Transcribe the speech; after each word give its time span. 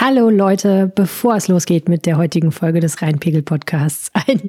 Hallo 0.00 0.30
Leute, 0.30 0.92
bevor 0.94 1.34
es 1.34 1.48
losgeht 1.48 1.88
mit 1.88 2.06
der 2.06 2.18
heutigen 2.18 2.52
Folge 2.52 2.78
des 2.78 3.02
Rheinpegel 3.02 3.42
Podcasts, 3.42 4.12
ein 4.28 4.48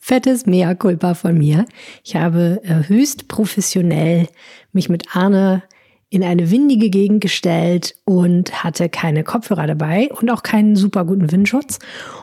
fettes 0.00 0.46
Mea 0.46 0.74
culpa 0.74 1.14
von 1.14 1.38
mir. 1.38 1.64
Ich 2.02 2.16
habe 2.16 2.60
äh, 2.64 2.88
höchst 2.88 3.28
professionell 3.28 4.26
mich 4.72 4.88
mit 4.88 5.14
Arne 5.14 5.62
in 6.08 6.24
eine 6.24 6.50
windige 6.50 6.90
Gegend 6.90 7.20
gestellt 7.20 7.94
und 8.04 8.64
hatte 8.64 8.88
keine 8.88 9.22
Kopfhörer 9.22 9.68
dabei 9.68 10.10
und 10.20 10.28
auch 10.28 10.42
keinen 10.42 10.74
super 10.74 11.04
guten 11.04 11.30
Windschutz. 11.30 11.78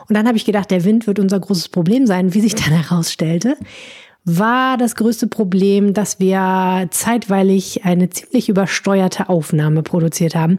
Und 0.06 0.14
dann 0.14 0.28
habe 0.28 0.36
ich 0.36 0.44
gedacht, 0.44 0.70
der 0.70 0.84
Wind 0.84 1.06
wird 1.06 1.20
unser 1.20 1.40
großes 1.40 1.70
Problem 1.70 2.06
sein, 2.06 2.34
wie 2.34 2.42
sich 2.42 2.54
dann 2.54 2.74
herausstellte 2.74 3.56
war 4.28 4.76
das 4.76 4.94
größte 4.94 5.26
Problem, 5.26 5.94
dass 5.94 6.20
wir 6.20 6.88
zeitweilig 6.90 7.84
eine 7.84 8.10
ziemlich 8.10 8.50
übersteuerte 8.50 9.30
Aufnahme 9.30 9.82
produziert 9.82 10.34
haben. 10.34 10.58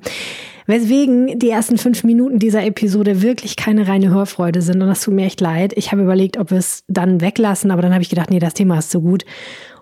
Weswegen 0.70 1.40
die 1.40 1.50
ersten 1.50 1.80
fünf 1.80 2.04
Minuten 2.04 2.38
dieser 2.38 2.64
Episode 2.64 3.24
wirklich 3.24 3.56
keine 3.56 3.88
reine 3.88 4.12
Hörfreude 4.12 4.62
sind. 4.62 4.80
Und 4.84 4.88
das 4.88 5.02
tut 5.02 5.16
mir 5.16 5.26
echt 5.26 5.42
leid. 5.42 5.74
Ich 5.76 5.92
habe 5.92 6.04
überlegt, 6.04 6.38
ob 6.38 6.52
wir 6.52 6.60
es 6.60 6.84
dann 6.88 7.22
weglassen, 7.22 7.72
aber 7.72 7.82
dann 7.82 7.92
habe 7.92 8.04
ich 8.04 8.10
gedacht, 8.10 8.30
nee, 8.30 8.38
das 8.38 8.54
Thema 8.54 8.78
ist 8.78 8.92
zu 8.92 9.02
gut. 9.02 9.26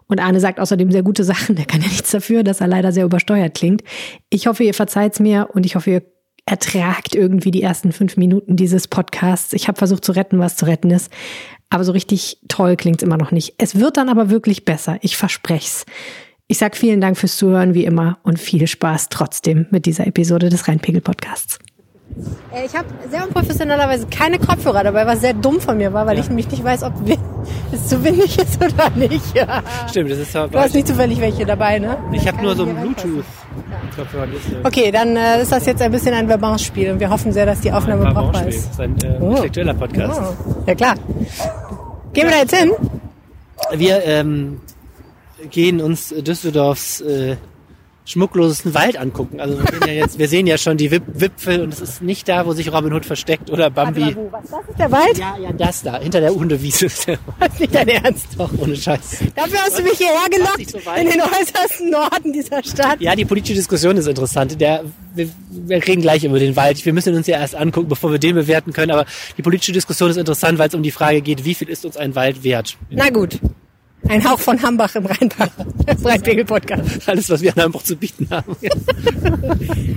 Und 0.07 0.21
Arne 0.21 0.39
sagt 0.39 0.61
außerdem 0.61 0.89
sehr 0.89 1.03
gute 1.03 1.25
Sachen. 1.25 1.57
Der 1.57 1.65
kann 1.65 1.81
ja 1.81 1.89
nichts 1.89 2.11
dafür, 2.11 2.41
dass 2.41 2.61
er 2.61 2.67
leider 2.67 2.93
sehr 2.93 3.03
übersteuert 3.03 3.53
klingt. 3.53 3.83
Ich 4.29 4.47
hoffe, 4.47 4.63
ihr 4.63 4.73
verzeiht's 4.73 5.19
mir 5.19 5.49
und 5.51 5.65
ich 5.65 5.75
hoffe, 5.75 5.91
ihr 5.91 6.03
ertragt 6.45 7.15
irgendwie 7.15 7.51
die 7.51 7.63
ersten 7.63 7.91
fünf 7.91 8.15
Minuten 8.15 8.55
dieses 8.55 8.87
Podcasts. 8.87 9.51
Ich 9.51 9.67
habe 9.67 9.77
versucht 9.77 10.05
zu 10.05 10.13
retten, 10.13 10.39
was 10.39 10.55
zu 10.55 10.67
retten 10.67 10.91
ist. 10.91 11.11
Aber 11.69 11.83
so 11.83 11.91
richtig 11.91 12.39
toll 12.47 12.77
klingt's 12.77 13.03
immer 13.03 13.17
noch 13.17 13.31
nicht. 13.31 13.55
Es 13.57 13.77
wird 13.77 13.97
dann 13.97 14.07
aber 14.07 14.29
wirklich 14.29 14.63
besser. 14.63 14.99
Ich 15.01 15.17
versprech's. 15.17 15.85
Ich 16.49 16.59
sage 16.59 16.77
vielen 16.77 17.01
Dank 17.01 17.17
fürs 17.17 17.35
Zuhören 17.35 17.73
wie 17.73 17.83
immer 17.83 18.19
und 18.23 18.39
viel 18.39 18.67
Spaß 18.67 19.09
trotzdem 19.09 19.65
mit 19.69 19.85
dieser 19.85 20.07
Episode 20.07 20.47
des 20.47 20.69
Rheinpegel 20.69 21.01
Podcasts. 21.01 21.59
Äh, 22.53 22.65
ich 22.65 22.73
habe 22.73 22.87
sehr 23.11 23.27
unprofessionellerweise 23.27 24.07
keine 24.07 24.39
Kopfhörer 24.39 24.85
dabei, 24.85 25.05
was 25.05 25.19
sehr 25.19 25.33
dumm 25.33 25.59
von 25.59 25.75
mir 25.75 25.91
war, 25.91 26.05
weil 26.07 26.15
ja. 26.15 26.23
ich 26.23 26.29
nämlich 26.29 26.49
nicht 26.49 26.63
weiß, 26.63 26.83
ob 26.83 26.93
es 27.73 27.87
zu 27.89 28.01
windig 28.01 28.39
ist 28.39 28.63
oder 28.63 28.89
nicht. 28.95 29.35
Ja. 29.35 29.61
Stimmt, 29.89 30.09
das 30.09 30.19
ist 30.19 30.33
ja. 30.33 30.47
Du 30.47 30.57
hast 30.57 30.73
nicht 30.73 30.87
zufällig 30.87 31.19
welche 31.19 31.45
dabei, 31.45 31.79
ne? 31.79 31.97
Ich 32.13 32.25
habe 32.25 32.41
nur 32.41 32.55
so 32.55 32.65
ein 32.65 32.77
Bluetooth. 32.77 33.25
Okay, 34.63 34.89
dann 34.89 35.17
äh, 35.17 35.41
ist 35.41 35.51
das 35.51 35.65
jetzt 35.65 35.81
ein 35.81 35.91
bisschen 35.91 36.13
ein 36.13 36.27
Verbanspiel 36.27 36.91
und 36.91 37.01
wir 37.01 37.09
hoffen 37.09 37.33
sehr, 37.33 37.45
dass 37.45 37.59
die 37.59 37.73
Aufnahme 37.73 38.09
brauchbar 38.13 38.47
ist. 38.47 38.67
Das 38.67 38.71
ist 38.71 38.79
ein 38.79 38.95
äh, 39.01 39.17
oh. 39.19 39.31
intellektueller 39.31 39.73
Podcast. 39.73 40.21
Oh. 40.21 40.63
Ja 40.65 40.75
klar. 40.75 40.95
Gehen 42.13 42.23
wir 42.23 42.31
da 42.31 42.37
jetzt 42.37 42.55
hin? 42.55 42.71
Wir 43.75 44.01
ähm, 44.05 44.61
gehen 45.51 45.81
uns 45.81 46.09
Düsseldorfs 46.09 47.01
äh, 47.01 47.37
schmucklosesten 48.07 48.73
Wald 48.73 48.97
angucken. 48.97 49.39
Also 49.41 49.59
wir, 49.59 49.87
ja 49.87 49.93
jetzt, 49.93 50.17
wir 50.17 50.27
sehen 50.29 50.47
ja 50.47 50.57
schon 50.57 50.77
die 50.77 50.91
Wip 50.91 51.03
Wipfel 51.07 51.61
und 51.61 51.73
es 51.73 51.81
ist 51.81 52.01
nicht 52.01 52.27
da, 52.29 52.45
wo 52.45 52.53
sich 52.53 52.71
Robin 52.71 52.93
Hood 52.93 53.05
versteckt 53.05 53.49
oder 53.49 53.69
Bambi. 53.69 54.15
Wo, 54.15 54.31
was, 54.31 54.49
das 54.49 54.69
ist 54.69 54.79
der 54.79 54.91
Wald? 54.91 55.17
Ja, 55.17 55.37
ja, 55.37 55.51
das 55.51 55.83
da, 55.83 55.99
hinter 55.99 56.21
der 56.21 56.33
Hundewiese 56.33 56.85
ist 56.87 57.07
der 57.07 57.19
ist 57.45 57.59
nicht 57.59 57.75
dein 57.75 57.89
Ernst. 57.89 58.27
Doch, 58.37 58.49
ohne 58.57 58.75
Scheiß. 58.75 59.17
Dafür 59.35 59.59
hast 59.59 59.77
du 59.77 59.83
mich 59.83 59.97
hierher 59.97 60.29
gelockt, 60.31 60.69
so 60.71 60.77
in 60.77 61.09
den 61.09 61.21
äußersten 61.21 61.89
Norden 61.89 62.31
dieser 62.31 62.63
Stadt. 62.63 63.01
Ja, 63.01 63.13
die 63.13 63.25
politische 63.25 63.55
Diskussion 63.55 63.97
ist 63.97 64.07
interessant. 64.07 64.59
Der, 64.61 64.85
wir, 65.13 65.29
wir 65.49 65.85
reden 65.85 66.01
gleich 66.01 66.23
über 66.23 66.39
den 66.39 66.55
Wald. 66.55 66.83
Wir 66.85 66.93
müssen 66.93 67.13
uns 67.13 67.27
ja 67.27 67.39
erst 67.39 67.55
angucken, 67.55 67.89
bevor 67.89 68.11
wir 68.11 68.19
den 68.19 68.35
bewerten 68.35 68.71
können. 68.71 68.91
Aber 68.91 69.05
die 69.37 69.41
politische 69.41 69.73
Diskussion 69.73 70.09
ist 70.09 70.17
interessant, 70.17 70.57
weil 70.59 70.69
es 70.69 70.75
um 70.75 70.83
die 70.83 70.91
Frage 70.91 71.21
geht, 71.21 71.43
wie 71.43 71.55
viel 71.55 71.67
ist 71.67 71.85
uns 71.85 71.97
ein 71.97 72.15
Wald 72.15 72.45
wert? 72.45 72.77
Na 72.89 73.09
gut. 73.09 73.39
Ein 74.07 74.29
Hauch 74.29 74.39
von 74.39 74.61
Hambach 74.61 74.95
im 74.95 75.05
Rheinbach. 75.05 75.49
Das 75.85 76.05
Rheinpegel-Podcast. 76.05 77.09
Alles, 77.09 77.29
was 77.29 77.41
wir 77.41 77.55
an 77.57 77.63
Hambach 77.63 77.83
zu 77.83 77.95
bieten 77.95 78.27
haben. 78.29 78.55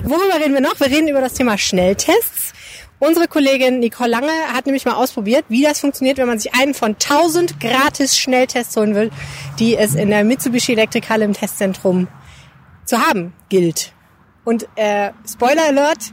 Worüber 0.05 0.41
reden 0.41 0.55
wir 0.55 0.61
noch? 0.61 0.79
Wir 0.81 0.87
reden 0.89 1.09
über 1.09 1.21
das 1.21 1.35
Thema 1.35 1.59
Schnelltests. 1.59 2.53
Unsere 2.99 3.29
Kollegin 3.29 3.79
Nicole 3.79 4.11
Lange 4.11 4.33
hat 4.53 4.67
nämlich 4.67 4.85
mal 4.85 4.95
ausprobiert, 4.95 5.45
wie 5.49 5.63
das 5.63 5.81
funktioniert, 5.81 6.19
wenn 6.19 6.27
man 6.27 6.39
sich 6.39 6.55
einen 6.55 6.75
von 6.75 6.91
1000 6.93 7.59
gratis 7.61 8.19
Schnelltests 8.19 8.77
holen 8.77 8.95
will, 8.95 9.11
die 9.59 9.77
es 9.77 9.95
in 9.95 10.11
der 10.11 10.25
Mitsubishi 10.25 10.73
Elektrikhalle 10.73 11.25
im 11.25 11.33
Testzentrum 11.33 12.09
zu 12.85 12.99
haben 12.99 13.33
gilt. 13.49 13.93
Und 14.45 14.67
äh, 14.77 15.13
Spoiler 15.31 15.69
Alert, 15.69 16.13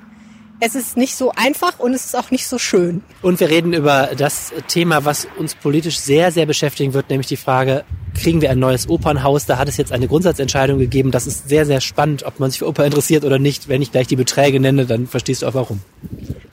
es 0.60 0.76
ist 0.76 0.98
nicht 0.98 1.16
so 1.16 1.32
einfach 1.36 1.80
und 1.80 1.94
es 1.94 2.06
ist 2.06 2.18
auch 2.18 2.32
nicht 2.32 2.48
so 2.48 2.58
schön. 2.58 3.04
Und 3.22 3.40
wir 3.40 3.50
reden 3.50 3.74
über 3.74 4.10
das 4.18 4.52
Thema, 4.68 5.06
was 5.06 5.28
uns 5.38 5.56
politisch 5.56 6.00
sehr, 6.00 6.32
sehr 6.32 6.46
beschäftigen 6.46 6.94
wird, 6.94 7.10
nämlich 7.10 7.28
die 7.28 7.38
Frage, 7.38 7.84
kriegen 8.16 8.42
wir 8.42 8.50
ein 8.50 8.60
neues 8.60 8.90
Opernhaus? 8.90 9.46
Da 9.46 9.58
hat 9.58 9.68
es 9.68 9.78
jetzt 9.78 9.92
eine 9.92 10.08
Grundsatzentscheidung 10.08 10.80
gegeben. 10.80 11.12
Das 11.12 11.28
ist 11.28 11.48
sehr, 11.48 11.66
sehr 11.66 11.82
spannend, 11.82 12.24
ob 12.24 12.40
man 12.40 12.50
sich 12.50 12.60
für 12.60 12.68
Oper 12.68 12.86
interessiert 12.86 13.24
oder 13.24 13.38
nicht. 13.38 13.68
Wenn 13.68 13.82
ich 13.82 13.92
gleich 13.92 14.08
die 14.08 14.16
Beträge 14.16 14.60
nenne, 14.60 14.86
dann 14.86 15.06
verstehst 15.06 15.44
du 15.44 15.48
auch 15.48 15.54
warum. 15.54 15.82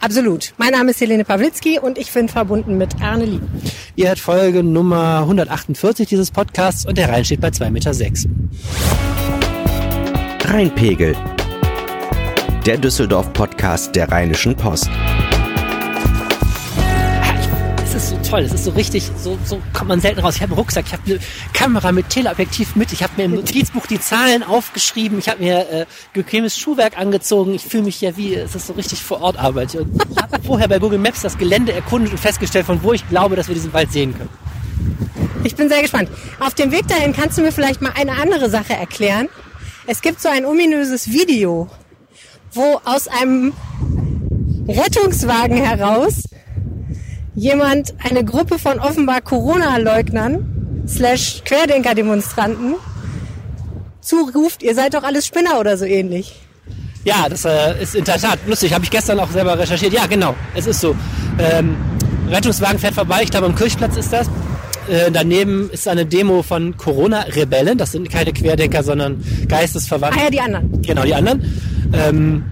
Absolut. 0.00 0.52
Mein 0.58 0.72
Name 0.72 0.90
ist 0.90 1.00
Helene 1.00 1.24
Pawlitzki 1.24 1.78
und 1.78 1.96
ich 1.96 2.12
bin 2.12 2.28
verbunden 2.28 2.76
mit 2.76 3.00
Arne 3.00 3.24
Lie. 3.24 3.40
Ihr 3.96 4.08
hört 4.08 4.18
Folge 4.18 4.62
Nummer 4.62 5.20
148 5.20 6.06
dieses 6.06 6.30
Podcasts 6.30 6.84
und 6.84 6.98
der 6.98 7.08
Rhein 7.08 7.24
steht 7.24 7.40
bei 7.40 7.48
2,6 7.48 7.70
Meter. 7.70 7.94
Rheinpegel 10.46 11.16
der 12.66 12.78
Düsseldorf-Podcast 12.78 13.94
der 13.94 14.10
Rheinischen 14.10 14.56
Post. 14.56 14.88
Es 17.84 17.94
ist 17.94 18.08
so 18.08 18.16
toll, 18.26 18.40
es 18.40 18.54
ist 18.54 18.64
so 18.64 18.70
richtig, 18.70 19.10
so, 19.18 19.38
so 19.44 19.60
kommt 19.74 19.88
man 19.88 20.00
selten 20.00 20.20
raus. 20.20 20.36
Ich 20.36 20.42
habe 20.42 20.52
einen 20.52 20.58
Rucksack, 20.58 20.86
ich 20.86 20.92
habe 20.94 21.02
eine 21.04 21.18
Kamera 21.52 21.92
mit 21.92 22.08
Teleobjektiv 22.08 22.74
mit, 22.74 22.90
ich 22.94 23.02
habe 23.02 23.12
mir 23.18 23.24
im 23.24 23.34
Notizbuch 23.34 23.86
die 23.86 24.00
Zahlen 24.00 24.42
aufgeschrieben, 24.42 25.18
ich 25.18 25.28
habe 25.28 25.42
mir 25.44 25.70
äh, 25.70 25.86
bequemes 26.14 26.56
Schuhwerk 26.56 26.98
angezogen, 26.98 27.52
ich 27.54 27.64
fühle 27.64 27.82
mich 27.82 28.00
ja 28.00 28.16
wie, 28.16 28.34
es 28.34 28.54
ist 28.54 28.66
so 28.66 28.72
richtig 28.72 29.02
vor 29.02 29.20
Ort 29.20 29.38
Arbeit. 29.38 29.74
Und 29.74 30.02
ich 30.10 30.22
habe 30.22 30.42
vorher 30.46 30.68
bei 30.68 30.78
Google 30.78 30.98
Maps 30.98 31.20
das 31.20 31.36
Gelände 31.36 31.72
erkundet 31.72 32.12
und 32.12 32.18
festgestellt, 32.18 32.64
von 32.64 32.82
wo 32.82 32.94
ich 32.94 33.06
glaube, 33.10 33.36
dass 33.36 33.48
wir 33.48 33.54
diesen 33.54 33.74
Wald 33.74 33.92
sehen 33.92 34.16
können. 34.16 34.30
Ich 35.44 35.54
bin 35.54 35.68
sehr 35.68 35.82
gespannt. 35.82 36.08
Auf 36.40 36.54
dem 36.54 36.72
Weg 36.72 36.88
dahin 36.88 37.12
kannst 37.12 37.36
du 37.36 37.42
mir 37.42 37.52
vielleicht 37.52 37.82
mal 37.82 37.92
eine 37.94 38.12
andere 38.12 38.48
Sache 38.48 38.72
erklären. 38.72 39.28
Es 39.86 40.00
gibt 40.00 40.22
so 40.22 40.30
ein 40.30 40.46
ominöses 40.46 41.12
Video 41.12 41.68
wo 42.54 42.80
aus 42.84 43.08
einem 43.08 43.52
Rettungswagen 44.68 45.56
heraus 45.56 46.22
jemand 47.34 47.94
eine 48.02 48.24
Gruppe 48.24 48.58
von 48.58 48.78
offenbar 48.78 49.20
Corona-Leugnern 49.20 50.84
slash 50.88 51.42
Querdenker-Demonstranten 51.44 52.74
zuruft, 54.00 54.62
ihr 54.62 54.74
seid 54.74 54.94
doch 54.94 55.02
alles 55.02 55.26
Spinner 55.26 55.58
oder 55.58 55.76
so 55.76 55.84
ähnlich. 55.84 56.40
Ja, 57.04 57.28
das 57.28 57.44
äh, 57.44 57.82
ist 57.82 57.94
in 57.94 58.04
der 58.04 58.18
Tat 58.18 58.38
lustig. 58.46 58.72
Habe 58.72 58.84
ich 58.84 58.90
gestern 58.90 59.20
auch 59.20 59.30
selber 59.30 59.58
recherchiert. 59.58 59.92
Ja, 59.92 60.06
genau. 60.06 60.34
Es 60.54 60.66
ist 60.66 60.80
so. 60.80 60.96
Ähm, 61.38 61.76
Rettungswagen 62.30 62.78
fährt 62.78 62.94
vorbei. 62.94 63.20
Ich 63.22 63.30
glaube, 63.30 63.46
am 63.46 63.54
Kirchplatz 63.54 63.96
ist 63.96 64.12
das. 64.12 64.28
Äh, 64.88 65.10
daneben 65.10 65.70
ist 65.70 65.88
eine 65.88 66.04
Demo 66.06 66.42
von 66.42 66.76
Corona-Rebellen. 66.76 67.78
Das 67.78 67.92
sind 67.92 68.10
keine 68.10 68.32
Querdenker, 68.32 68.82
sondern 68.82 69.22
Geistesverwandte. 69.48 70.18
Ah 70.20 70.24
ja, 70.24 70.30
die 70.30 70.40
anderen. 70.40 70.82
Genau, 70.82 71.02
die 71.02 71.14
anderen. 71.14 71.42
Ähm, 71.92 72.44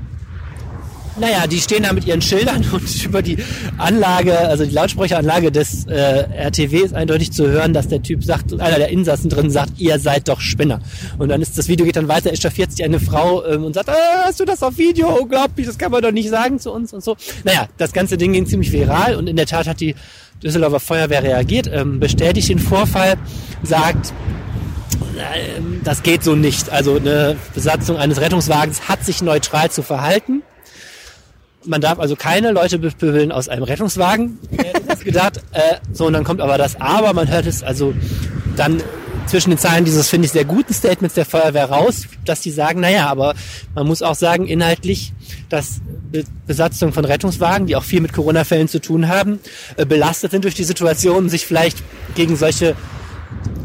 naja, 1.19 1.47
die 1.47 1.59
stehen 1.61 1.83
da 1.83 1.93
mit 1.93 2.07
ihren 2.07 2.23
Schildern 2.23 2.65
und 2.73 3.05
über 3.05 3.21
die 3.21 3.37
Anlage, 3.77 4.39
also 4.39 4.65
die 4.65 4.73
Lautsprecheranlage 4.73 5.53
des 5.53 5.87
äh, 5.87 5.93
RTW 5.95 6.79
ist 6.79 6.95
eindeutig 6.95 7.33
zu 7.33 7.49
hören, 7.49 7.75
dass 7.75 7.89
der 7.89 8.03
Typ 8.03 8.25
sagt, 8.25 8.59
einer 8.59 8.79
der 8.79 8.89
Insassen 8.89 9.29
drin 9.29 9.51
sagt, 9.51 9.79
ihr 9.79 9.99
seid 9.99 10.29
doch 10.29 10.41
Spinner. 10.41 10.81
Und 11.19 11.29
dann 11.29 11.43
ist 11.43 11.59
das 11.59 11.69
Video 11.69 11.85
geht 11.85 11.97
dann 11.97 12.09
weiter, 12.09 12.33
echauffiert 12.33 12.73
sich 12.73 12.83
eine 12.83 12.99
Frau 12.99 13.45
ähm, 13.45 13.65
und 13.65 13.75
sagt, 13.75 13.91
ah, 13.91 14.25
hast 14.25 14.41
du 14.41 14.45
das 14.45 14.63
auf 14.63 14.79
Video? 14.79 15.09
Unglaublich, 15.09 15.67
das 15.67 15.77
kann 15.77 15.93
man 15.93 16.03
doch 16.03 16.13
nicht 16.13 16.31
sagen 16.31 16.59
zu 16.59 16.73
uns 16.73 16.93
und 16.95 17.05
so. 17.05 17.17
Naja, 17.45 17.69
das 17.77 17.93
ganze 17.93 18.17
Ding 18.17 18.33
ging 18.33 18.47
ziemlich 18.47 18.73
viral 18.73 19.17
und 19.17 19.29
in 19.29 19.37
der 19.37 19.47
Tat 19.47 19.67
hat 19.67 19.81
die 19.81 19.95
Düsseldorfer 20.43 20.81
Feuerwehr 20.81 21.23
reagiert, 21.23 21.71
ähm, 21.73 22.01
bestätigt 22.01 22.49
den 22.49 22.59
Vorfall, 22.59 23.15
sagt, 23.63 24.13
ähm, 25.19 25.81
das 25.85 26.03
geht 26.03 26.25
so 26.25 26.35
nicht. 26.35 26.71
Also 26.71 26.97
eine 26.97 27.37
Besatzung 27.55 27.97
eines 27.97 28.21
Rettungswagens 28.21 28.89
hat 28.89 29.05
sich 29.05 29.23
neutral 29.23 29.71
zu 29.71 29.83
verhalten. 29.83 30.43
Man 31.65 31.81
darf 31.81 32.01
also 32.01 32.17
keine 32.17 32.51
Leute 32.51 32.79
bepöbeln 32.79 33.31
aus 33.31 33.49
einem 33.49 33.63
Rettungswagen. 33.63 34.39
ist 34.93 35.05
gedacht. 35.05 35.39
Äh, 35.53 35.77
so, 35.93 36.07
und 36.07 36.13
dann 36.13 36.25
kommt 36.25 36.41
aber 36.41 36.59
das 36.59 36.81
Aber. 36.81 37.13
Man 37.13 37.29
hört 37.31 37.47
es 37.47 37.63
also 37.63 37.95
dann 38.57 38.83
zwischen 39.27 39.51
den 39.51 39.59
Zeilen 39.59 39.85
dieses, 39.85 40.09
finde 40.09 40.27
ich, 40.27 40.33
sehr 40.33 40.45
guten 40.45 40.75
Statements 40.75 41.15
der 41.15 41.25
Feuerwehr 41.25 41.67
raus, 41.67 42.07
dass 42.25 42.41
die 42.41 42.51
sagen, 42.51 42.81
naja, 42.81 43.09
aber 43.09 43.35
man 43.75 43.87
muss 43.87 44.03
auch 44.03 44.15
sagen, 44.15 44.47
inhaltlich, 44.47 45.13
dass 45.49 45.81
Besatzung 46.47 46.93
von 46.93 47.05
Rettungswagen, 47.05 47.67
die 47.67 47.77
auch 47.77 47.85
viel 47.85 48.01
mit 48.01 48.13
Corona-Fällen 48.13 48.69
zu 48.69 48.81
tun 48.81 49.09
haben, 49.09 49.41
äh, 49.77 49.87
belastet 49.87 50.31
sind 50.31 50.45
durch 50.45 50.55
die 50.55 50.65
Situation, 50.65 51.29
sich 51.29 51.47
vielleicht 51.47 51.83
gegen 52.15 52.37
solche 52.37 52.77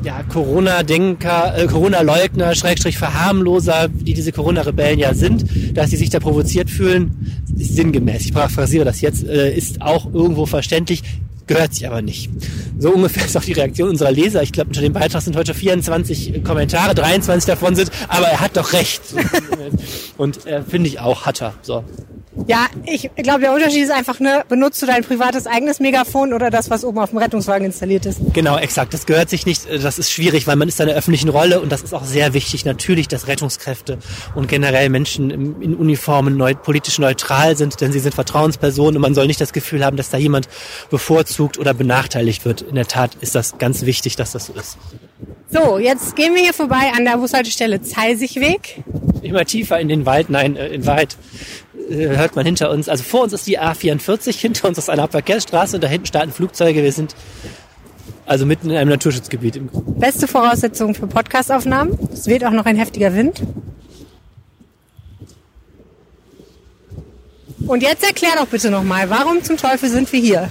ja, 0.04 0.24
Corona-Denker, 0.24 1.58
äh, 1.58 1.68
Corona-Leugner, 1.68 2.56
Schrägstrich 2.56 2.98
Verharmloser, 2.98 3.90
die 3.90 4.14
diese 4.14 4.32
Corona-Rebellen 4.32 5.00
ja 5.00 5.14
sind, 5.14 5.76
dass 5.76 5.90
sie 5.90 5.98
sich 5.98 6.10
da 6.10 6.20
provoziert 6.20 6.70
fühlen, 6.70 7.44
ist 7.58 7.76
sinngemäß. 7.76 8.26
Ich 8.26 8.34
paraphrasiere 8.34 8.86
das 8.86 9.02
jetzt, 9.02 9.26
äh, 9.26 9.54
ist 9.54 9.82
auch 9.82 10.14
irgendwo 10.14 10.46
verständlich, 10.46 11.04
gehört 11.48 11.74
sich 11.74 11.88
aber 11.88 12.02
nicht. 12.02 12.30
So 12.78 12.92
ungefähr 12.92 13.26
ist 13.26 13.36
auch 13.36 13.44
die 13.44 13.54
Reaktion 13.54 13.90
unserer 13.90 14.12
Leser. 14.12 14.44
Ich 14.44 14.52
glaube, 14.52 14.70
unter 14.70 14.82
dem 14.82 14.94
Beitrag 14.94 15.22
sind 15.22 15.36
heute 15.36 15.54
24 15.54 16.44
Kommentare, 16.44 16.94
23 16.94 17.46
davon 17.46 17.76
sind, 17.76 17.92
aber 18.08 18.28
er 18.28 18.40
hat 18.40 18.56
doch 18.58 18.74
recht. 18.74 19.02
Und 20.18 20.46
äh, 20.46 20.62
finde 20.62 20.90
ich 20.90 21.00
auch, 21.00 21.26
hat 21.26 21.42
er. 21.42 21.54
So. 21.62 21.84
Ja, 22.46 22.68
ich 22.86 23.10
glaube, 23.16 23.42
der 23.42 23.54
Unterschied 23.54 23.84
ist 23.84 23.92
einfach, 23.92 24.20
ne, 24.20 24.44
benutzt 24.48 24.82
du 24.82 24.86
dein 24.86 25.04
privates 25.04 25.48
eigenes 25.48 25.80
Megafon 25.80 26.34
oder 26.34 26.50
das, 26.50 26.70
was 26.70 26.86
oben 26.86 27.00
auf 27.00 27.10
dem 27.10 27.18
Rettungswagen 27.18 27.66
installiert 27.66 28.06
ist? 28.06 28.20
Genau, 28.34 28.58
exakt. 28.58 28.94
Das 28.94 29.06
gehört 29.06 29.30
sich 29.30 29.46
nicht, 29.46 29.66
äh, 29.66 29.80
das 29.80 29.98
ist 29.98 30.12
schwierig, 30.12 30.46
weil 30.46 30.56
man 30.56 30.68
ist 30.68 30.80
in 30.80 30.88
einer 30.88 30.98
öffentlichen 30.98 31.30
Rolle 31.30 31.60
und 31.60 31.72
das 31.72 31.82
ist 31.82 31.94
auch 31.94 32.06
sehr 32.06 32.34
wichtig, 32.34 32.66
natürlich, 32.66 33.08
dass 33.08 33.28
Rettungskräfte 33.28 33.98
und 34.36 34.48
generell 34.48 34.90
Menschen 34.90 35.32
in 35.62 35.76
Uniformen 35.76 36.38
neu, 36.38 36.54
politisch 36.54 37.00
neutral 37.00 37.58
sind, 37.58 37.82
denn 37.82 37.92
sie 37.92 38.00
sind 38.00 38.14
Vertrauenspersonen 38.14 38.98
und 38.98 39.02
man 39.02 39.16
soll 39.16 39.28
nicht 39.28 39.42
das 39.42 39.54
Gefühl 39.54 39.84
haben, 39.84 39.98
dass 39.98 40.10
da 40.10 40.18
jemand 40.18 40.48
bevorzugt 40.90 41.58
oder 41.58 41.74
benachteiligt 41.74 42.46
wird. 42.46 42.62
In 42.62 42.76
der 42.76 42.88
Tat 42.88 43.16
ist 43.22 43.36
das 43.36 43.58
ganz 43.58 43.86
wichtig, 43.86 44.16
dass 44.16 44.32
das 44.34 44.46
so 44.46 44.54
ist. 44.54 44.78
So, 45.50 45.78
jetzt 45.78 46.16
gehen 46.16 46.36
wir 46.36 46.42
hier 46.42 46.54
vorbei 46.54 46.92
an 46.96 47.06
der 47.06 47.18
Bushaltestelle 47.18 47.82
Zeisigweg. 47.82 48.84
Immer 49.22 49.46
tiefer 49.46 49.80
in 49.80 49.88
den 49.88 50.06
Wald, 50.06 50.30
nein, 50.30 50.56
äh, 50.56 50.68
in 50.68 50.86
Wald 50.86 51.18
hört 51.90 52.36
man 52.36 52.46
hinter 52.46 52.70
uns, 52.70 52.90
also 52.90 53.04
vor 53.04 53.24
uns 53.24 53.34
ist 53.34 53.48
die 53.48 53.60
A44, 53.60 54.36
hinter 54.38 54.68
uns 54.68 54.78
ist 54.78 54.90
eine 54.90 55.08
Verkehrsstraße 55.08 55.78
und 55.78 55.84
da 55.84 55.88
hinten 55.88 56.08
starten 56.08 56.32
Flugzeuge. 56.32 56.84
Wir 56.84 56.92
sind 56.92 57.16
also 58.26 58.46
mitten 58.46 58.70
in 58.70 58.78
einem 58.78 58.90
Naturschutzgebiet 58.90 59.56
im 59.56 59.72
Grunde. 59.72 59.92
Beste 60.00 60.28
Voraussetzung 60.28 60.94
für 60.94 61.08
Podcastaufnahmen. 61.08 61.98
Es 62.12 62.28
weht 62.28 62.44
auch 62.44 62.52
noch 62.52 62.66
ein 62.66 62.76
heftiger 62.76 63.14
Wind. 63.16 63.42
Und 67.66 67.84
jetzt 67.84 68.04
erklär 68.04 68.32
doch 68.38 68.48
bitte 68.48 68.70
nochmal, 68.70 69.10
warum 69.10 69.44
zum 69.44 69.58
Teufel 69.58 69.90
sind 69.90 70.12
wir 70.12 70.20
hier? 70.20 70.50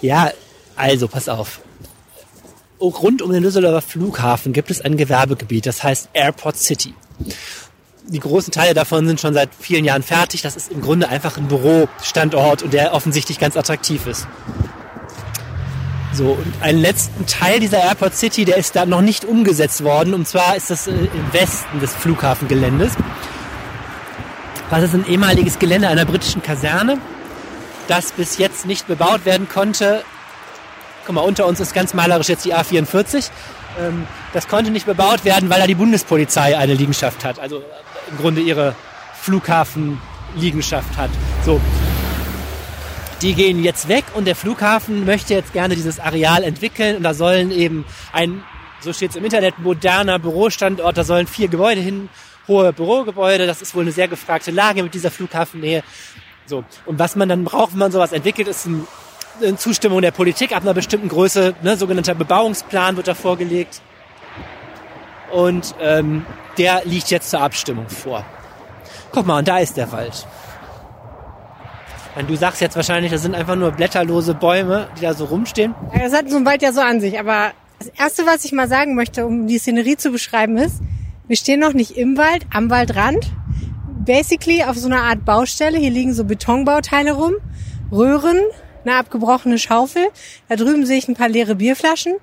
Ja, 0.00 0.30
also 0.76 1.08
pass 1.08 1.28
auf. 1.28 1.60
Rund 2.80 3.22
um 3.22 3.32
den 3.32 3.42
Düsseldorfer 3.42 3.82
Flughafen 3.82 4.52
gibt 4.52 4.70
es 4.70 4.80
ein 4.80 4.96
Gewerbegebiet, 4.96 5.66
das 5.66 5.82
heißt 5.82 6.10
Airport 6.12 6.56
City 6.56 6.94
die 8.08 8.20
großen 8.20 8.52
Teile 8.52 8.74
davon 8.74 9.06
sind 9.06 9.20
schon 9.20 9.34
seit 9.34 9.50
vielen 9.58 9.84
Jahren 9.84 10.02
fertig. 10.02 10.42
Das 10.42 10.56
ist 10.56 10.72
im 10.72 10.80
Grunde 10.80 11.08
einfach 11.08 11.36
ein 11.36 11.48
Bürostandort 11.48 12.62
und 12.62 12.72
der 12.72 12.94
offensichtlich 12.94 13.38
ganz 13.38 13.56
attraktiv 13.56 14.06
ist. 14.06 14.26
So, 16.12 16.30
und 16.30 16.62
einen 16.62 16.80
letzten 16.80 17.26
Teil 17.26 17.60
dieser 17.60 17.78
Airport 17.78 18.16
City, 18.16 18.44
der 18.44 18.56
ist 18.56 18.74
da 18.74 18.86
noch 18.86 19.02
nicht 19.02 19.24
umgesetzt 19.24 19.84
worden. 19.84 20.14
Und 20.14 20.26
zwar 20.26 20.56
ist 20.56 20.70
das 20.70 20.86
äh, 20.86 20.92
im 20.92 21.32
Westen 21.32 21.80
des 21.80 21.94
Flughafengeländes. 21.94 22.94
Das 24.70 24.82
ist 24.82 24.94
ein 24.94 25.06
ehemaliges 25.06 25.58
Gelände 25.58 25.88
einer 25.88 26.04
britischen 26.04 26.42
Kaserne, 26.42 26.98
das 27.88 28.12
bis 28.12 28.36
jetzt 28.38 28.66
nicht 28.66 28.86
bebaut 28.86 29.24
werden 29.24 29.48
konnte. 29.48 30.02
Guck 31.06 31.14
mal, 31.14 31.22
unter 31.22 31.46
uns 31.46 31.60
ist 31.60 31.74
ganz 31.74 31.94
malerisch 31.94 32.28
jetzt 32.28 32.44
die 32.44 32.54
A44. 32.54 33.30
Ähm, 33.80 34.06
das 34.32 34.48
konnte 34.48 34.70
nicht 34.70 34.86
bebaut 34.86 35.24
werden, 35.24 35.48
weil 35.50 35.60
da 35.60 35.66
die 35.66 35.74
Bundespolizei 35.74 36.56
eine 36.56 36.74
Liegenschaft 36.74 37.24
hat. 37.24 37.38
Also 37.38 37.62
im 38.10 38.18
Grunde 38.18 38.40
ihre 38.40 38.74
Flughafenliegenschaft 39.20 40.96
hat. 40.96 41.10
So. 41.44 41.60
Die 43.22 43.34
gehen 43.34 43.64
jetzt 43.64 43.88
weg 43.88 44.04
und 44.14 44.26
der 44.26 44.36
Flughafen 44.36 45.04
möchte 45.04 45.34
jetzt 45.34 45.52
gerne 45.52 45.74
dieses 45.74 45.98
Areal 45.98 46.44
entwickeln 46.44 46.96
und 46.96 47.02
da 47.02 47.14
sollen 47.14 47.50
eben 47.50 47.84
ein, 48.12 48.44
so 48.80 48.92
steht 48.92 49.10
es 49.10 49.16
im 49.16 49.24
Internet, 49.24 49.58
moderner 49.58 50.20
Bürostandort, 50.20 50.96
da 50.96 51.02
sollen 51.02 51.26
vier 51.26 51.48
Gebäude 51.48 51.80
hin, 51.80 52.08
hohe 52.46 52.72
Bürogebäude, 52.72 53.46
das 53.46 53.60
ist 53.60 53.74
wohl 53.74 53.82
eine 53.82 53.92
sehr 53.92 54.06
gefragte 54.06 54.52
Lage 54.52 54.82
mit 54.84 54.94
dieser 54.94 55.10
Flughafennähe. 55.10 55.82
So. 56.46 56.64
Und 56.86 56.98
was 56.98 57.16
man 57.16 57.28
dann 57.28 57.44
braucht, 57.44 57.72
wenn 57.72 57.80
man 57.80 57.92
sowas 57.92 58.12
entwickelt, 58.12 58.48
ist 58.48 58.66
ein, 58.66 58.86
eine 59.42 59.56
Zustimmung 59.56 60.00
der 60.00 60.12
Politik 60.12 60.54
ab 60.54 60.62
einer 60.62 60.74
bestimmten 60.74 61.08
Größe, 61.08 61.54
ne, 61.62 61.76
sogenannter 61.76 62.14
Bebauungsplan 62.14 62.96
wird 62.96 63.08
da 63.08 63.14
vorgelegt. 63.14 63.82
Und 65.30 65.74
ähm, 65.80 66.24
der 66.58 66.82
liegt 66.84 67.10
jetzt 67.10 67.30
zur 67.30 67.40
Abstimmung 67.40 67.88
vor. 67.88 68.24
Guck 69.12 69.26
mal, 69.26 69.38
und 69.38 69.48
da 69.48 69.58
ist 69.58 69.76
der 69.76 69.90
Wald. 69.92 70.26
Du 72.26 72.34
sagst 72.34 72.60
jetzt 72.60 72.74
wahrscheinlich, 72.74 73.12
das 73.12 73.22
sind 73.22 73.36
einfach 73.36 73.54
nur 73.54 73.70
blätterlose 73.70 74.34
Bäume, 74.34 74.88
die 74.96 75.02
da 75.02 75.14
so 75.14 75.26
rumstehen. 75.26 75.74
Das 75.94 76.12
hat 76.12 76.28
so 76.28 76.36
ein 76.36 76.44
Wald 76.44 76.62
ja 76.62 76.72
so 76.72 76.80
an 76.80 77.00
sich. 77.00 77.18
Aber 77.20 77.52
das 77.78 77.88
Erste, 77.96 78.26
was 78.26 78.44
ich 78.44 78.50
mal 78.50 78.68
sagen 78.68 78.96
möchte, 78.96 79.24
um 79.24 79.46
die 79.46 79.58
Szenerie 79.58 79.96
zu 79.96 80.10
beschreiben, 80.10 80.56
ist, 80.58 80.80
wir 81.28 81.36
stehen 81.36 81.60
noch 81.60 81.74
nicht 81.74 81.92
im 81.96 82.16
Wald, 82.16 82.44
am 82.52 82.70
Waldrand. 82.70 83.30
Basically 84.04 84.64
auf 84.64 84.76
so 84.76 84.88
einer 84.88 85.02
Art 85.02 85.24
Baustelle. 85.24 85.78
Hier 85.78 85.90
liegen 85.90 86.12
so 86.12 86.24
Betonbauteile 86.24 87.12
rum, 87.12 87.34
Röhren, 87.92 88.40
eine 88.84 88.96
abgebrochene 88.96 89.58
Schaufel. 89.58 90.08
Da 90.48 90.56
drüben 90.56 90.86
sehe 90.86 90.98
ich 90.98 91.06
ein 91.06 91.14
paar 91.14 91.28
leere 91.28 91.54
Bierflaschen 91.54 92.14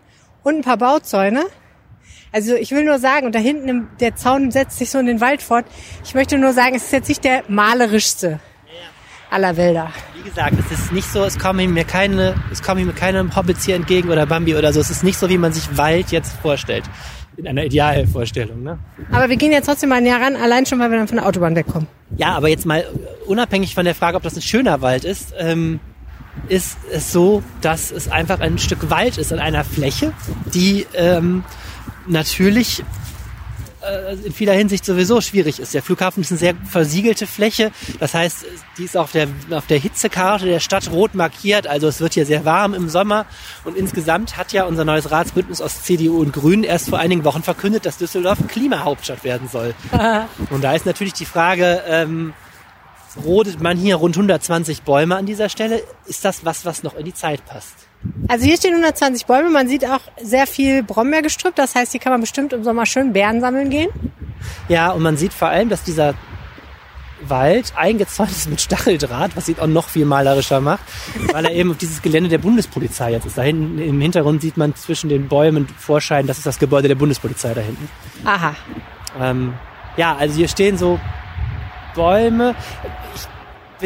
und 0.44 0.56
ein 0.56 0.62
paar 0.62 0.78
Bauzäune. 0.78 1.46
Also 2.36 2.54
ich 2.56 2.72
will 2.72 2.84
nur 2.84 3.00
sagen, 3.00 3.26
und 3.26 3.34
da 3.34 3.40
hinten 3.40 3.88
der 4.02 4.18
Zaun 4.18 4.52
setzt 4.52 4.78
sich 4.78 4.90
so 4.90 5.00
in 5.00 5.06
den 5.06 5.22
Wald 5.22 5.42
fort. 5.42 5.64
Ich 6.04 6.16
möchte 6.16 6.38
nur 6.38 6.52
sagen, 6.52 6.76
es 6.76 6.84
ist 6.84 6.92
jetzt 6.92 7.08
nicht 7.08 7.24
der 7.24 7.44
malerischste 7.48 8.42
aller 9.30 9.56
Wälder. 9.56 9.94
Wie 10.18 10.30
gesagt, 10.30 10.54
es 10.60 10.70
ist 10.70 10.92
nicht 10.92 11.08
so, 11.08 11.24
es 11.24 11.40
kommen 11.40 11.74
mir 11.74 11.86
keine, 11.86 12.36
es 12.52 12.62
kommen 12.62 12.86
mir 12.86 12.92
keine 12.92 13.34
Hobbits 13.34 13.64
hier 13.64 13.76
entgegen 13.76 14.10
oder 14.10 14.26
Bambi 14.26 14.54
oder 14.54 14.74
so. 14.74 14.82
Es 14.82 14.90
ist 14.90 15.02
nicht 15.02 15.18
so, 15.18 15.30
wie 15.30 15.38
man 15.38 15.54
sich 15.54 15.78
Wald 15.78 16.12
jetzt 16.12 16.34
vorstellt. 16.42 16.84
In 17.38 17.48
einer 17.48 17.64
Idealvorstellung, 17.64 18.64
ne? 18.64 18.80
Aber 19.14 19.30
wir 19.30 19.38
gehen 19.38 19.54
jetzt 19.54 19.68
trotzdem 19.68 19.88
mal 19.88 20.02
näher 20.02 20.20
ran, 20.20 20.36
allein 20.36 20.66
schon, 20.66 20.78
weil 20.80 20.92
wir 20.92 20.98
dann 20.98 21.08
von 21.08 21.18
der 21.18 21.28
Autobahn 21.28 21.56
wegkommen. 21.56 21.88
Ja, 22.18 22.34
aber 22.34 22.50
jetzt 22.50 22.66
mal 22.66 22.84
unabhängig 23.28 23.74
von 23.76 23.86
der 23.86 23.96
Frage, 23.96 24.18
ob 24.18 24.24
das 24.24 24.36
ein 24.36 24.42
schöner 24.42 24.82
Wald 24.82 25.06
ist, 25.06 25.34
ähm, 25.38 25.80
ist 26.50 26.78
es 26.92 27.14
so, 27.14 27.44
dass 27.62 27.92
es 27.92 28.10
einfach 28.10 28.42
ein 28.42 28.58
Stück 28.58 28.90
Wald 28.90 29.18
ist 29.18 29.32
an 29.32 29.40
einer 29.40 29.64
Fläche, 29.64 30.12
die 30.54 30.86
ähm, 30.96 31.46
natürlich 32.08 32.84
äh, 33.86 34.16
in 34.16 34.34
vieler 34.34 34.54
Hinsicht 34.54 34.86
sowieso 34.86 35.22
schwierig 35.22 35.60
ist. 35.60 35.74
Der 35.74 35.84
Flughafen 35.84 36.22
ist 36.22 36.32
eine 36.32 36.40
sehr 36.40 36.56
versiegelte 36.70 37.28
Fläche. 37.28 37.72
Das 38.00 38.14
heißt, 38.14 38.46
die 38.78 38.84
ist 38.84 38.98
auf 38.98 39.12
der, 39.12 39.28
auf 39.52 39.68
der 39.68 39.78
Hitzekarte 39.78 40.46
der 40.46 40.60
Stadt 40.60 40.90
rot 40.92 41.14
markiert. 41.14 41.68
Also 41.68 41.88
es 41.88 42.00
wird 42.00 42.14
hier 42.14 42.26
sehr 42.26 42.46
warm 42.46 42.74
im 42.74 42.90
Sommer. 42.90 43.26
Und 43.64 43.78
insgesamt 43.78 44.38
hat 44.38 44.54
ja 44.54 44.66
unser 44.66 44.86
neues 44.86 45.12
Ratsbündnis 45.12 45.62
aus 45.62 45.84
CDU 45.84 46.20
und 46.20 46.34
Grünen 46.34 46.64
erst 46.64 46.90
vor 46.90 47.00
einigen 47.00 47.24
Wochen 47.24 47.44
verkündet, 47.44 47.86
dass 47.86 47.98
Düsseldorf 47.98 48.40
Klimahauptstadt 48.48 49.24
werden 49.24 49.50
soll. 49.50 49.76
und 50.50 50.64
da 50.64 50.74
ist 50.74 50.86
natürlich 50.86 51.14
die 51.14 51.26
Frage, 51.26 51.84
ähm, 51.88 52.34
rodet 53.24 53.62
man 53.62 53.78
hier 53.78 53.96
rund 53.96 54.16
120 54.16 54.82
Bäume 54.82 55.16
an 55.16 55.26
dieser 55.26 55.50
Stelle? 55.50 55.82
Ist 56.06 56.26
das 56.26 56.44
was, 56.44 56.66
was 56.66 56.84
noch 56.84 56.96
in 56.96 57.06
die 57.06 57.14
Zeit 57.14 57.46
passt? 57.46 57.88
Also 58.28 58.46
hier 58.46 58.58
stehen 58.58 58.72
120 58.72 59.26
Bäume. 59.26 59.50
Man 59.50 59.68
sieht 59.68 59.86
auch 59.86 60.02
sehr 60.22 60.48
viel 60.48 60.84
Brombeergestrüpp. 60.84 61.56
Das 61.56 61.76
heißt, 61.76 61.92
hier 61.92 62.02
kann 62.02 62.12
man 62.12 62.22
bestimmt 62.22 62.54
im 62.54 62.64
Sommer 62.64 62.86
schön 62.86 63.14
Beeren 63.14 63.42
sammeln 63.42 63.70
gehen. 63.70 63.90
Ja, 64.68 64.92
und 64.92 65.02
man 65.02 65.18
sieht 65.18 65.34
vor 65.34 65.48
allem, 65.50 65.70
dass 65.70 65.84
dieser 65.84 66.16
Wald 67.22 67.74
eingezäunt 67.76 68.32
ist 68.32 68.50
mit 68.50 68.62
Stacheldraht, 68.62 69.36
was 69.36 69.48
ihn 69.50 69.58
auch 69.60 69.68
noch 69.68 69.88
viel 69.88 70.06
malerischer 70.06 70.60
macht, 70.60 70.84
weil 71.32 71.46
er 71.46 71.52
eben 71.52 71.72
auf 71.72 71.78
dieses 71.78 72.02
Gelände 72.02 72.30
der 72.30 72.38
Bundespolizei 72.38 73.12
jetzt 73.12 73.26
ist. 73.26 73.38
Da 73.38 73.42
hinten 73.42 73.80
im 73.80 74.02
Hintergrund 74.02 74.42
sieht 74.42 74.58
man 74.58 74.76
zwischen 74.76 75.10
den 75.10 75.28
Bäumen 75.28 75.68
vorscheinen, 75.68 76.28
das 76.28 76.38
ist 76.38 76.46
das 76.46 76.60
Gebäude 76.60 76.88
der 76.88 76.96
Bundespolizei 76.96 77.54
da 77.54 77.62
hinten. 77.62 77.88
Aha. 78.26 78.56
Ähm, 79.20 79.54
ja, 79.98 80.16
also 80.16 80.36
hier 80.36 80.48
stehen 80.48 80.78
so 80.78 81.00
Bäume. 81.96 82.56
Ich 83.16 83.28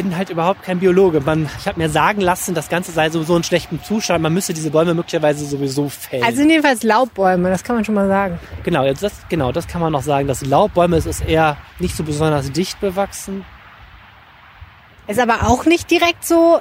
bin 0.02 0.16
halt 0.16 0.30
überhaupt 0.30 0.62
kein 0.62 0.78
Biologe. 0.78 1.20
Man, 1.20 1.46
ich 1.58 1.68
habe 1.68 1.78
mir 1.78 1.90
sagen 1.90 2.22
lassen, 2.22 2.54
das 2.54 2.70
Ganze 2.70 2.90
sei 2.90 3.10
so, 3.10 3.22
so 3.22 3.36
in 3.36 3.42
schlechtem 3.42 3.82
Zustand. 3.84 4.22
Man 4.22 4.32
müsste 4.32 4.54
diese 4.54 4.70
Bäume 4.70 4.94
möglicherweise 4.94 5.44
sowieso 5.44 5.90
fällen. 5.90 6.22
Also 6.22 6.42
jedenfalls 6.42 6.82
Laubbäume, 6.82 7.50
das 7.50 7.62
kann 7.62 7.76
man 7.76 7.84
schon 7.84 7.94
mal 7.94 8.08
sagen. 8.08 8.38
Genau, 8.62 8.84
jetzt 8.84 9.02
das, 9.02 9.12
genau, 9.28 9.52
das 9.52 9.68
kann 9.68 9.82
man 9.82 9.92
noch 9.92 10.02
sagen. 10.02 10.26
Das 10.26 10.42
Laubbäume 10.42 10.96
ist, 10.96 11.04
ist 11.04 11.20
eher 11.20 11.58
nicht 11.78 11.94
so 11.94 12.02
besonders 12.02 12.50
dicht 12.50 12.80
bewachsen. 12.80 13.44
Ist 15.06 15.20
aber 15.20 15.48
auch 15.50 15.66
nicht 15.66 15.90
direkt 15.90 16.24
so. 16.24 16.60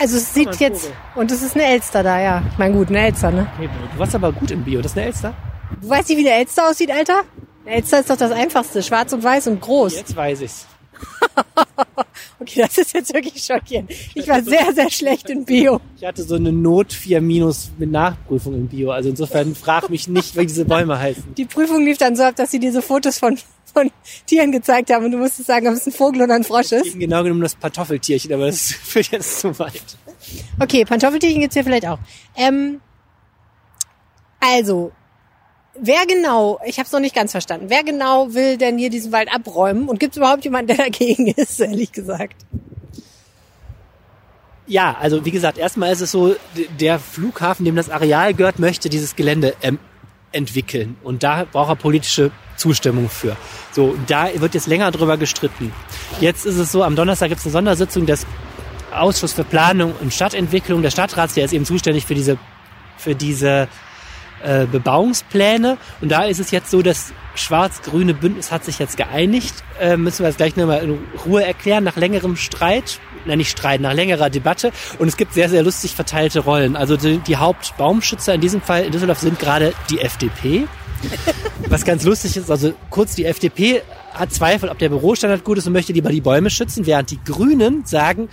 Also 0.00 0.16
es 0.16 0.34
sieht 0.34 0.56
jetzt. 0.56 0.90
Und 1.14 1.30
es 1.30 1.42
ist 1.42 1.54
eine 1.54 1.66
Elster 1.66 2.02
da, 2.02 2.20
ja. 2.20 2.42
Ich 2.50 2.58
meine, 2.58 2.74
gut, 2.74 2.88
eine 2.88 3.06
Elster, 3.06 3.30
ne? 3.30 3.46
Okay, 3.56 3.68
du 3.92 3.98
warst 4.00 4.16
aber 4.16 4.32
gut 4.32 4.50
im 4.50 4.64
Bio. 4.64 4.80
Das 4.80 4.92
ist 4.92 4.98
eine 4.98 5.06
Elster? 5.06 5.34
Du 5.80 5.88
weißt 5.88 6.08
nicht, 6.08 6.18
wie 6.18 6.28
eine 6.28 6.40
Elster 6.40 6.68
aussieht, 6.68 6.90
Alter? 6.90 7.20
Eine 7.64 7.76
Elster 7.76 8.00
ist 8.00 8.10
doch 8.10 8.16
das 8.16 8.32
einfachste. 8.32 8.82
Schwarz 8.82 9.12
und 9.12 9.22
weiß 9.22 9.46
und 9.46 9.60
groß. 9.60 9.94
Jetzt 9.94 10.16
weiß 10.16 10.40
ich's. 10.40 10.66
okay, 12.40 12.62
das 12.62 12.78
ist 12.78 12.94
jetzt 12.94 13.12
wirklich 13.14 13.42
schockierend. 13.42 13.90
Ich 14.14 14.26
war 14.28 14.42
sehr, 14.42 14.72
sehr 14.72 14.90
schlecht 14.90 15.30
in 15.30 15.44
Bio. 15.44 15.80
Ich 15.96 16.04
hatte 16.04 16.22
so 16.22 16.36
eine 16.36 16.52
Not 16.52 16.92
4 16.92 17.20
minus 17.20 17.70
mit 17.78 17.90
Nachprüfung 17.90 18.54
in 18.54 18.68
Bio. 18.68 18.90
Also 18.90 19.10
insofern 19.10 19.54
frag 19.54 19.90
mich 19.90 20.08
nicht, 20.08 20.36
wie 20.36 20.46
diese 20.46 20.64
Bäume 20.64 20.98
heißen. 20.98 21.34
Die 21.34 21.44
Prüfung 21.44 21.84
lief 21.84 21.98
dann 21.98 22.16
so 22.16 22.22
ab, 22.22 22.36
dass 22.36 22.50
sie 22.50 22.58
diese 22.58 22.82
Fotos 22.82 23.18
von, 23.18 23.38
von 23.72 23.90
Tieren 24.26 24.52
gezeigt 24.52 24.90
haben 24.90 25.04
und 25.04 25.12
du 25.12 25.18
musstest 25.18 25.46
sagen, 25.46 25.68
ob 25.68 25.74
es 25.74 25.86
ein 25.86 25.92
Vogel 25.92 26.22
oder 26.22 26.34
ein 26.34 26.44
Frosch 26.44 26.72
ist. 26.72 26.98
Genau 26.98 27.22
genommen 27.22 27.42
das 27.42 27.54
Pantoffeltierchen, 27.54 28.32
aber 28.32 28.46
das 28.46 28.72
führt 28.82 29.12
jetzt 29.12 29.40
zu 29.40 29.58
weit. 29.58 29.82
Okay, 30.58 30.84
Pantoffeltierchen 30.84 31.40
gibt's 31.40 31.54
hier 31.54 31.64
vielleicht 31.64 31.86
auch. 31.86 31.98
Ähm, 32.36 32.80
also, 34.40 34.92
Wer 35.78 36.04
genau, 36.06 36.58
ich 36.66 36.78
habe 36.78 36.86
es 36.86 36.92
noch 36.92 37.00
nicht 37.00 37.14
ganz 37.14 37.30
verstanden, 37.30 37.66
wer 37.68 37.84
genau 37.84 38.34
will 38.34 38.56
denn 38.56 38.76
hier 38.76 38.90
diesen 38.90 39.12
Wald 39.12 39.32
abräumen 39.32 39.88
und 39.88 40.00
gibt 40.00 40.14
es 40.14 40.16
überhaupt 40.16 40.44
jemanden, 40.44 40.68
der 40.68 40.78
dagegen 40.78 41.26
ist, 41.36 41.60
ehrlich 41.60 41.92
gesagt? 41.92 42.44
Ja, 44.66 44.96
also 45.00 45.24
wie 45.24 45.30
gesagt, 45.30 45.58
erstmal 45.58 45.92
ist 45.92 46.00
es 46.00 46.12
so, 46.12 46.36
der 46.78 46.98
Flughafen, 46.98 47.64
dem 47.64 47.76
das 47.76 47.90
Areal 47.90 48.34
gehört, 48.34 48.58
möchte 48.58 48.88
dieses 48.88 49.16
Gelände 49.16 49.54
ähm, 49.62 49.78
entwickeln. 50.32 50.96
Und 51.02 51.22
da 51.22 51.44
braucht 51.50 51.70
er 51.70 51.76
politische 51.76 52.30
Zustimmung 52.56 53.08
für. 53.08 53.36
So, 53.72 53.96
da 54.06 54.28
wird 54.34 54.54
jetzt 54.54 54.66
länger 54.66 54.90
drüber 54.90 55.16
gestritten. 55.16 55.72
Jetzt 56.20 56.46
ist 56.46 56.56
es 56.56 56.70
so, 56.70 56.84
am 56.84 56.94
Donnerstag 56.94 57.30
gibt 57.30 57.40
es 57.40 57.46
eine 57.46 57.52
Sondersitzung 57.52 58.06
des 58.06 58.26
Ausschuss 58.92 59.32
für 59.32 59.44
Planung 59.44 59.94
und 60.00 60.12
Stadtentwicklung 60.12 60.82
des 60.82 60.92
Stadtrats, 60.92 61.34
der 61.34 61.44
ist 61.44 61.52
eben 61.52 61.64
zuständig 61.64 62.06
für 62.06 62.14
diese, 62.14 62.38
für 62.96 63.14
diese 63.14 63.68
äh, 64.42 64.66
Bebauungspläne. 64.66 65.78
Und 66.00 66.10
da 66.10 66.24
ist 66.24 66.40
es 66.40 66.50
jetzt 66.50 66.70
so, 66.70 66.82
das 66.82 67.12
schwarz-grüne 67.34 68.14
Bündnis 68.14 68.52
hat 68.52 68.64
sich 68.64 68.78
jetzt 68.78 68.96
geeinigt. 68.96 69.54
Äh, 69.80 69.96
müssen 69.96 70.20
wir 70.20 70.28
das 70.28 70.36
gleich 70.36 70.56
nochmal 70.56 70.82
in 70.82 70.98
Ruhe 71.24 71.44
erklären, 71.44 71.84
nach 71.84 71.96
längerem 71.96 72.36
Streit. 72.36 73.00
Na, 73.26 73.36
nicht 73.36 73.50
Streit, 73.50 73.80
nach 73.80 73.92
längerer 73.92 74.30
Debatte. 74.30 74.72
Und 74.98 75.08
es 75.08 75.16
gibt 75.16 75.34
sehr, 75.34 75.48
sehr 75.48 75.62
lustig 75.62 75.94
verteilte 75.94 76.40
Rollen. 76.40 76.76
Also 76.76 76.96
die, 76.96 77.18
die 77.18 77.36
Hauptbaumschützer 77.36 78.34
in 78.34 78.40
diesem 78.40 78.62
Fall 78.62 78.84
in 78.84 78.92
Düsseldorf 78.92 79.18
sind 79.18 79.38
gerade 79.38 79.74
die 79.90 80.00
FDP. 80.00 80.66
Was 81.68 81.84
ganz 81.84 82.04
lustig 82.04 82.36
ist, 82.36 82.50
also 82.50 82.74
kurz 82.90 83.14
die 83.14 83.24
FDP 83.24 83.82
hat 84.12 84.32
Zweifel, 84.32 84.68
ob 84.68 84.78
der 84.78 84.88
Bürostandard 84.88 85.44
gut 85.44 85.58
ist 85.58 85.66
und 85.66 85.72
möchte 85.72 85.92
lieber 85.92 86.10
die 86.10 86.20
Bäume 86.20 86.50
schützen, 86.50 86.86
während 86.86 87.10
die 87.10 87.18
Grünen 87.24 87.84
sagen, 87.84 88.28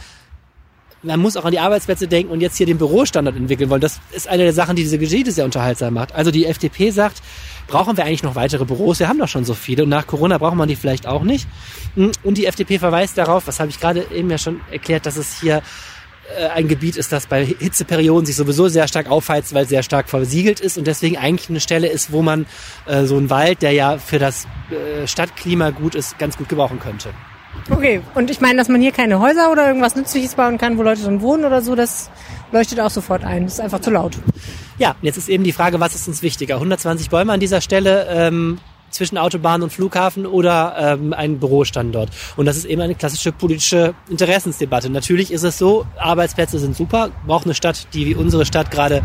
man 1.07 1.19
muss 1.19 1.37
auch 1.37 1.45
an 1.45 1.51
die 1.51 1.59
Arbeitsplätze 1.59 2.07
denken 2.07 2.31
und 2.31 2.41
jetzt 2.41 2.57
hier 2.57 2.65
den 2.65 2.77
Bürostandard 2.77 3.35
entwickeln 3.35 3.69
wollen. 3.69 3.81
Das 3.81 3.99
ist 4.11 4.27
eine 4.27 4.43
der 4.43 4.53
Sachen, 4.53 4.75
die 4.75 4.83
diese 4.83 4.99
Geschichte 4.99 5.31
sehr 5.31 5.45
unterhaltsam 5.45 5.93
macht. 5.93 6.13
Also 6.13 6.31
die 6.31 6.45
FDP 6.45 6.91
sagt, 6.91 7.21
brauchen 7.67 7.97
wir 7.97 8.05
eigentlich 8.05 8.23
noch 8.23 8.35
weitere 8.35 8.65
Büros? 8.65 8.99
Wir 8.99 9.07
haben 9.07 9.19
doch 9.19 9.27
schon 9.27 9.45
so 9.45 9.53
viele 9.53 9.83
und 9.83 9.89
nach 9.89 10.05
Corona 10.05 10.37
braucht 10.37 10.55
man 10.55 10.67
die 10.67 10.75
vielleicht 10.75 11.07
auch 11.07 11.23
nicht. 11.23 11.47
Und 11.95 12.37
die 12.37 12.45
FDP 12.45 12.79
verweist 12.79 13.17
darauf, 13.17 13.47
was 13.47 13.59
habe 13.59 13.69
ich 13.69 13.79
gerade 13.79 14.05
eben 14.13 14.29
ja 14.29 14.37
schon 14.37 14.61
erklärt, 14.71 15.05
dass 15.05 15.17
es 15.17 15.39
hier 15.39 15.63
äh, 16.37 16.47
ein 16.47 16.67
Gebiet 16.67 16.97
ist, 16.97 17.11
das 17.11 17.27
bei 17.27 17.45
Hitzeperioden 17.45 18.25
sich 18.25 18.35
sowieso 18.35 18.67
sehr 18.67 18.87
stark 18.87 19.09
aufheizt, 19.09 19.53
weil 19.53 19.63
es 19.63 19.69
sehr 19.69 19.83
stark 19.83 20.09
versiegelt 20.09 20.59
ist 20.59 20.77
und 20.77 20.85
deswegen 20.85 21.17
eigentlich 21.17 21.49
eine 21.49 21.59
Stelle 21.59 21.87
ist, 21.87 22.11
wo 22.11 22.21
man 22.21 22.45
äh, 22.85 23.05
so 23.05 23.17
einen 23.17 23.29
Wald, 23.29 23.61
der 23.61 23.71
ja 23.71 23.97
für 23.97 24.19
das 24.19 24.45
äh, 24.69 25.07
Stadtklima 25.07 25.69
gut 25.69 25.95
ist, 25.95 26.19
ganz 26.19 26.37
gut 26.37 26.49
gebrauchen 26.49 26.79
könnte. 26.79 27.09
Okay, 27.69 28.01
und 28.15 28.29
ich 28.29 28.39
meine, 28.39 28.57
dass 28.57 28.69
man 28.69 28.81
hier 28.81 28.91
keine 28.91 29.19
Häuser 29.19 29.51
oder 29.51 29.67
irgendwas 29.67 29.95
Nützliches 29.95 30.35
bauen 30.35 30.57
kann, 30.57 30.77
wo 30.77 30.83
Leute 30.83 31.01
drin 31.01 31.21
wohnen 31.21 31.43
oder 31.43 31.61
so, 31.61 31.75
das 31.75 32.09
leuchtet 32.51 32.79
auch 32.79 32.89
sofort 32.89 33.23
ein. 33.23 33.43
Das 33.43 33.55
ist 33.55 33.59
einfach 33.59 33.79
zu 33.79 33.91
laut. 33.91 34.17
Ja, 34.77 34.95
jetzt 35.01 35.17
ist 35.17 35.27
eben 35.27 35.43
die 35.43 35.51
Frage, 35.51 35.79
was 35.79 35.95
ist 35.95 36.07
uns 36.07 36.21
wichtiger? 36.21 36.55
120 36.55 37.09
Bäume 37.09 37.33
an 37.33 37.39
dieser 37.39 37.61
Stelle 37.61 38.07
ähm, 38.09 38.59
zwischen 38.89 39.17
Autobahn 39.17 39.63
und 39.63 39.71
Flughafen 39.71 40.25
oder 40.25 40.75
ähm, 40.79 41.13
ein 41.13 41.39
Bürostandort. 41.39 42.09
Und 42.37 42.45
das 42.45 42.57
ist 42.57 42.65
eben 42.65 42.81
eine 42.81 42.95
klassische 42.95 43.31
politische 43.31 43.95
Interessensdebatte. 44.09 44.89
Natürlich 44.89 45.31
ist 45.31 45.43
es 45.43 45.57
so, 45.57 45.85
Arbeitsplätze 45.97 46.59
sind 46.59 46.75
super, 46.75 47.09
braucht 47.25 47.45
eine 47.45 47.53
Stadt, 47.53 47.87
die 47.93 48.05
wie 48.05 48.15
unsere 48.15 48.45
Stadt 48.45 48.71
gerade 48.71 49.03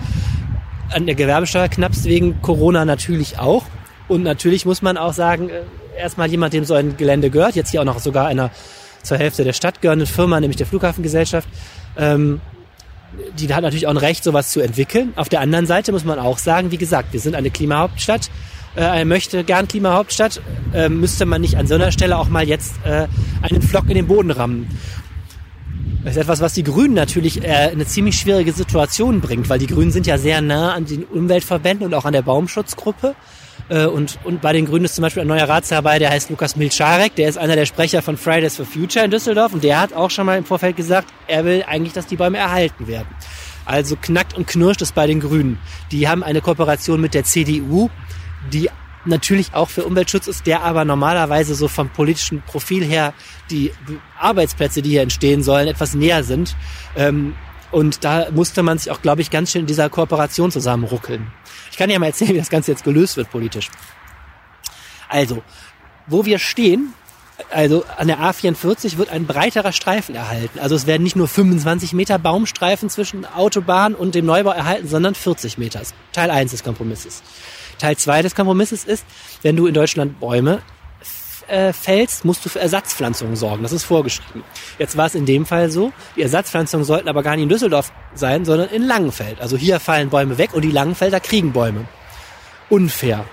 an 0.90 1.06
der 1.06 1.14
Gewerbesteuer 1.14 1.68
knappst 1.68 2.04
wegen 2.04 2.40
Corona 2.42 2.84
natürlich 2.84 3.38
auch. 3.38 3.64
Und 4.08 4.22
natürlich 4.22 4.66
muss 4.66 4.82
man 4.82 4.96
auch 4.96 5.14
sagen, 5.14 5.48
äh, 5.48 5.62
erstmal 5.96 6.30
jemand, 6.30 6.54
dem 6.54 6.64
so 6.64 6.74
ein 6.74 6.96
Gelände 6.96 7.30
gehört, 7.30 7.54
jetzt 7.54 7.70
hier 7.70 7.80
auch 7.80 7.86
noch 7.86 7.98
sogar 7.98 8.26
einer 8.26 8.50
zur 9.02 9.18
Hälfte 9.18 9.44
der 9.44 9.52
Stadt 9.52 9.80
gehörenden 9.82 10.06
Firma, 10.06 10.38
nämlich 10.40 10.56
der 10.56 10.66
Flughafengesellschaft, 10.66 11.48
ähm, 11.96 12.40
die 13.38 13.52
hat 13.52 13.62
natürlich 13.62 13.86
auch 13.86 13.90
ein 13.90 13.98
Recht, 13.98 14.24
sowas 14.24 14.50
zu 14.50 14.60
entwickeln. 14.60 15.12
Auf 15.16 15.28
der 15.28 15.40
anderen 15.40 15.66
Seite 15.66 15.92
muss 15.92 16.04
man 16.04 16.18
auch 16.18 16.38
sagen, 16.38 16.70
wie 16.70 16.78
gesagt, 16.78 17.12
wir 17.12 17.20
sind 17.20 17.34
eine 17.34 17.50
Klimahauptstadt, 17.50 18.30
äh, 18.76 19.04
möchte 19.04 19.44
gern 19.44 19.68
Klimahauptstadt, 19.68 20.40
äh, 20.72 20.88
müsste 20.88 21.26
man 21.26 21.42
nicht 21.42 21.56
an 21.58 21.66
so 21.66 21.74
einer 21.74 21.92
Stelle 21.92 22.16
auch 22.16 22.28
mal 22.28 22.48
jetzt 22.48 22.74
äh, 22.84 23.06
einen 23.42 23.60
Flock 23.60 23.88
in 23.88 23.96
den 23.96 24.06
Boden 24.06 24.30
rammen. 24.30 24.66
Das 26.04 26.16
ist 26.16 26.22
etwas, 26.22 26.40
was 26.40 26.54
die 26.54 26.64
Grünen 26.64 26.94
natürlich 26.94 27.44
äh, 27.44 27.66
in 27.66 27.72
eine 27.74 27.86
ziemlich 27.86 28.16
schwierige 28.16 28.52
Situation 28.52 29.20
bringt, 29.20 29.48
weil 29.48 29.58
die 29.58 29.66
Grünen 29.66 29.90
sind 29.90 30.06
ja 30.06 30.18
sehr 30.18 30.40
nah 30.40 30.72
an 30.72 30.86
den 30.86 31.04
Umweltverbänden 31.04 31.86
und 31.86 31.94
auch 31.94 32.04
an 32.04 32.12
der 32.12 32.22
Baumschutzgruppe. 32.22 33.14
Äh, 33.68 33.86
und, 33.86 34.18
und 34.24 34.40
bei 34.40 34.52
den 34.52 34.66
Grünen 34.66 34.84
ist 34.84 34.94
zum 34.94 35.02
Beispiel 35.02 35.22
ein 35.22 35.28
neuer 35.28 35.48
Ratsherr 35.48 35.82
der 35.82 36.10
heißt 36.10 36.30
Lukas 36.30 36.56
Milcharek, 36.56 37.14
der 37.16 37.28
ist 37.28 37.38
einer 37.38 37.56
der 37.56 37.66
Sprecher 37.66 38.02
von 38.02 38.16
Fridays 38.16 38.56
for 38.56 38.66
Future 38.66 39.04
in 39.04 39.10
Düsseldorf 39.10 39.52
und 39.52 39.64
der 39.64 39.80
hat 39.80 39.92
auch 39.92 40.10
schon 40.10 40.26
mal 40.26 40.38
im 40.38 40.44
Vorfeld 40.44 40.76
gesagt, 40.76 41.08
er 41.26 41.44
will 41.44 41.64
eigentlich, 41.66 41.92
dass 41.92 42.06
die 42.06 42.16
Bäume 42.16 42.38
erhalten 42.38 42.86
werden. 42.86 43.08
Also 43.64 43.96
knackt 43.96 44.36
und 44.36 44.46
knirscht 44.46 44.82
es 44.82 44.92
bei 44.92 45.06
den 45.06 45.20
Grünen. 45.20 45.58
Die 45.92 46.08
haben 46.08 46.22
eine 46.22 46.40
Kooperation 46.40 47.00
mit 47.00 47.14
der 47.14 47.24
CDU, 47.24 47.90
die 48.52 48.68
natürlich 49.04 49.54
auch 49.54 49.68
für 49.68 49.84
Umweltschutz 49.84 50.26
ist, 50.28 50.46
der 50.46 50.62
aber 50.62 50.84
normalerweise 50.84 51.54
so 51.54 51.68
vom 51.68 51.88
politischen 51.90 52.42
Profil 52.42 52.84
her 52.84 53.14
die 53.50 53.72
Arbeitsplätze, 54.18 54.82
die 54.82 54.90
hier 54.90 55.02
entstehen 55.02 55.42
sollen, 55.42 55.68
etwas 55.68 55.94
näher 55.94 56.24
sind. 56.24 56.56
Ähm, 56.96 57.34
und 57.70 58.04
da 58.04 58.26
musste 58.30 58.62
man 58.62 58.78
sich 58.78 58.92
auch, 58.92 59.00
glaube 59.00 59.22
ich, 59.22 59.30
ganz 59.30 59.50
schön 59.50 59.62
in 59.62 59.66
dieser 59.66 59.88
Kooperation 59.88 60.50
zusammenruckeln. 60.50 61.32
Ich 61.72 61.78
kann 61.78 61.90
ja 61.90 61.98
mal 61.98 62.06
erzählen, 62.06 62.34
wie 62.34 62.38
das 62.38 62.50
Ganze 62.50 62.70
jetzt 62.70 62.84
gelöst 62.84 63.16
wird 63.16 63.30
politisch. 63.30 63.70
Also, 65.08 65.42
wo 66.06 66.24
wir 66.26 66.38
stehen, 66.38 66.92
also 67.50 67.84
an 67.96 68.08
der 68.08 68.18
A44 68.18 68.98
wird 68.98 69.08
ein 69.08 69.26
breiterer 69.26 69.72
Streifen 69.72 70.14
erhalten. 70.14 70.58
Also 70.58 70.74
es 70.74 70.86
werden 70.86 71.02
nicht 71.02 71.16
nur 71.16 71.28
25 71.28 71.94
Meter 71.94 72.18
Baumstreifen 72.18 72.90
zwischen 72.90 73.24
Autobahn 73.24 73.94
und 73.94 74.14
dem 74.14 74.26
Neubau 74.26 74.50
erhalten, 74.50 74.86
sondern 74.86 75.14
40 75.14 75.56
Meter. 75.56 75.80
Teil 76.12 76.30
1 76.30 76.50
des 76.50 76.62
Kompromisses. 76.62 77.22
Teil 77.78 77.96
2 77.96 78.20
des 78.20 78.34
Kompromisses 78.34 78.84
ist, 78.84 79.06
wenn 79.40 79.56
du 79.56 79.66
in 79.66 79.72
Deutschland 79.72 80.20
Bäume 80.20 80.60
äh, 81.52 81.72
fällst, 81.72 82.24
musst 82.24 82.44
du 82.44 82.48
für 82.48 82.60
Ersatzpflanzungen 82.60 83.36
sorgen. 83.36 83.62
Das 83.62 83.72
ist 83.72 83.84
vorgeschrieben. 83.84 84.42
Jetzt 84.78 84.96
war 84.96 85.06
es 85.06 85.14
in 85.14 85.26
dem 85.26 85.44
Fall 85.44 85.70
so, 85.70 85.92
die 86.16 86.22
Ersatzpflanzungen 86.22 86.84
sollten 86.84 87.08
aber 87.08 87.22
gar 87.22 87.36
nicht 87.36 87.42
in 87.42 87.48
Düsseldorf 87.50 87.92
sein, 88.14 88.44
sondern 88.46 88.70
in 88.70 88.82
Langenfeld. 88.82 89.40
Also 89.40 89.58
hier 89.58 89.78
fallen 89.78 90.08
Bäume 90.08 90.38
weg 90.38 90.54
und 90.54 90.62
die 90.62 90.70
Langenfelder 90.70 91.20
kriegen 91.20 91.52
Bäume. 91.52 91.84
Unfair. 92.70 93.26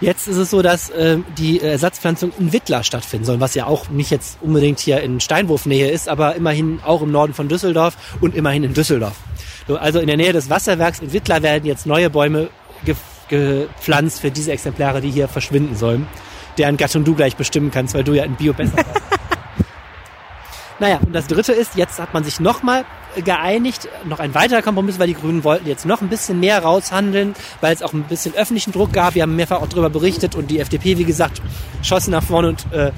Jetzt 0.00 0.26
ist 0.26 0.36
es 0.36 0.50
so, 0.50 0.62
dass 0.62 0.88
äh, 0.90 1.18
die 1.36 1.60
Ersatzpflanzung 1.60 2.32
in 2.38 2.52
Wittler 2.52 2.82
stattfinden 2.82 3.26
sollen, 3.26 3.40
was 3.40 3.54
ja 3.54 3.66
auch 3.66 3.90
nicht 3.90 4.10
jetzt 4.10 4.38
unbedingt 4.40 4.78
hier 4.80 5.02
in 5.02 5.20
Steinwurfnähe 5.20 5.90
ist, 5.90 6.08
aber 6.08 6.36
immerhin 6.36 6.80
auch 6.84 7.02
im 7.02 7.12
Norden 7.12 7.34
von 7.34 7.48
Düsseldorf 7.48 7.96
und 8.22 8.34
immerhin 8.34 8.64
in 8.64 8.72
Düsseldorf. 8.72 9.16
Also 9.68 10.00
in 10.00 10.06
der 10.06 10.16
Nähe 10.16 10.32
des 10.32 10.48
Wasserwerks 10.48 11.00
in 11.00 11.12
Wittler 11.12 11.42
werden 11.42 11.66
jetzt 11.66 11.86
neue 11.86 12.08
Bäume 12.08 12.48
gepflanzt 13.28 14.20
für 14.20 14.30
diese 14.30 14.52
Exemplare, 14.52 15.02
die 15.02 15.10
hier 15.10 15.28
verschwinden 15.28 15.76
sollen 15.76 16.08
deren 16.58 16.76
Gattung 16.76 17.04
du 17.04 17.14
gleich 17.14 17.36
bestimmen 17.36 17.70
kannst, 17.70 17.94
weil 17.94 18.04
du 18.04 18.12
ja 18.12 18.24
in 18.24 18.34
Bio 18.34 18.52
besser 18.52 18.76
bist. 18.76 18.88
naja, 20.80 20.98
und 21.04 21.14
das 21.14 21.26
dritte 21.26 21.52
ist, 21.52 21.76
jetzt 21.76 22.00
hat 22.00 22.14
man 22.14 22.24
sich 22.24 22.40
nochmal 22.40 22.84
geeinigt, 23.24 23.88
noch 24.04 24.20
ein 24.20 24.34
weiterer 24.34 24.62
Kompromiss, 24.62 24.98
weil 24.98 25.08
die 25.08 25.14
Grünen 25.14 25.44
wollten 25.44 25.66
jetzt 25.66 25.84
noch 25.84 26.00
ein 26.00 26.08
bisschen 26.08 26.40
mehr 26.40 26.62
raushandeln, 26.62 27.34
weil 27.60 27.74
es 27.74 27.82
auch 27.82 27.92
ein 27.92 28.04
bisschen 28.04 28.34
öffentlichen 28.34 28.72
Druck 28.72 28.92
gab. 28.92 29.14
Wir 29.14 29.22
haben 29.22 29.36
mehrfach 29.36 29.60
auch 29.60 29.68
darüber 29.68 29.90
berichtet 29.90 30.34
und 30.34 30.50
die 30.50 30.60
FDP, 30.60 30.98
wie 30.98 31.04
gesagt, 31.04 31.42
schoss 31.82 32.08
nach 32.08 32.22
vorne 32.22 32.48
und 32.48 32.66
äh, 32.72 32.92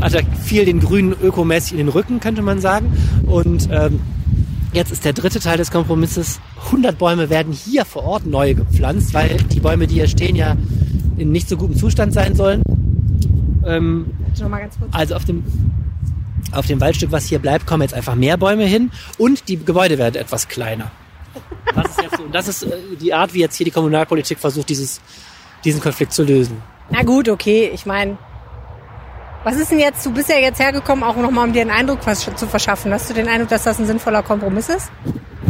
hatte 0.00 0.22
viel 0.44 0.64
den 0.64 0.80
Grünen 0.80 1.14
ökomäßig 1.20 1.72
in 1.72 1.78
den 1.78 1.88
Rücken, 1.88 2.20
könnte 2.20 2.42
man 2.42 2.60
sagen. 2.60 2.96
Und 3.26 3.68
ähm, 3.72 4.00
jetzt 4.72 4.92
ist 4.92 5.04
der 5.04 5.12
dritte 5.12 5.40
Teil 5.40 5.56
des 5.56 5.70
Kompromisses. 5.70 6.40
100 6.66 6.96
Bäume 6.96 7.30
werden 7.30 7.52
hier 7.52 7.84
vor 7.84 8.04
Ort 8.04 8.26
neu 8.26 8.54
gepflanzt, 8.54 9.14
weil 9.14 9.36
die 9.36 9.60
Bäume, 9.60 9.86
die 9.86 9.94
hier 9.94 10.08
stehen, 10.08 10.36
ja 10.36 10.56
in 11.18 11.32
nicht 11.32 11.48
so 11.48 11.56
gutem 11.56 11.76
Zustand 11.76 12.12
sein 12.12 12.34
sollen. 12.34 12.62
Ähm, 13.66 14.06
also 14.92 15.14
auf 15.14 15.24
dem, 15.24 15.44
auf 16.52 16.66
dem 16.66 16.80
Waldstück, 16.80 17.12
was 17.12 17.26
hier 17.26 17.38
bleibt, 17.38 17.66
kommen 17.66 17.82
jetzt 17.82 17.94
einfach 17.94 18.14
mehr 18.14 18.36
Bäume 18.36 18.64
hin 18.64 18.90
und 19.18 19.48
die 19.48 19.62
Gebäude 19.62 19.98
werden 19.98 20.16
etwas 20.16 20.48
kleiner. 20.48 20.90
Das 21.74 21.86
ist, 21.98 22.16
so, 22.16 22.26
das 22.32 22.48
ist 22.48 22.62
äh, 22.62 22.76
die 23.00 23.12
Art, 23.12 23.34
wie 23.34 23.40
jetzt 23.40 23.56
hier 23.56 23.64
die 23.64 23.70
Kommunalpolitik 23.70 24.38
versucht, 24.38 24.68
dieses, 24.68 25.00
diesen 25.64 25.80
Konflikt 25.80 26.12
zu 26.12 26.24
lösen. 26.24 26.62
Na 26.90 27.02
gut, 27.02 27.28
okay. 27.28 27.70
Ich 27.72 27.84
meine, 27.84 28.16
was 29.44 29.56
ist 29.56 29.70
denn 29.70 29.78
jetzt, 29.78 30.04
du 30.04 30.12
bist 30.12 30.28
ja 30.28 30.36
jetzt 30.36 30.58
hergekommen, 30.58 31.04
auch 31.04 31.16
nochmal, 31.16 31.46
um 31.46 31.52
dir 31.52 31.62
einen 31.62 31.70
Eindruck 31.70 32.00
zu 32.02 32.46
verschaffen. 32.46 32.92
Hast 32.92 33.08
du 33.10 33.14
den 33.14 33.28
Eindruck, 33.28 33.50
dass 33.50 33.64
das 33.64 33.78
ein 33.78 33.86
sinnvoller 33.86 34.22
Kompromiss 34.22 34.68
ist? 34.68 34.90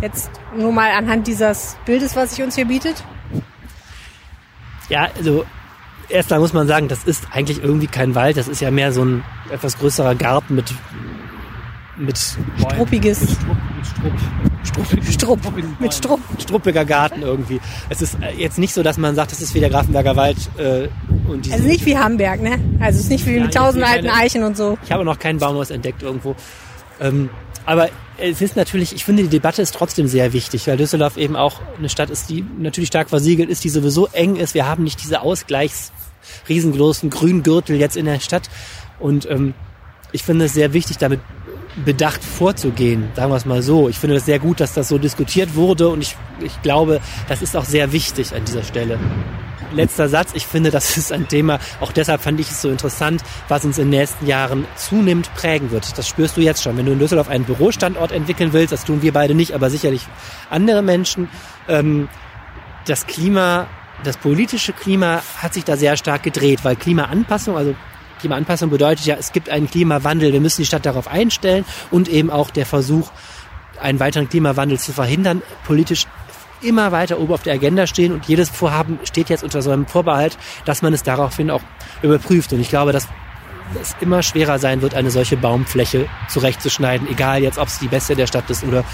Jetzt 0.03 0.31
nur 0.57 0.73
mal 0.73 0.91
anhand 0.93 1.27
dieses 1.27 1.77
Bildes, 1.85 2.15
was 2.15 2.31
sich 2.31 2.45
uns 2.45 2.55
hier 2.55 2.67
bietet? 2.67 3.03
Ja, 4.89 5.09
also 5.17 5.45
erst 6.09 6.31
da 6.31 6.39
muss 6.39 6.53
man 6.53 6.67
sagen, 6.67 6.89
das 6.89 7.05
ist 7.05 7.27
eigentlich 7.33 7.63
irgendwie 7.63 7.87
kein 7.87 8.15
Wald, 8.15 8.37
das 8.37 8.49
ist 8.49 8.61
ja 8.61 8.71
mehr 8.71 8.93
so 8.93 9.05
ein 9.05 9.25
etwas 9.51 9.79
größerer 9.79 10.15
Garten 10.15 10.55
mit 10.55 10.73
mit 11.97 12.17
struppiges 12.59 13.21
mit 13.21 13.87
Strupp, 14.67 14.93
mit 14.93 15.05
Strupp, 15.05 15.41
Strupp, 15.41 15.81
mit 15.81 15.95
Strupp, 15.95 16.21
struppiger 16.39 16.85
Garten 16.85 17.23
irgendwie. 17.23 17.61
Es 17.89 18.03
ist 18.03 18.17
äh, 18.21 18.33
jetzt 18.37 18.59
nicht 18.59 18.73
so, 18.73 18.83
dass 18.83 18.99
man 18.99 19.15
sagt, 19.15 19.33
das 19.33 19.41
ist 19.41 19.55
wie 19.55 19.61
der 19.61 19.71
Grafenberger 19.71 20.15
Wald 20.15 20.37
äh, 20.59 20.89
und 21.29 21.45
diese, 21.45 21.57
Also 21.57 21.67
nicht 21.67 21.85
wie 21.87 21.99
Hamburg, 21.99 22.41
ne? 22.41 22.59
Also 22.79 22.99
es 22.99 23.05
ist 23.05 23.11
nicht 23.11 23.27
wie 23.27 23.35
ja, 23.35 23.43
mit 23.43 23.55
tausend 23.55 23.83
alten 23.83 24.07
keine, 24.07 24.19
Eichen 24.19 24.45
und 24.45 24.57
so. 24.57 24.79
Ich 24.85 24.93
habe 24.93 25.05
noch 25.05 25.19
keinen 25.19 25.39
Baumhaus 25.39 25.71
entdeckt 25.71 26.03
irgendwo. 26.03 26.37
Ähm, 27.01 27.31
aber 27.69 27.91
es 28.17 28.41
ist 28.41 28.57
natürlich, 28.57 28.95
ich 28.95 29.05
finde, 29.05 29.25
die 29.25 29.29
Debatte 29.29 29.61
ist 29.61 29.75
trotzdem 29.75 30.09
sehr 30.09 30.33
wichtig, 30.33 30.67
weil 30.67 30.79
Düsseldorf 30.79 31.19
eben 31.19 31.37
auch 31.37 31.61
eine 31.77 31.91
Stadt 31.91 32.09
ist, 32.09 32.31
die 32.31 32.43
natürlich 32.59 32.89
stark 32.89 33.11
versiegelt 33.11 33.51
ist, 33.51 33.63
die 33.63 33.69
sowieso 33.69 34.07
eng 34.07 34.37
ist. 34.37 34.55
Wir 34.55 34.67
haben 34.67 34.85
nicht 34.85 35.03
diese 35.03 35.21
Ausgleichs 35.21 35.93
riesengroßen 36.49 37.11
Grüngürtel 37.11 37.77
jetzt 37.77 37.99
in 37.99 38.07
der 38.07 38.21
Stadt. 38.21 38.49
Und 38.99 39.31
ähm, 39.31 39.53
ich 40.13 40.23
finde 40.23 40.47
es 40.47 40.55
sehr 40.55 40.73
wichtig, 40.73 40.97
damit 40.97 41.21
bedacht 41.85 42.25
vorzugehen, 42.25 43.11
sagen 43.15 43.31
wir 43.31 43.37
es 43.37 43.45
mal 43.45 43.61
so. 43.61 43.91
Ich 43.91 43.99
finde 43.99 44.17
es 44.17 44.25
sehr 44.25 44.39
gut, 44.39 44.61
dass 44.61 44.73
das 44.73 44.89
so 44.89 44.97
diskutiert 44.97 45.55
wurde 45.55 45.91
und 45.91 46.01
ich, 46.01 46.17
ich 46.41 46.63
glaube, 46.63 47.03
das 47.29 47.43
ist 47.43 47.55
auch 47.55 47.67
sehr 47.67 47.93
wichtig 47.93 48.35
an 48.35 48.47
dieser 48.47 48.63
Stelle. 48.63 48.99
Letzter 49.73 50.09
Satz. 50.09 50.31
Ich 50.35 50.47
finde, 50.47 50.71
das 50.71 50.97
ist 50.97 51.13
ein 51.13 51.29
Thema, 51.29 51.59
auch 51.81 51.93
deshalb 51.93 52.21
fand 52.21 52.41
ich 52.41 52.51
es 52.51 52.63
so 52.63 52.71
interessant, 52.71 53.23
was 53.49 53.65
uns 53.65 53.79
in 53.79 53.91
den 53.91 54.01
nächsten 54.01 54.27
Jahren 54.27 54.67
zunehmend 54.77 55.33
prägen 55.35 55.71
wird. 55.71 55.97
Das 55.99 56.09
spürst 56.09 56.37
du 56.37 56.41
jetzt 56.41 56.63
schon. 56.63 56.77
Wenn 56.77 56.87
du 56.87 56.93
in 56.93 56.99
Düsseldorf 56.99 57.29
einen 57.29 57.45
Bürostandort 57.45 58.13
entwickeln 58.13 58.53
willst, 58.53 58.73
das 58.73 58.85
tun 58.85 59.03
wir 59.03 59.13
beide 59.13 59.35
nicht, 59.35 59.53
aber 59.55 59.71
sicherlich 59.71 60.07
andere 60.51 60.83
Menschen, 60.83 61.29
ähm, 61.69 62.09
das 62.87 63.07
Klima, 63.07 63.67
das 64.05 64.17
politische 64.17 64.73
Klima 64.73 65.23
hat 65.39 65.55
sich 65.55 65.65
da 65.65 65.77
sehr 65.77 65.97
stark 65.97 66.23
gedreht, 66.23 66.61
weil 66.63 66.77
Klimaanpassung, 66.77 67.57
also 67.57 67.75
Klimaanpassung 68.21 68.71
bedeutet 68.71 69.07
ja, 69.07 69.17
es 69.17 69.33
gibt 69.33 69.49
einen 69.49 69.71
Klimawandel, 69.71 70.33
wir 70.33 70.41
müssen 70.41 70.63
die 70.63 70.67
Stadt 70.67 70.87
darauf 70.87 71.09
einstellen 71.09 71.65
und 71.91 72.09
eben 72.09 72.31
auch 72.31 72.51
der 72.51 72.67
Versuch, 72.67 73.11
einen 73.81 74.01
weiteren 74.01 74.29
Klimawandel 74.29 74.79
zu 74.79 74.93
verhindern, 74.93 75.43
politisch 75.65 76.07
immer 76.63 76.93
weiter 76.93 77.19
oben 77.19 77.33
auf 77.33 77.43
der 77.43 77.55
Agenda 77.55 77.87
stehen 77.87 78.13
und 78.13 78.27
jedes 78.27 78.49
Vorhaben 78.49 78.99
steht 79.05 79.29
jetzt 79.29 79.45
unter 79.45 79.63
so 79.63 79.71
einem 79.71 79.87
Vorbehalt, 79.87 80.37
dass 80.65 80.83
man 80.83 80.93
es 80.93 81.03
daraufhin 81.03 81.51
auch 81.51 81.63
überprüft. 82.03 82.53
Und 82.53 82.61
ich 82.61 82.69
glaube, 82.69 82.93
dass 82.93 83.09
es 83.81 83.95
immer 84.01 84.23
schwerer 84.23 84.59
sein 84.59 84.83
wird, 84.83 84.95
eine 84.95 85.11
solche 85.11 85.37
Baumfläche 85.37 86.09
zurechtzuschneiden, 86.29 87.09
egal 87.09 87.43
jetzt, 87.43 87.59
ob 87.59 87.69
es 87.69 87.79
die 87.79 87.89
beste 87.89 88.17
der 88.17 88.27
Stadt 88.27 88.49
ist 88.51 88.65
oder 88.65 88.85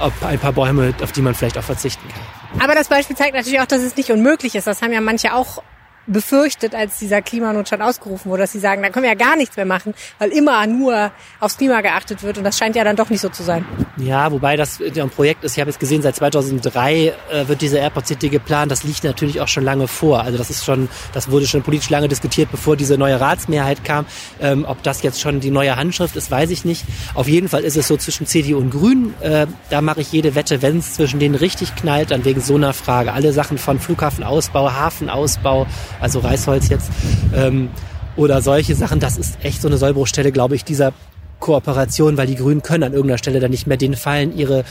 ob 0.00 0.12
ein 0.24 0.38
paar 0.38 0.52
Bäume, 0.52 0.94
auf 1.02 1.12
die 1.12 1.22
man 1.22 1.34
vielleicht 1.34 1.58
auch 1.58 1.62
verzichten 1.62 2.06
kann. 2.08 2.62
Aber 2.62 2.74
das 2.74 2.88
Beispiel 2.88 3.16
zeigt 3.16 3.34
natürlich 3.34 3.60
auch, 3.60 3.66
dass 3.66 3.82
es 3.82 3.96
nicht 3.96 4.10
unmöglich 4.10 4.54
ist. 4.54 4.66
Das 4.66 4.82
haben 4.82 4.92
ja 4.92 5.00
manche 5.00 5.34
auch 5.34 5.62
befürchtet, 6.10 6.74
als 6.74 6.98
dieser 6.98 7.22
Klimanotstand 7.22 7.82
ausgerufen 7.82 8.30
wurde, 8.30 8.42
dass 8.42 8.52
sie 8.52 8.58
sagen, 8.58 8.82
da 8.82 8.90
können 8.90 9.04
wir 9.04 9.10
ja 9.10 9.16
gar 9.16 9.36
nichts 9.36 9.56
mehr 9.56 9.66
machen, 9.66 9.94
weil 10.18 10.30
immer 10.30 10.66
nur 10.66 11.12
aufs 11.38 11.56
Klima 11.56 11.80
geachtet 11.80 12.22
wird 12.22 12.38
und 12.38 12.44
das 12.44 12.58
scheint 12.58 12.76
ja 12.76 12.84
dann 12.84 12.96
doch 12.96 13.10
nicht 13.10 13.20
so 13.20 13.28
zu 13.28 13.42
sein. 13.42 13.64
Ja, 13.96 14.30
wobei 14.32 14.56
das 14.56 14.80
ein 14.80 15.10
Projekt 15.10 15.44
ist, 15.44 15.56
ich 15.56 15.60
habe 15.60 15.70
jetzt 15.70 15.80
gesehen, 15.80 16.02
seit 16.02 16.16
2003 16.16 16.94
äh, 16.94 17.12
wird 17.46 17.60
diese 17.60 17.78
Airport 17.78 18.06
City 18.06 18.28
geplant, 18.28 18.70
das 18.70 18.84
liegt 18.84 19.04
natürlich 19.04 19.40
auch 19.40 19.48
schon 19.48 19.64
lange 19.64 19.88
vor. 19.88 20.22
Also 20.22 20.38
das 20.38 20.50
ist 20.50 20.64
schon, 20.64 20.88
das 21.12 21.30
wurde 21.30 21.46
schon 21.46 21.62
politisch 21.62 21.90
lange 21.90 22.08
diskutiert, 22.08 22.50
bevor 22.50 22.76
diese 22.76 22.98
neue 22.98 23.20
Ratsmehrheit 23.20 23.84
kam. 23.84 24.06
Ähm, 24.40 24.64
ob 24.66 24.82
das 24.82 25.02
jetzt 25.02 25.20
schon 25.20 25.40
die 25.40 25.50
neue 25.50 25.76
Handschrift 25.76 26.16
ist, 26.16 26.30
weiß 26.30 26.50
ich 26.50 26.64
nicht. 26.64 26.84
Auf 27.14 27.28
jeden 27.28 27.48
Fall 27.48 27.62
ist 27.62 27.76
es 27.76 27.88
so 27.88 27.96
zwischen 27.96 28.26
CDU 28.26 28.58
und 28.58 28.70
Grünen, 28.70 29.14
äh, 29.20 29.46
da 29.68 29.80
mache 29.80 30.00
ich 30.00 30.12
jede 30.12 30.34
Wette, 30.34 30.62
wenn 30.62 30.78
es 30.78 30.94
zwischen 30.94 31.20
denen 31.20 31.34
richtig 31.34 31.76
knallt, 31.76 32.10
dann 32.10 32.24
wegen 32.24 32.40
so 32.40 32.54
einer 32.56 32.72
Frage. 32.72 33.12
Alle 33.12 33.32
Sachen 33.32 33.58
von 33.58 33.78
Flughafenausbau, 33.78 34.72
Hafenausbau, 34.72 35.66
also 36.00 36.20
Reißholz 36.20 36.68
jetzt, 36.68 36.90
ähm, 37.34 37.70
oder 38.16 38.42
solche 38.42 38.74
Sachen, 38.74 39.00
das 39.00 39.16
ist 39.16 39.38
echt 39.42 39.62
so 39.62 39.68
eine 39.68 39.78
Sollbruchstelle, 39.78 40.32
glaube 40.32 40.54
ich, 40.54 40.64
dieser 40.64 40.92
Kooperation, 41.38 42.16
weil 42.16 42.26
die 42.26 42.36
Grünen 42.36 42.62
können 42.62 42.84
an 42.84 42.92
irgendeiner 42.92 43.18
Stelle 43.18 43.40
dann 43.40 43.50
nicht 43.50 43.66
mehr, 43.66 43.76
denen 43.76 43.96
fallen 43.96 44.36
ihre 44.36 44.64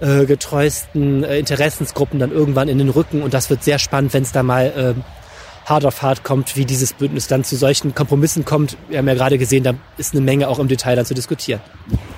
äh, 0.00 0.26
getreuesten 0.26 1.24
äh, 1.24 1.38
Interessensgruppen 1.38 2.18
dann 2.18 2.32
irgendwann 2.32 2.68
in 2.68 2.78
den 2.78 2.88
Rücken 2.88 3.22
und 3.22 3.34
das 3.34 3.50
wird 3.50 3.62
sehr 3.64 3.78
spannend, 3.78 4.14
wenn 4.14 4.22
es 4.22 4.32
da 4.32 4.42
mal 4.42 4.94
äh, 4.96 5.00
hart 5.68 5.84
auf 5.84 6.02
hart 6.02 6.24
kommt, 6.24 6.56
wie 6.56 6.64
dieses 6.64 6.92
Bündnis 6.92 7.26
dann 7.26 7.44
zu 7.44 7.56
solchen 7.56 7.94
Kompromissen 7.94 8.44
kommt. 8.44 8.76
Wir 8.88 8.98
haben 8.98 9.08
ja 9.08 9.14
gerade 9.14 9.38
gesehen, 9.38 9.64
da 9.64 9.74
ist 9.96 10.14
eine 10.14 10.22
Menge 10.22 10.48
auch 10.48 10.58
im 10.58 10.68
Detail 10.68 10.96
dann 10.96 11.04
zu 11.04 11.14
diskutieren. 11.14 11.60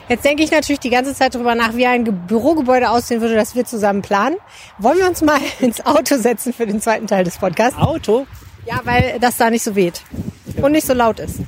Jetzt 0.08 0.24
denke 0.24 0.42
ich 0.42 0.50
natürlich 0.50 0.80
die 0.80 0.90
ganze 0.90 1.14
Zeit 1.14 1.34
darüber 1.34 1.54
nach, 1.54 1.74
wie 1.74 1.86
ein 1.86 2.04
Bürogebäude 2.26 2.90
aussehen 2.90 3.20
würde, 3.20 3.34
das 3.34 3.54
wir 3.54 3.64
zusammen 3.64 4.02
planen. 4.02 4.36
Wollen 4.78 4.98
wir 4.98 5.08
uns 5.08 5.22
mal 5.22 5.38
ins 5.60 5.84
Auto 5.84 6.16
setzen 6.16 6.52
für 6.52 6.66
den 6.66 6.80
zweiten 6.80 7.06
Teil 7.06 7.24
des 7.24 7.38
Podcasts? 7.38 7.78
Auto? 7.78 8.26
Ja, 8.66 8.80
weil 8.84 9.18
das 9.20 9.36
da 9.36 9.50
nicht 9.50 9.62
so 9.62 9.74
weht 9.74 10.02
und 10.60 10.72
nicht 10.72 10.86
so 10.86 10.94
laut 10.94 11.20
ist. 11.20 11.40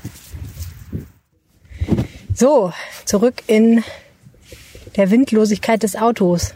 So, 2.34 2.72
zurück 3.04 3.42
in 3.46 3.84
der 4.96 5.10
Windlosigkeit 5.10 5.82
des 5.82 5.96
Autos. 5.96 6.54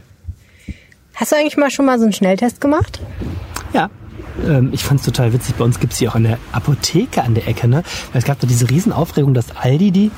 Hast 1.15 1.33
du 1.33 1.37
eigentlich 1.37 1.57
mal 1.57 1.71
schon 1.71 1.87
mal 1.87 1.99
so 1.99 2.05
einen 2.05 2.13
Schnelltest 2.13 2.61
gemacht? 2.61 3.01
Ja. 3.73 3.91
Ähm, 4.47 4.71
ich 4.73 4.85
fand 4.85 5.01
es 5.01 5.07
total 5.07 5.33
witzig. 5.33 5.55
Bei 5.55 5.65
uns 5.65 5.81
gibt 5.81 5.95
es 5.95 5.99
hier 5.99 6.11
auch 6.11 6.15
eine 6.15 6.39
Apotheke 6.53 7.23
an 7.23 7.35
der 7.35 7.49
Ecke. 7.49 7.69
Ne? 7.69 7.83
Es 8.13 8.25
gab 8.25 8.39
da 8.41 8.47
diese 8.47 8.69
Riesenaufregung, 8.69 9.33
dass 9.33 9.57
Aldi 9.57 9.91
die 9.91 10.11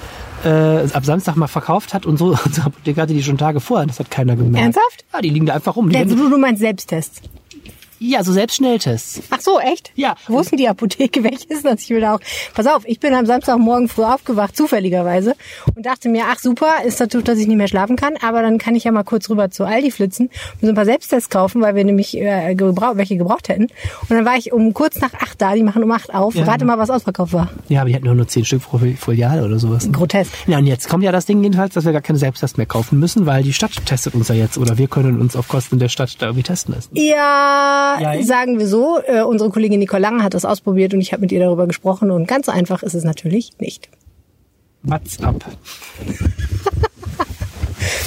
äh, 0.45 0.49
ab 0.93 1.05
Samstag 1.05 1.37
mal 1.37 1.47
verkauft 1.47 1.95
hat 1.95 2.07
und 2.07 2.17
so. 2.17 2.37
Unsere 2.45 2.67
Apotheke 2.67 3.01
hatte 3.01 3.15
die 3.15 3.23
schon 3.23 3.39
Tage 3.39 3.61
vorher. 3.61 3.87
Das 3.87 4.01
hat 4.01 4.11
keiner 4.11 4.37
gemerkt. 4.37 4.65
Ernsthaft? 4.65 5.05
Ja, 5.13 5.21
die 5.21 5.31
liegen 5.31 5.47
da 5.47 5.55
einfach 5.55 5.77
rum. 5.77 5.89
Die 5.91 6.05
du, 6.05 6.29
du 6.29 6.39
meinst 6.39 6.61
Selbsttests? 6.61 7.23
Ja, 8.01 8.23
so 8.23 8.33
Selbstschnelltests. 8.33 9.23
Ach 9.31 9.41
so, 9.41 9.59
echt? 9.59 9.93
Ja. 9.97 10.15
Wo 10.29 10.41
ist 10.41 10.53
denn 10.53 10.59
die 10.59 10.69
Apotheke? 10.69 11.25
Welche 11.25 11.49
ist 11.49 11.65
das? 11.65 11.83
Ich 11.83 11.91
will 11.91 12.01
da 12.01 12.15
auch. 12.15 12.21
Pass 12.55 12.67
auf, 12.67 12.83
ich 12.87 13.01
bin 13.01 13.13
am 13.15 13.27
Samstagmorgen 13.27 13.89
früh 13.89 14.05
aufgewacht, 14.05 14.57
zufälligerweise, 14.57 15.35
und 15.75 15.85
dachte 15.85 16.09
mir, 16.09 16.25
ach 16.31 16.39
super, 16.39 16.85
ist 16.85 17.01
dazu, 17.01 17.23
dass 17.23 17.39
ich 17.39 17.47
nicht 17.47 17.57
mehr 17.57 17.69
schlafen 17.69 17.97
kann, 17.97 18.15
aber 18.23 18.43
dann 18.43 18.59
kann 18.59 18.75
ich 18.75 18.85
ja 18.85 18.93
mal 18.93 19.03
kurz 19.03 19.29
rüber 19.31 19.51
zu 19.51 19.65
Aldi 19.65 19.91
flitzen 19.91 20.27
und 20.27 20.61
so 20.61 20.69
ein 20.69 20.75
paar 20.75 20.85
Selbsttests 20.85 21.31
kaufen, 21.31 21.61
weil 21.61 21.75
wir 21.75 21.85
nämlich 21.85 22.17
äh, 22.17 22.55
gebrauch, 22.55 22.93
welche 22.95 23.17
gebraucht 23.17 23.49
hätten. 23.49 23.65
Und 23.65 24.11
dann 24.11 24.25
war 24.25 24.37
ich 24.37 24.53
um 24.53 24.75
kurz 24.75 25.01
nach 25.01 25.15
acht 25.15 25.41
da, 25.41 25.55
die 25.55 25.63
machen 25.63 25.83
um 25.83 25.91
acht 25.91 26.15
auf. 26.15 26.35
Ja. 26.35 26.45
Rate 26.45 26.65
mal, 26.65 26.79
was 26.79 26.91
ausverkauft 26.91 27.33
war. 27.33 27.49
Ja, 27.69 27.81
aber 27.81 27.91
die 27.91 27.97
hatten 27.97 28.07
nur, 28.07 28.15
nur 28.15 28.29
zehn 28.29 28.45
Stück 28.45 28.63
pro 28.63 28.79
Filiale 28.79 29.45
oder 29.45 29.59
sowas. 29.59 29.89
Grotesk. 29.91 30.33
Ja, 30.47 30.59
und 30.59 30.67
jetzt 30.67 30.89
kommt 30.89 31.05
ja 31.05 31.13
das 31.13 31.27
Ding 31.27 31.43
jedenfalls, 31.43 31.75
dass 31.75 31.85
wir 31.85 31.93
gar 31.93 32.03
keine 32.03 32.19
Selbsttests 32.19 32.57
mehr 32.57 32.67
kaufen 32.67 32.99
müssen, 32.99 33.27
weil 33.27 33.43
die 33.43 33.53
Stadt 33.53 33.73
testet 33.87 34.15
uns 34.15 34.29
ja 34.29 34.35
jetzt 34.35 34.59
oder 34.59 34.79
wir 34.79 34.89
können 34.89 35.21
uns 35.21 35.37
auf 35.37 35.49
Kosten 35.49 35.79
der 35.79 35.89
Stadt 35.89 36.17
da 36.21 36.27
irgendwie 36.27 36.45
testen 36.45 36.75
lassen. 36.75 36.91
Ja, 36.93 37.88
ja 38.01 38.23
sagen 38.23 38.59
wir 38.59 38.67
so, 38.67 39.01
äh, 39.07 39.23
unsere 39.23 39.51
Kollegin 39.51 39.79
Nicole 39.81 40.03
Lange 40.03 40.23
hat 40.23 40.35
das 40.35 40.45
ausprobiert 40.45 40.95
und 40.95 41.01
ich 41.01 41.13
habe 41.13 41.23
mit 41.23 41.33
ihr 41.33 41.41
darüber 41.41 41.67
gesprochen 41.67 42.11
und 42.11 42.27
ganz 42.27 42.49
einfach 42.49 42.83
ist 42.83 42.95
es 42.95 43.05
natürlich 43.05 43.53
nicht. 43.59 43.89
What's 44.83 45.23
up? 45.23 45.45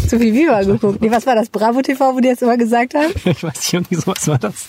Zu 0.08 0.20
viel 0.20 0.34
Viva 0.34 0.64
geguckt. 0.64 1.02
Nee, 1.02 1.12
was 1.12 1.26
war 1.26 1.36
das? 1.36 1.50
Bravo 1.50 1.82
TV, 1.82 2.16
wo 2.16 2.20
die 2.20 2.28
jetzt 2.28 2.42
immer 2.42 2.58
gesagt 2.58 2.96
haben? 2.96 3.12
ich 3.26 3.44
weiß 3.44 3.56
nicht, 3.56 3.74
irgendwie 3.74 3.96
sowas 3.96 4.28
war 4.28 4.38
das. 4.38 4.68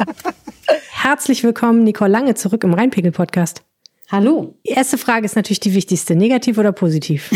Herzlich 0.90 1.44
willkommen, 1.44 1.84
Nicole 1.84 2.10
Lange, 2.10 2.34
zurück 2.34 2.64
im 2.64 2.74
Rheinpegel-Podcast. 2.74 3.62
Hallo. 4.08 4.54
Die 4.64 4.72
erste 4.72 4.98
Frage 4.98 5.24
ist 5.24 5.34
natürlich 5.34 5.60
die 5.60 5.74
wichtigste. 5.74 6.14
Negativ 6.14 6.58
oder 6.58 6.70
positiv? 6.70 7.30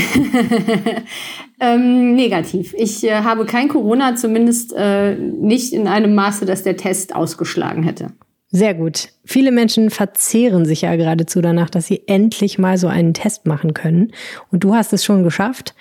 ähm, 1.60 2.14
negativ. 2.14 2.74
Ich 2.78 3.02
äh, 3.02 3.22
habe 3.22 3.44
kein 3.44 3.68
Corona, 3.68 4.14
zumindest 4.14 4.72
äh, 4.76 5.16
nicht 5.16 5.72
in 5.72 5.88
einem 5.88 6.14
Maße, 6.14 6.46
dass 6.46 6.62
der 6.62 6.76
Test 6.76 7.14
ausgeschlagen 7.14 7.82
hätte. 7.82 8.12
Sehr 8.52 8.74
gut. 8.74 9.08
Viele 9.24 9.50
Menschen 9.50 9.90
verzehren 9.90 10.64
sich 10.64 10.82
ja 10.82 10.94
geradezu 10.94 11.40
danach, 11.40 11.70
dass 11.70 11.86
sie 11.86 12.02
endlich 12.06 12.58
mal 12.58 12.78
so 12.78 12.86
einen 12.86 13.14
Test 13.14 13.46
machen 13.46 13.74
können. 13.74 14.12
Und 14.50 14.62
du 14.62 14.74
hast 14.74 14.92
es 14.92 15.04
schon 15.04 15.24
geschafft. 15.24 15.74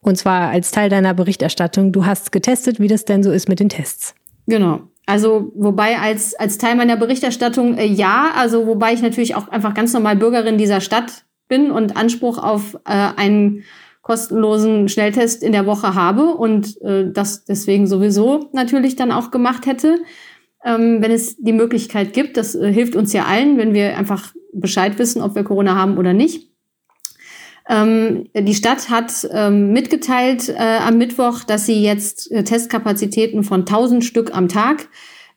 Und 0.00 0.16
zwar 0.16 0.50
als 0.50 0.70
Teil 0.70 0.90
deiner 0.90 1.14
Berichterstattung. 1.14 1.92
Du 1.92 2.06
hast 2.06 2.30
getestet, 2.30 2.80
wie 2.80 2.88
das 2.88 3.04
denn 3.04 3.22
so 3.22 3.32
ist 3.32 3.48
mit 3.48 3.60
den 3.60 3.68
Tests. 3.68 4.14
Genau. 4.46 4.89
Also 5.10 5.50
wobei 5.56 5.98
als, 5.98 6.34
als 6.36 6.56
Teil 6.56 6.76
meiner 6.76 6.96
Berichterstattung 6.96 7.76
äh, 7.76 7.84
ja, 7.84 8.30
also 8.36 8.68
wobei 8.68 8.92
ich 8.92 9.02
natürlich 9.02 9.34
auch 9.34 9.48
einfach 9.48 9.74
ganz 9.74 9.92
normal 9.92 10.14
Bürgerin 10.14 10.56
dieser 10.56 10.80
Stadt 10.80 11.24
bin 11.48 11.72
und 11.72 11.96
Anspruch 11.96 12.38
auf 12.38 12.76
äh, 12.86 13.08
einen 13.16 13.64
kostenlosen 14.02 14.88
Schnelltest 14.88 15.42
in 15.42 15.50
der 15.50 15.66
Woche 15.66 15.96
habe 15.96 16.26
und 16.26 16.80
äh, 16.82 17.10
das 17.12 17.44
deswegen 17.44 17.88
sowieso 17.88 18.50
natürlich 18.52 18.94
dann 18.94 19.10
auch 19.10 19.32
gemacht 19.32 19.66
hätte, 19.66 19.98
ähm, 20.64 21.02
wenn 21.02 21.10
es 21.10 21.36
die 21.38 21.54
Möglichkeit 21.54 22.12
gibt. 22.12 22.36
Das 22.36 22.54
äh, 22.54 22.72
hilft 22.72 22.94
uns 22.94 23.12
ja 23.12 23.24
allen, 23.24 23.58
wenn 23.58 23.74
wir 23.74 23.98
einfach 23.98 24.32
Bescheid 24.52 24.96
wissen, 25.00 25.22
ob 25.22 25.34
wir 25.34 25.42
Corona 25.42 25.74
haben 25.74 25.98
oder 25.98 26.12
nicht. 26.12 26.49
Ähm, 27.70 28.24
die 28.34 28.54
Stadt 28.54 28.90
hat 28.90 29.28
ähm, 29.32 29.72
mitgeteilt 29.72 30.48
äh, 30.48 30.78
am 30.84 30.98
Mittwoch, 30.98 31.44
dass 31.44 31.66
sie 31.66 31.80
jetzt 31.80 32.30
äh, 32.32 32.42
Testkapazitäten 32.42 33.44
von 33.44 33.60
1000 33.60 34.04
Stück 34.04 34.34
am 34.34 34.48
Tag 34.48 34.88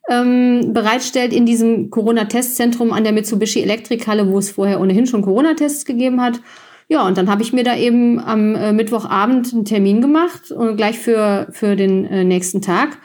ähm, 0.10 0.74
bereitstellt 0.74 1.32
in 1.32 1.46
diesem 1.46 1.92
Corona-Testzentrum 1.92 2.92
an 2.92 3.04
der 3.04 3.14
Mitsubishi 3.14 3.62
Elektrikhalle, 3.62 4.28
wo 4.28 4.40
es 4.40 4.50
vorher 4.50 4.82
ohnehin 4.82 5.06
schon 5.06 5.22
Corona-Tests 5.22 5.86
gegeben 5.86 6.22
hat. 6.22 6.42
Ja, 6.88 7.06
und 7.06 7.20
dann 7.20 7.30
habe 7.30 7.44
ich 7.44 7.54
mir 7.54 7.64
da 7.64 7.78
eben 7.78 8.20
am 8.20 8.56
äh, 8.56 8.74
Mittwochabend 8.74 9.54
einen 9.54 9.66
Termin 9.66 10.02
gemacht 10.02 10.52
und 10.52 10.76
gleich 10.76 10.98
für, 10.98 11.48
für 11.52 11.76
den 11.76 12.06
äh, 12.06 12.24
nächsten 12.24 12.64
Tag 12.64 12.98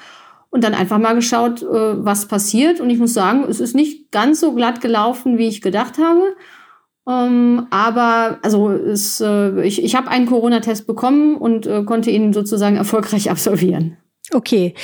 und 0.48 0.64
dann 0.64 0.72
einfach 0.72 0.98
mal 0.98 1.14
geschaut, 1.14 1.62
äh, 1.62 1.66
was 1.66 2.28
passiert. 2.28 2.80
Und 2.80 2.88
ich 2.88 2.98
muss 2.98 3.12
sagen, 3.12 3.44
es 3.48 3.60
ist 3.60 3.74
nicht 3.74 4.10
ganz 4.10 4.40
so 4.40 4.54
glatt 4.54 4.80
gelaufen, 4.80 5.36
wie 5.36 5.48
ich 5.48 5.60
gedacht 5.60 5.98
habe. 5.98 6.34
Ähm, 7.08 7.66
aber 7.70 8.38
also 8.42 8.70
es, 8.70 9.20
äh, 9.20 9.62
ich, 9.62 9.82
ich 9.82 9.96
habe 9.96 10.08
einen 10.08 10.26
Corona-Test 10.26 10.86
bekommen 10.86 11.36
und 11.36 11.66
äh, 11.66 11.82
konnte 11.84 12.10
ihn 12.10 12.32
sozusagen 12.32 12.76
erfolgreich 12.76 13.30
absolvieren. 13.30 13.96
Okay. 14.32 14.74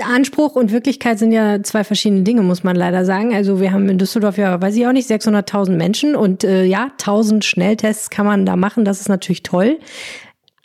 Anspruch 0.00 0.56
und 0.56 0.72
Wirklichkeit 0.72 1.18
sind 1.18 1.32
ja 1.32 1.62
zwei 1.62 1.84
verschiedene 1.84 2.22
Dinge, 2.22 2.42
muss 2.42 2.64
man 2.64 2.76
leider 2.76 3.04
sagen. 3.04 3.34
Also 3.34 3.60
wir 3.60 3.72
haben 3.72 3.88
in 3.90 3.98
Düsseldorf 3.98 4.38
ja, 4.38 4.60
weiß 4.60 4.74
ich 4.76 4.86
auch 4.86 4.92
nicht, 4.92 5.10
600.000 5.10 5.72
Menschen 5.72 6.16
und 6.16 6.44
äh, 6.44 6.64
ja, 6.64 6.90
1000 6.92 7.44
Schnelltests 7.44 8.08
kann 8.08 8.24
man 8.24 8.46
da 8.46 8.56
machen. 8.56 8.86
Das 8.86 9.00
ist 9.00 9.08
natürlich 9.08 9.42
toll. 9.42 9.78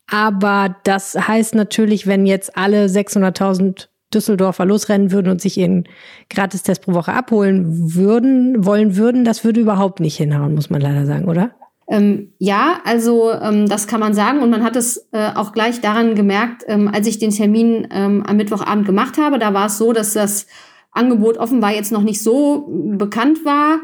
Aber 0.09 0.77
das 0.85 1.15
heißt 1.15 1.55
natürlich, 1.55 2.07
wenn 2.07 2.25
jetzt 2.25 2.57
alle 2.57 2.85
600.000 2.85 3.87
Düsseldorfer 4.13 4.65
losrennen 4.65 5.11
würden 5.11 5.29
und 5.29 5.41
sich 5.41 5.57
ihren 5.57 5.87
Gratistest 6.29 6.83
pro 6.83 6.93
Woche 6.93 7.13
abholen 7.13 7.93
würden, 7.93 8.65
wollen 8.65 8.95
würden, 8.95 9.25
das 9.25 9.43
würde 9.43 9.59
überhaupt 9.59 9.99
nicht 9.99 10.17
hinhauen, 10.17 10.55
muss 10.55 10.69
man 10.69 10.81
leider 10.81 11.05
sagen, 11.05 11.27
oder? 11.27 11.51
Ähm, 11.89 12.33
ja, 12.37 12.79
also 12.83 13.31
ähm, 13.31 13.67
das 13.67 13.87
kann 13.87 14.01
man 14.01 14.13
sagen 14.13 14.39
und 14.39 14.49
man 14.49 14.63
hat 14.63 14.75
es 14.75 15.07
äh, 15.13 15.29
auch 15.35 15.53
gleich 15.53 15.79
daran 15.79 16.15
gemerkt, 16.15 16.63
ähm, 16.67 16.89
als 16.93 17.07
ich 17.07 17.17
den 17.17 17.31
Termin 17.31 17.87
ähm, 17.91 18.23
am 18.25 18.35
Mittwochabend 18.35 18.85
gemacht 18.85 19.17
habe. 19.17 19.39
Da 19.39 19.53
war 19.53 19.67
es 19.67 19.77
so, 19.77 19.93
dass 19.93 20.13
das 20.13 20.47
Angebot 20.91 21.37
offenbar 21.37 21.73
jetzt 21.73 21.91
noch 21.91 22.01
nicht 22.01 22.21
so 22.21 22.67
bekannt 22.97 23.45
war. 23.45 23.79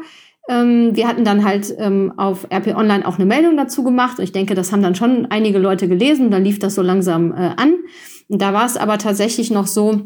Ähm, 0.48 0.90
wir 0.94 1.08
hatten 1.08 1.24
dann 1.24 1.44
halt 1.44 1.74
ähm, 1.78 2.12
auf 2.18 2.46
RP 2.52 2.76
Online 2.76 3.06
auch 3.06 3.16
eine 3.16 3.24
Meldung 3.24 3.56
dazu 3.56 3.82
gemacht. 3.82 4.18
Und 4.18 4.24
ich 4.24 4.32
denke, 4.32 4.54
das 4.54 4.72
haben 4.72 4.82
dann 4.82 4.94
schon 4.94 5.26
einige 5.30 5.58
Leute 5.58 5.88
gelesen. 5.88 6.30
Dann 6.30 6.44
lief 6.44 6.58
das 6.58 6.74
so 6.74 6.82
langsam 6.82 7.32
äh, 7.32 7.52
an. 7.56 7.74
Da 8.38 8.52
war 8.52 8.66
es 8.66 8.76
aber 8.76 8.98
tatsächlich 8.98 9.50
noch 9.50 9.66
so, 9.66 10.02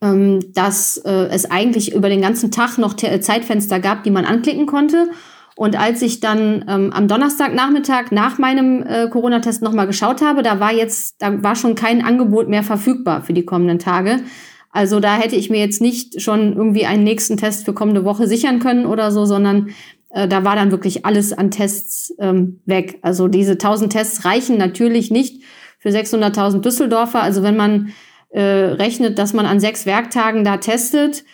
ähm, 0.00 0.40
dass 0.52 0.98
äh, 0.98 1.28
es 1.30 1.50
eigentlich 1.50 1.94
über 1.94 2.08
den 2.08 2.20
ganzen 2.20 2.50
Tag 2.50 2.78
noch 2.78 2.94
Zeitfenster 2.94 3.80
gab, 3.80 4.04
die 4.04 4.10
man 4.10 4.24
anklicken 4.24 4.66
konnte. 4.66 5.10
Und 5.54 5.78
als 5.78 6.02
ich 6.02 6.20
dann 6.20 6.64
ähm, 6.68 6.92
am 6.92 7.08
Donnerstagnachmittag 7.08 8.10
nach 8.10 8.38
meinem 8.38 8.82
äh, 8.82 9.08
Corona-Test 9.08 9.62
nochmal 9.62 9.86
geschaut 9.86 10.22
habe, 10.22 10.42
da 10.42 10.60
war 10.60 10.72
jetzt, 10.72 11.16
da 11.20 11.42
war 11.42 11.56
schon 11.56 11.74
kein 11.74 12.04
Angebot 12.04 12.48
mehr 12.48 12.62
verfügbar 12.62 13.22
für 13.22 13.34
die 13.34 13.44
kommenden 13.44 13.78
Tage. 13.78 14.22
Also 14.70 14.98
da 15.00 15.16
hätte 15.16 15.36
ich 15.36 15.50
mir 15.50 15.60
jetzt 15.60 15.82
nicht 15.82 16.22
schon 16.22 16.54
irgendwie 16.54 16.86
einen 16.86 17.04
nächsten 17.04 17.36
Test 17.36 17.66
für 17.66 17.74
kommende 17.74 18.04
Woche 18.04 18.26
sichern 18.26 18.58
können 18.58 18.86
oder 18.86 19.12
so, 19.12 19.26
sondern 19.26 19.68
äh, 20.10 20.26
da 20.26 20.44
war 20.44 20.56
dann 20.56 20.70
wirklich 20.70 21.04
alles 21.04 21.34
an 21.34 21.50
Tests 21.50 22.14
ähm, 22.18 22.60
weg. 22.64 22.98
Also 23.02 23.28
diese 23.28 23.52
1000 23.52 23.92
Tests 23.92 24.24
reichen 24.24 24.56
natürlich 24.56 25.10
nicht 25.10 25.42
für 25.82 25.88
600.000 25.88 26.60
Düsseldorfer. 26.60 27.20
Also 27.22 27.42
wenn 27.42 27.56
man 27.56 27.92
äh, 28.30 28.40
rechnet, 28.40 29.18
dass 29.18 29.32
man 29.32 29.46
an 29.46 29.58
sechs 29.58 29.84
Werktagen 29.84 30.44
da 30.44 30.58
testet 30.58 31.24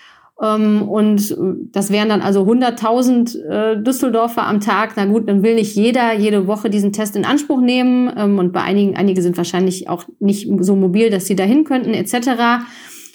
ähm, 0.42 0.88
und 0.88 1.36
das 1.72 1.90
wären 1.90 2.08
dann 2.08 2.22
also 2.22 2.42
100.000 2.44 3.44
äh, 3.44 3.82
Düsseldorfer 3.82 4.46
am 4.46 4.60
Tag. 4.60 4.92
Na 4.96 5.04
gut, 5.04 5.28
dann 5.28 5.42
will 5.42 5.56
nicht 5.56 5.76
jeder 5.76 6.14
jede 6.14 6.46
Woche 6.46 6.70
diesen 6.70 6.92
Test 6.92 7.14
in 7.14 7.26
Anspruch 7.26 7.60
nehmen 7.60 8.10
ähm, 8.16 8.38
und 8.38 8.52
bei 8.52 8.62
einigen, 8.62 8.96
einige 8.96 9.20
sind 9.20 9.36
wahrscheinlich 9.36 9.88
auch 9.90 10.04
nicht 10.18 10.48
so 10.60 10.76
mobil, 10.76 11.10
dass 11.10 11.26
sie 11.26 11.36
dahin 11.36 11.64
könnten 11.64 11.92
etc. 11.92 12.64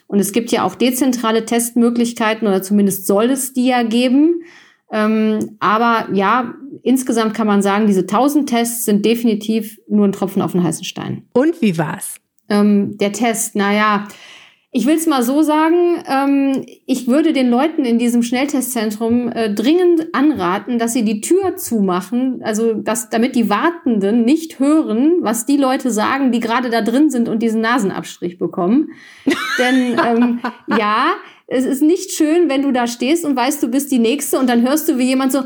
Und 0.06 0.20
es 0.20 0.34
gibt 0.34 0.52
ja 0.52 0.64
auch 0.64 0.76
dezentrale 0.76 1.46
Testmöglichkeiten 1.46 2.48
oder 2.48 2.62
zumindest 2.62 3.08
soll 3.08 3.32
es 3.32 3.54
die 3.54 3.68
ja 3.68 3.82
geben. 3.82 4.44
Ähm, 4.94 5.58
aber 5.60 6.14
ja, 6.14 6.54
insgesamt 6.84 7.34
kann 7.34 7.48
man 7.48 7.64
sagen, 7.64 7.88
diese 7.88 8.02
1000 8.02 8.48
Tests 8.48 8.86
sind 8.86 9.04
definitiv 9.04 9.80
nur 9.90 10.08
ein 10.08 10.12
Tropfen 10.12 10.44
auf 10.44 10.52
den 10.52 10.64
heißen 10.64 10.86
Stein. 10.86 11.24
Und 11.34 11.62
wie 11.64 11.80
war's? 11.80 12.18
Ähm, 12.48 12.96
der 13.00 13.12
Test, 13.12 13.56
naja, 13.56 14.08
ich 14.76 14.86
will 14.86 14.96
es 14.96 15.08
mal 15.08 15.24
so 15.24 15.42
sagen, 15.42 16.04
ähm, 16.08 16.66
ich 16.86 17.08
würde 17.08 17.34
den 17.34 17.50
Leuten 17.50 17.86
in 17.86 17.98
diesem 17.98 18.22
Schnelltestzentrum 18.22 19.32
äh, 19.32 19.54
dringend 19.54 20.14
anraten, 20.14 20.78
dass 20.78 20.94
sie 20.94 21.06
die 21.06 21.22
Tür 21.22 21.56
zumachen, 21.58 22.42
also 22.44 22.74
dass, 22.74 23.10
damit 23.10 23.36
die 23.36 23.50
Wartenden 23.50 24.26
nicht 24.26 24.60
hören, 24.60 25.18
was 25.22 25.48
die 25.48 25.58
Leute 25.58 25.90
sagen, 25.90 26.32
die 26.32 26.40
gerade 26.40 26.70
da 26.70 26.82
drin 26.82 27.10
sind 27.10 27.30
und 27.30 27.42
diesen 27.42 27.62
Nasenabstrich 27.62 28.38
bekommen. 28.38 28.90
Denn 29.58 29.98
ähm, 30.06 30.40
ja, 30.68 31.14
es 31.54 31.66
ist 31.66 31.82
nicht 31.82 32.12
schön, 32.12 32.50
wenn 32.50 32.64
du 32.64 32.72
da 32.72 32.88
stehst 32.88 33.26
und 33.26 33.36
weißt, 33.36 33.62
du 33.62 33.68
bist 33.68 33.92
die 33.92 34.00
Nächste 34.00 34.40
und 34.40 34.50
dann 34.50 34.68
hörst 34.68 34.90
du, 34.90 34.98
wie 34.98 35.06
jemand 35.06 35.32
so, 35.32 35.44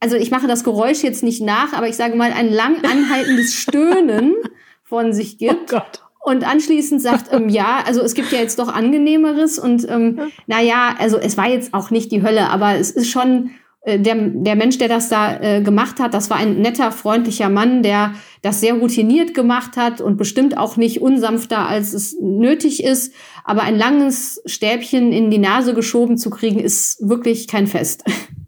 also 0.00 0.16
ich 0.16 0.30
mache 0.30 0.46
das 0.46 0.64
Geräusch 0.64 1.02
jetzt 1.02 1.22
nicht 1.22 1.40
nach, 1.42 1.72
aber 1.72 1.88
ich 1.88 1.96
sage 1.96 2.16
mal 2.16 2.32
ein 2.32 2.52
lang 2.52 2.84
anhaltendes 2.84 3.54
Stöhnen 3.62 4.34
von 4.82 5.12
sich 5.12 5.38
gibt. 5.38 5.72
Oh 5.72 5.76
Gott 5.78 6.00
und 6.24 6.42
anschließend 6.42 7.02
sagt, 7.02 7.32
ähm, 7.32 7.50
ja, 7.50 7.84
also 7.86 8.00
es 8.00 8.14
gibt 8.14 8.32
ja 8.32 8.38
jetzt 8.38 8.58
doch 8.58 8.68
angenehmeres 8.68 9.58
und 9.58 9.86
ähm, 9.90 10.32
naja, 10.46 10.94
also 10.98 11.18
es 11.18 11.36
war 11.36 11.48
jetzt 11.48 11.74
auch 11.74 11.90
nicht 11.90 12.10
die 12.10 12.22
Hölle, 12.22 12.48
aber 12.48 12.76
es 12.76 12.90
ist 12.90 13.10
schon 13.10 13.50
der, 13.86 14.14
der 14.16 14.56
Mensch, 14.56 14.78
der 14.78 14.88
das 14.88 15.08
da 15.08 15.40
äh, 15.40 15.60
gemacht 15.60 16.00
hat, 16.00 16.14
das 16.14 16.30
war 16.30 16.38
ein 16.38 16.60
netter, 16.60 16.90
freundlicher 16.90 17.48
Mann, 17.48 17.82
der 17.82 18.14
das 18.42 18.60
sehr 18.60 18.74
routiniert 18.74 19.34
gemacht 19.34 19.76
hat 19.76 20.00
und 20.00 20.16
bestimmt 20.16 20.56
auch 20.56 20.76
nicht 20.76 21.02
unsanfter, 21.02 21.68
als 21.68 21.92
es 21.92 22.16
nötig 22.20 22.82
ist. 22.82 23.12
Aber 23.44 23.62
ein 23.62 23.76
langes 23.76 24.42
Stäbchen 24.46 25.12
in 25.12 25.30
die 25.30 25.38
Nase 25.38 25.74
geschoben 25.74 26.16
zu 26.16 26.30
kriegen, 26.30 26.58
ist 26.58 26.98
wirklich 27.06 27.48
kein 27.48 27.66
Fest. 27.66 28.04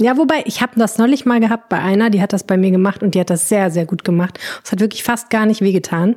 Ja, 0.00 0.16
wobei, 0.16 0.42
ich 0.46 0.62
habe 0.62 0.72
das 0.76 0.96
neulich 0.96 1.26
mal 1.26 1.38
gehabt 1.38 1.68
bei 1.68 1.78
einer, 1.78 2.08
die 2.08 2.22
hat 2.22 2.32
das 2.32 2.44
bei 2.44 2.56
mir 2.56 2.70
gemacht 2.70 3.02
und 3.02 3.14
die 3.14 3.20
hat 3.20 3.28
das 3.28 3.50
sehr, 3.50 3.70
sehr 3.70 3.84
gut 3.84 4.04
gemacht. 4.04 4.38
Es 4.64 4.72
hat 4.72 4.80
wirklich 4.80 5.04
fast 5.04 5.28
gar 5.28 5.44
nicht 5.44 5.60
wehgetan. 5.60 6.16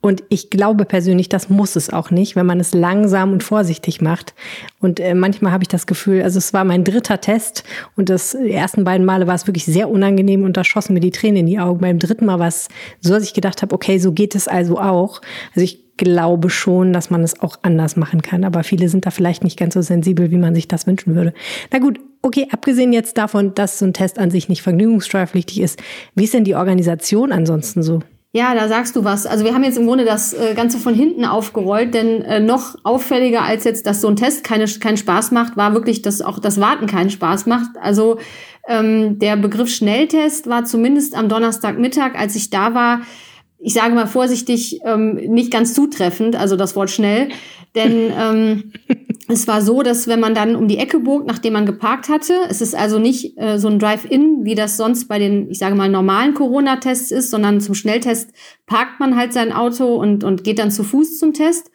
Und 0.00 0.22
ich 0.28 0.48
glaube 0.48 0.84
persönlich, 0.84 1.28
das 1.28 1.50
muss 1.50 1.74
es 1.74 1.92
auch 1.92 2.12
nicht, 2.12 2.36
wenn 2.36 2.46
man 2.46 2.60
es 2.60 2.72
langsam 2.72 3.32
und 3.32 3.42
vorsichtig 3.42 4.00
macht. 4.00 4.34
Und 4.78 5.00
äh, 5.00 5.14
manchmal 5.14 5.50
habe 5.50 5.64
ich 5.64 5.68
das 5.68 5.88
Gefühl, 5.88 6.22
also 6.22 6.38
es 6.38 6.54
war 6.54 6.64
mein 6.64 6.84
dritter 6.84 7.20
Test 7.20 7.64
und 7.96 8.08
das 8.08 8.34
ersten 8.34 8.84
beiden 8.84 9.04
Male 9.04 9.26
war 9.26 9.34
es 9.34 9.48
wirklich 9.48 9.64
sehr 9.64 9.90
unangenehm 9.90 10.44
und 10.44 10.56
da 10.56 10.62
schossen 10.62 10.94
mir 10.94 11.00
die 11.00 11.10
Tränen 11.10 11.38
in 11.38 11.46
die 11.46 11.58
Augen. 11.58 11.80
Beim 11.80 11.98
dritten 11.98 12.26
Mal 12.26 12.38
war 12.38 12.48
es 12.48 12.68
so, 13.00 13.12
dass 13.12 13.24
ich 13.24 13.34
gedacht 13.34 13.60
habe, 13.62 13.74
okay, 13.74 13.98
so 13.98 14.12
geht 14.12 14.36
es 14.36 14.46
also 14.46 14.78
auch. 14.78 15.20
Also 15.54 15.64
ich 15.64 15.85
glaube 15.96 16.50
schon, 16.50 16.92
dass 16.92 17.10
man 17.10 17.22
es 17.22 17.40
auch 17.40 17.58
anders 17.62 17.96
machen 17.96 18.22
kann. 18.22 18.44
Aber 18.44 18.64
viele 18.64 18.88
sind 18.88 19.06
da 19.06 19.10
vielleicht 19.10 19.44
nicht 19.44 19.58
ganz 19.58 19.74
so 19.74 19.82
sensibel, 19.82 20.30
wie 20.30 20.36
man 20.36 20.54
sich 20.54 20.68
das 20.68 20.86
wünschen 20.86 21.14
würde. 21.14 21.32
Na 21.72 21.78
gut, 21.78 21.98
okay, 22.22 22.48
abgesehen 22.50 22.92
jetzt 22.92 23.18
davon, 23.18 23.54
dass 23.54 23.78
so 23.78 23.86
ein 23.86 23.92
Test 23.92 24.18
an 24.18 24.30
sich 24.30 24.48
nicht 24.48 24.62
vergnügungssteuerpflichtig 24.62 25.60
ist, 25.60 25.82
wie 26.14 26.24
ist 26.24 26.34
denn 26.34 26.44
die 26.44 26.54
Organisation 26.54 27.32
ansonsten 27.32 27.82
so? 27.82 28.00
Ja, 28.32 28.54
da 28.54 28.68
sagst 28.68 28.94
du 28.96 29.04
was. 29.04 29.24
Also 29.24 29.46
wir 29.46 29.54
haben 29.54 29.64
jetzt 29.64 29.78
im 29.78 29.86
Grunde 29.86 30.04
das 30.04 30.34
äh, 30.34 30.52
Ganze 30.54 30.76
von 30.76 30.92
hinten 30.92 31.24
aufgerollt, 31.24 31.94
denn 31.94 32.20
äh, 32.20 32.38
noch 32.38 32.74
auffälliger 32.82 33.42
als 33.42 33.64
jetzt, 33.64 33.86
dass 33.86 34.02
so 34.02 34.08
ein 34.08 34.16
Test 34.16 34.44
keine, 34.44 34.66
keinen 34.66 34.98
Spaß 34.98 35.30
macht, 35.30 35.56
war 35.56 35.72
wirklich, 35.72 36.02
dass 36.02 36.20
auch 36.20 36.38
das 36.38 36.60
Warten 36.60 36.86
keinen 36.86 37.08
Spaß 37.08 37.46
macht. 37.46 37.70
Also 37.80 38.18
ähm, 38.68 39.18
der 39.18 39.36
Begriff 39.36 39.70
Schnelltest 39.70 40.48
war 40.48 40.66
zumindest 40.66 41.16
am 41.16 41.30
Donnerstagmittag, 41.30 42.14
als 42.14 42.36
ich 42.36 42.50
da 42.50 42.74
war, 42.74 43.00
ich 43.66 43.74
sage 43.74 43.96
mal 43.96 44.06
vorsichtig, 44.06 44.78
ähm, 44.84 45.14
nicht 45.14 45.50
ganz 45.50 45.74
zutreffend, 45.74 46.36
also 46.36 46.54
das 46.54 46.76
Wort 46.76 46.88
schnell. 46.88 47.30
Denn 47.74 48.12
ähm, 48.16 48.72
es 49.28 49.48
war 49.48 49.60
so, 49.60 49.82
dass 49.82 50.06
wenn 50.06 50.20
man 50.20 50.36
dann 50.36 50.54
um 50.54 50.68
die 50.68 50.78
Ecke 50.78 51.00
bog, 51.00 51.26
nachdem 51.26 51.54
man 51.54 51.66
geparkt 51.66 52.08
hatte, 52.08 52.34
es 52.48 52.60
ist 52.60 52.76
also 52.76 53.00
nicht 53.00 53.36
äh, 53.38 53.58
so 53.58 53.66
ein 53.66 53.80
Drive-In, 53.80 54.44
wie 54.44 54.54
das 54.54 54.76
sonst 54.76 55.08
bei 55.08 55.18
den, 55.18 55.50
ich 55.50 55.58
sage 55.58 55.74
mal, 55.74 55.88
normalen 55.88 56.34
Corona-Tests 56.34 57.10
ist, 57.10 57.32
sondern 57.32 57.60
zum 57.60 57.74
Schnelltest 57.74 58.30
parkt 58.66 59.00
man 59.00 59.16
halt 59.16 59.32
sein 59.32 59.52
Auto 59.52 59.96
und, 59.96 60.22
und 60.22 60.44
geht 60.44 60.60
dann 60.60 60.70
zu 60.70 60.84
Fuß 60.84 61.18
zum 61.18 61.32
Test. 61.32 61.72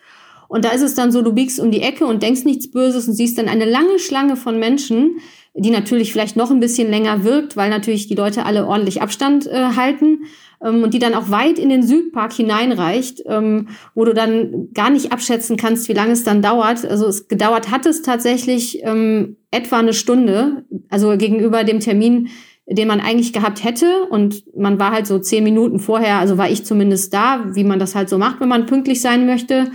Und 0.48 0.64
da 0.64 0.70
ist 0.70 0.84
es 0.84 0.96
dann 0.96 1.12
so, 1.12 1.22
du 1.22 1.34
biegst 1.34 1.60
um 1.60 1.72
die 1.72 1.82
Ecke 1.82 2.06
und 2.06 2.24
denkst 2.24 2.46
nichts 2.46 2.72
Böses 2.72 3.10
und 3.10 3.16
siehst 3.16 3.38
dann 3.38 3.50
eine 3.50 3.66
lange 3.66 4.00
Schlange 4.00 4.38
von 4.38 4.58
Menschen, 4.60 5.18
die 5.56 5.72
natürlich 5.72 6.14
vielleicht 6.14 6.38
noch 6.38 6.52
ein 6.52 6.62
bisschen 6.62 6.90
länger 6.90 7.26
wirkt, 7.26 7.58
weil 7.58 7.70
natürlich 7.70 8.08
die 8.08 8.16
Leute 8.16 8.46
alle 8.46 8.66
ordentlich 8.66 9.02
Abstand 9.02 9.46
äh, 9.48 9.76
halten 9.76 10.22
ähm, 10.64 10.84
und 10.84 10.94
die 10.94 11.00
dann 11.00 11.14
auch 11.14 11.30
weit 11.30 11.60
in 11.60 11.70
den 11.70 11.84
Südpark 11.84 12.34
hineinreicht, 12.34 13.24
ähm, 13.26 13.70
wo 13.96 14.06
du 14.06 14.14
dann 14.14 14.70
gar 14.74 14.90
nicht 14.90 15.12
abschätzen 15.12 15.58
kannst, 15.58 15.90
wie 15.90 15.94
lange 15.94 16.12
es 16.12 16.24
dann 16.24 16.42
dauert. 16.42 16.86
Also 16.86 17.08
es 17.08 17.28
gedauert 17.28 17.72
hat 17.72 17.86
es 17.86 18.02
tatsächlich 18.02 18.84
ähm, 18.84 19.38
etwa 19.52 19.80
eine 19.80 19.94
Stunde, 19.94 20.66
also 20.90 21.18
gegenüber 21.18 21.64
dem 21.64 21.80
Termin, 21.80 22.30
den 22.68 22.88
man 22.88 23.02
eigentlich 23.02 23.34
gehabt 23.34 23.64
hätte. 23.64 24.06
Und 24.10 24.44
man 24.56 24.80
war 24.80 24.92
halt 24.92 25.08
so 25.08 25.20
zehn 25.20 25.44
Minuten 25.44 25.80
vorher, 25.80 26.18
also 26.18 26.38
war 26.38 26.50
ich 26.50 26.66
zumindest 26.66 27.14
da, 27.14 27.46
wie 27.54 27.64
man 27.64 27.80
das 27.80 27.96
halt 27.96 28.10
so 28.10 28.18
macht, 28.18 28.40
wenn 28.40 28.50
man 28.50 28.66
pünktlich 28.66 29.02
sein 29.02 29.26
möchte. 29.26 29.72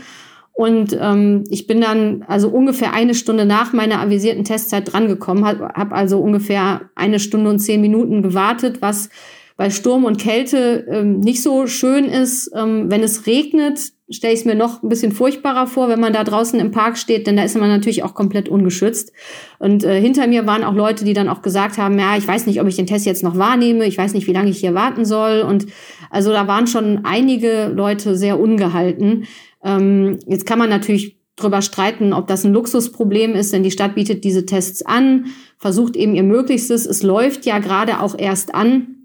Und 0.53 0.97
ähm, 0.99 1.45
ich 1.51 1.67
bin 1.67 1.83
dann 1.83 2.25
also 2.29 2.49
ungefähr 2.49 2.95
eine 2.95 3.15
Stunde 3.15 3.45
nach 3.45 3.75
meiner 3.75 4.01
avisierten 4.01 4.45
Testzeit 4.45 4.91
drangekommen, 4.91 5.45
habe 5.45 5.69
hab 5.75 5.93
also 5.93 6.19
ungefähr 6.19 6.89
eine 6.95 7.19
Stunde 7.19 7.51
und 7.51 7.59
zehn 7.59 7.83
Minuten 7.83 8.23
gewartet, 8.23 8.81
was 8.81 9.11
bei 9.57 9.71
Sturm 9.71 10.05
und 10.05 10.19
Kälte 10.19 10.87
ähm, 10.91 11.21
nicht 11.21 11.43
so 11.43 11.67
schön 11.67 12.05
ist. 12.05 12.51
Ähm, 12.55 12.91
wenn 12.91 13.03
es 13.03 13.27
regnet, 13.27 13.93
stelle 14.11 14.35
ich 14.35 14.41
es 14.41 14.45
mir 14.45 14.55
noch 14.55 14.83
ein 14.83 14.89
bisschen 14.89 15.13
furchtbarer 15.13 15.67
vor, 15.67 15.89
wenn 15.89 15.99
man 15.99 16.13
da 16.13 16.25
draußen 16.25 16.61
im 16.61 16.71
Park 16.71 16.99
steht, 16.99 17.27
denn 17.27 17.37
da 17.37 17.43
ist 17.43 17.57
man 17.57 17.69
natürlich 17.69 18.03
auch 18.03 18.15
komplett 18.15 18.49
ungeschützt. 18.49 19.13
Und 19.59 19.83
äh, 19.83 20.01
hinter 20.01 20.27
mir 20.27 20.47
waren 20.47 20.63
auch 20.63 20.75
Leute, 20.75 21.05
die 21.05 21.15
dann 21.15 21.29
auch 21.29 21.43
gesagt 21.43 21.79
haben, 21.79 21.99
ja, 21.99 22.17
ich 22.17 22.29
weiß 22.29 22.47
nicht, 22.47 22.61
ob 22.61 22.69
ich 22.69 22.77
den 22.77 22.87
Test 22.87 23.07
jetzt 23.07 23.25
noch 23.25 23.37
wahrnehme, 23.37 23.87
ich 23.87 23.99
weiß 23.99 24.13
nicht, 24.13 24.27
wie 24.27 24.33
lange 24.33 24.51
ich 24.51 24.59
hier 24.59 24.75
warten 24.75 25.05
soll. 25.05 25.41
Und 25.41 25.67
also 26.11 26.31
da 26.33 26.47
waren 26.47 26.67
schon 26.67 27.05
einige 27.05 27.73
Leute 27.75 28.17
sehr 28.17 28.39
ungehalten. 28.39 29.25
Ähm, 29.65 30.19
jetzt 30.27 30.47
kann 30.47 30.59
man 30.59 30.69
natürlich 30.69 31.17
drüber 31.35 31.63
streiten, 31.63 32.13
ob 32.13 32.27
das 32.29 32.45
ein 32.45 32.53
Luxusproblem 32.53 33.35
ist, 33.35 33.53
denn 33.53 33.63
die 33.63 33.71
Stadt 33.71 33.95
bietet 33.95 34.25
diese 34.25 34.47
Tests 34.47 34.85
an, 34.85 35.27
versucht 35.59 35.97
eben 35.97 36.15
ihr 36.15 36.23
Möglichstes. 36.23 36.87
Es 36.87 37.03
läuft 37.03 37.45
ja 37.45 37.59
gerade 37.59 38.01
auch 38.01 38.19
erst 38.19 38.55
an. 38.55 38.96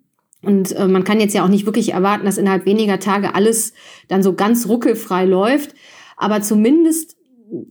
Und 0.43 0.71
äh, 0.71 0.87
man 0.87 1.03
kann 1.03 1.19
jetzt 1.19 1.33
ja 1.33 1.43
auch 1.43 1.49
nicht 1.49 1.65
wirklich 1.65 1.93
erwarten, 1.93 2.25
dass 2.25 2.37
innerhalb 2.37 2.65
weniger 2.65 2.99
Tage 2.99 3.35
alles 3.35 3.73
dann 4.07 4.23
so 4.23 4.33
ganz 4.33 4.67
ruckelfrei 4.67 5.25
läuft. 5.25 5.75
Aber 6.17 6.41
zumindest 6.41 7.17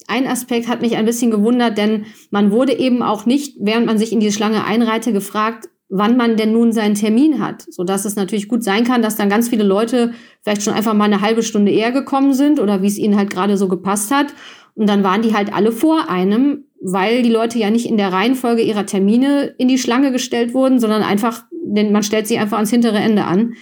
ein 0.06 0.26
Aspekt 0.26 0.68
hat 0.68 0.82
mich 0.82 0.96
ein 0.96 1.06
bisschen 1.06 1.30
gewundert, 1.30 1.78
denn 1.78 2.06
man 2.30 2.50
wurde 2.50 2.78
eben 2.78 3.02
auch 3.02 3.26
nicht, 3.26 3.56
während 3.60 3.86
man 3.86 3.98
sich 3.98 4.12
in 4.12 4.20
die 4.20 4.32
Schlange 4.32 4.64
einreihte, 4.64 5.12
gefragt, 5.12 5.68
wann 5.88 6.16
man 6.16 6.36
denn 6.36 6.52
nun 6.52 6.72
seinen 6.72 6.94
Termin 6.94 7.40
hat, 7.44 7.66
so 7.68 7.82
dass 7.82 8.04
es 8.04 8.14
natürlich 8.14 8.48
gut 8.48 8.62
sein 8.62 8.84
kann, 8.84 9.02
dass 9.02 9.16
dann 9.16 9.28
ganz 9.28 9.48
viele 9.48 9.64
Leute 9.64 10.12
vielleicht 10.42 10.62
schon 10.62 10.74
einfach 10.74 10.94
mal 10.94 11.04
eine 11.04 11.20
halbe 11.20 11.42
Stunde 11.42 11.72
eher 11.72 11.90
gekommen 11.90 12.32
sind 12.32 12.60
oder 12.60 12.80
wie 12.82 12.86
es 12.86 12.98
ihnen 12.98 13.16
halt 13.16 13.30
gerade 13.30 13.56
so 13.56 13.66
gepasst 13.66 14.12
hat. 14.12 14.28
Und 14.74 14.88
dann 14.88 15.02
waren 15.02 15.22
die 15.22 15.34
halt 15.34 15.52
alle 15.52 15.72
vor 15.72 16.08
einem, 16.08 16.66
weil 16.80 17.22
die 17.22 17.30
Leute 17.30 17.58
ja 17.58 17.70
nicht 17.70 17.86
in 17.86 17.96
der 17.96 18.12
Reihenfolge 18.12 18.62
ihrer 18.62 18.86
Termine 18.86 19.54
in 19.58 19.68
die 19.68 19.78
Schlange 19.78 20.12
gestellt 20.12 20.54
wurden, 20.54 20.80
sondern 20.80 21.02
einfach 21.02 21.44
denn 21.70 21.92
man 21.92 22.02
stellt 22.02 22.26
sich 22.26 22.38
einfach 22.38 22.56
ans 22.56 22.70
hintere 22.70 22.98
Ende 22.98 23.24
an. 23.24 23.54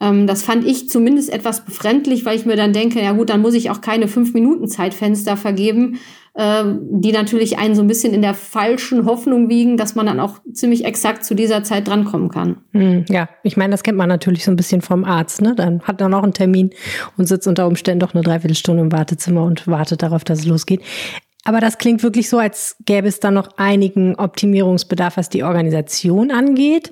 Ähm, 0.00 0.26
das 0.26 0.42
fand 0.42 0.66
ich 0.66 0.88
zumindest 0.88 1.32
etwas 1.32 1.64
befremdlich, 1.64 2.24
weil 2.24 2.36
ich 2.36 2.46
mir 2.46 2.56
dann 2.56 2.72
denke, 2.72 3.00
ja 3.00 3.12
gut, 3.12 3.30
dann 3.30 3.42
muss 3.42 3.54
ich 3.54 3.70
auch 3.70 3.80
keine 3.80 4.08
fünf 4.08 4.34
Minuten 4.34 4.66
Zeitfenster 4.66 5.36
vergeben, 5.36 6.00
ähm, 6.36 6.80
die 6.90 7.12
natürlich 7.12 7.58
einen 7.58 7.76
so 7.76 7.82
ein 7.82 7.86
bisschen 7.86 8.12
in 8.12 8.22
der 8.22 8.34
falschen 8.34 9.06
Hoffnung 9.06 9.48
wiegen, 9.48 9.76
dass 9.76 9.94
man 9.94 10.06
dann 10.06 10.18
auch 10.18 10.40
ziemlich 10.52 10.84
exakt 10.84 11.24
zu 11.24 11.36
dieser 11.36 11.62
Zeit 11.62 11.86
drankommen 11.86 12.28
kann. 12.28 12.56
Hm, 12.72 13.04
ja, 13.08 13.28
ich 13.44 13.56
meine, 13.56 13.70
das 13.70 13.84
kennt 13.84 13.96
man 13.96 14.08
natürlich 14.08 14.44
so 14.44 14.50
ein 14.50 14.56
bisschen 14.56 14.80
vom 14.80 15.04
Arzt. 15.04 15.42
Ne? 15.42 15.54
Dann 15.54 15.80
hat 15.82 16.00
er 16.00 16.08
noch 16.08 16.24
einen 16.24 16.32
Termin 16.32 16.70
und 17.16 17.26
sitzt 17.26 17.46
unter 17.46 17.68
Umständen 17.68 18.00
doch 18.00 18.14
eine 18.14 18.24
Dreiviertelstunde 18.24 18.82
im 18.82 18.90
Wartezimmer 18.90 19.44
und 19.44 19.68
wartet 19.68 20.02
darauf, 20.02 20.24
dass 20.24 20.40
es 20.40 20.46
losgeht. 20.46 20.80
Aber 21.44 21.60
das 21.60 21.78
klingt 21.78 22.02
wirklich 22.02 22.28
so, 22.30 22.38
als 22.38 22.76
gäbe 22.86 23.06
es 23.06 23.20
da 23.20 23.30
noch 23.30 23.58
einigen 23.58 24.14
Optimierungsbedarf, 24.16 25.18
was 25.18 25.28
die 25.28 25.44
Organisation 25.44 26.30
angeht. 26.30 26.90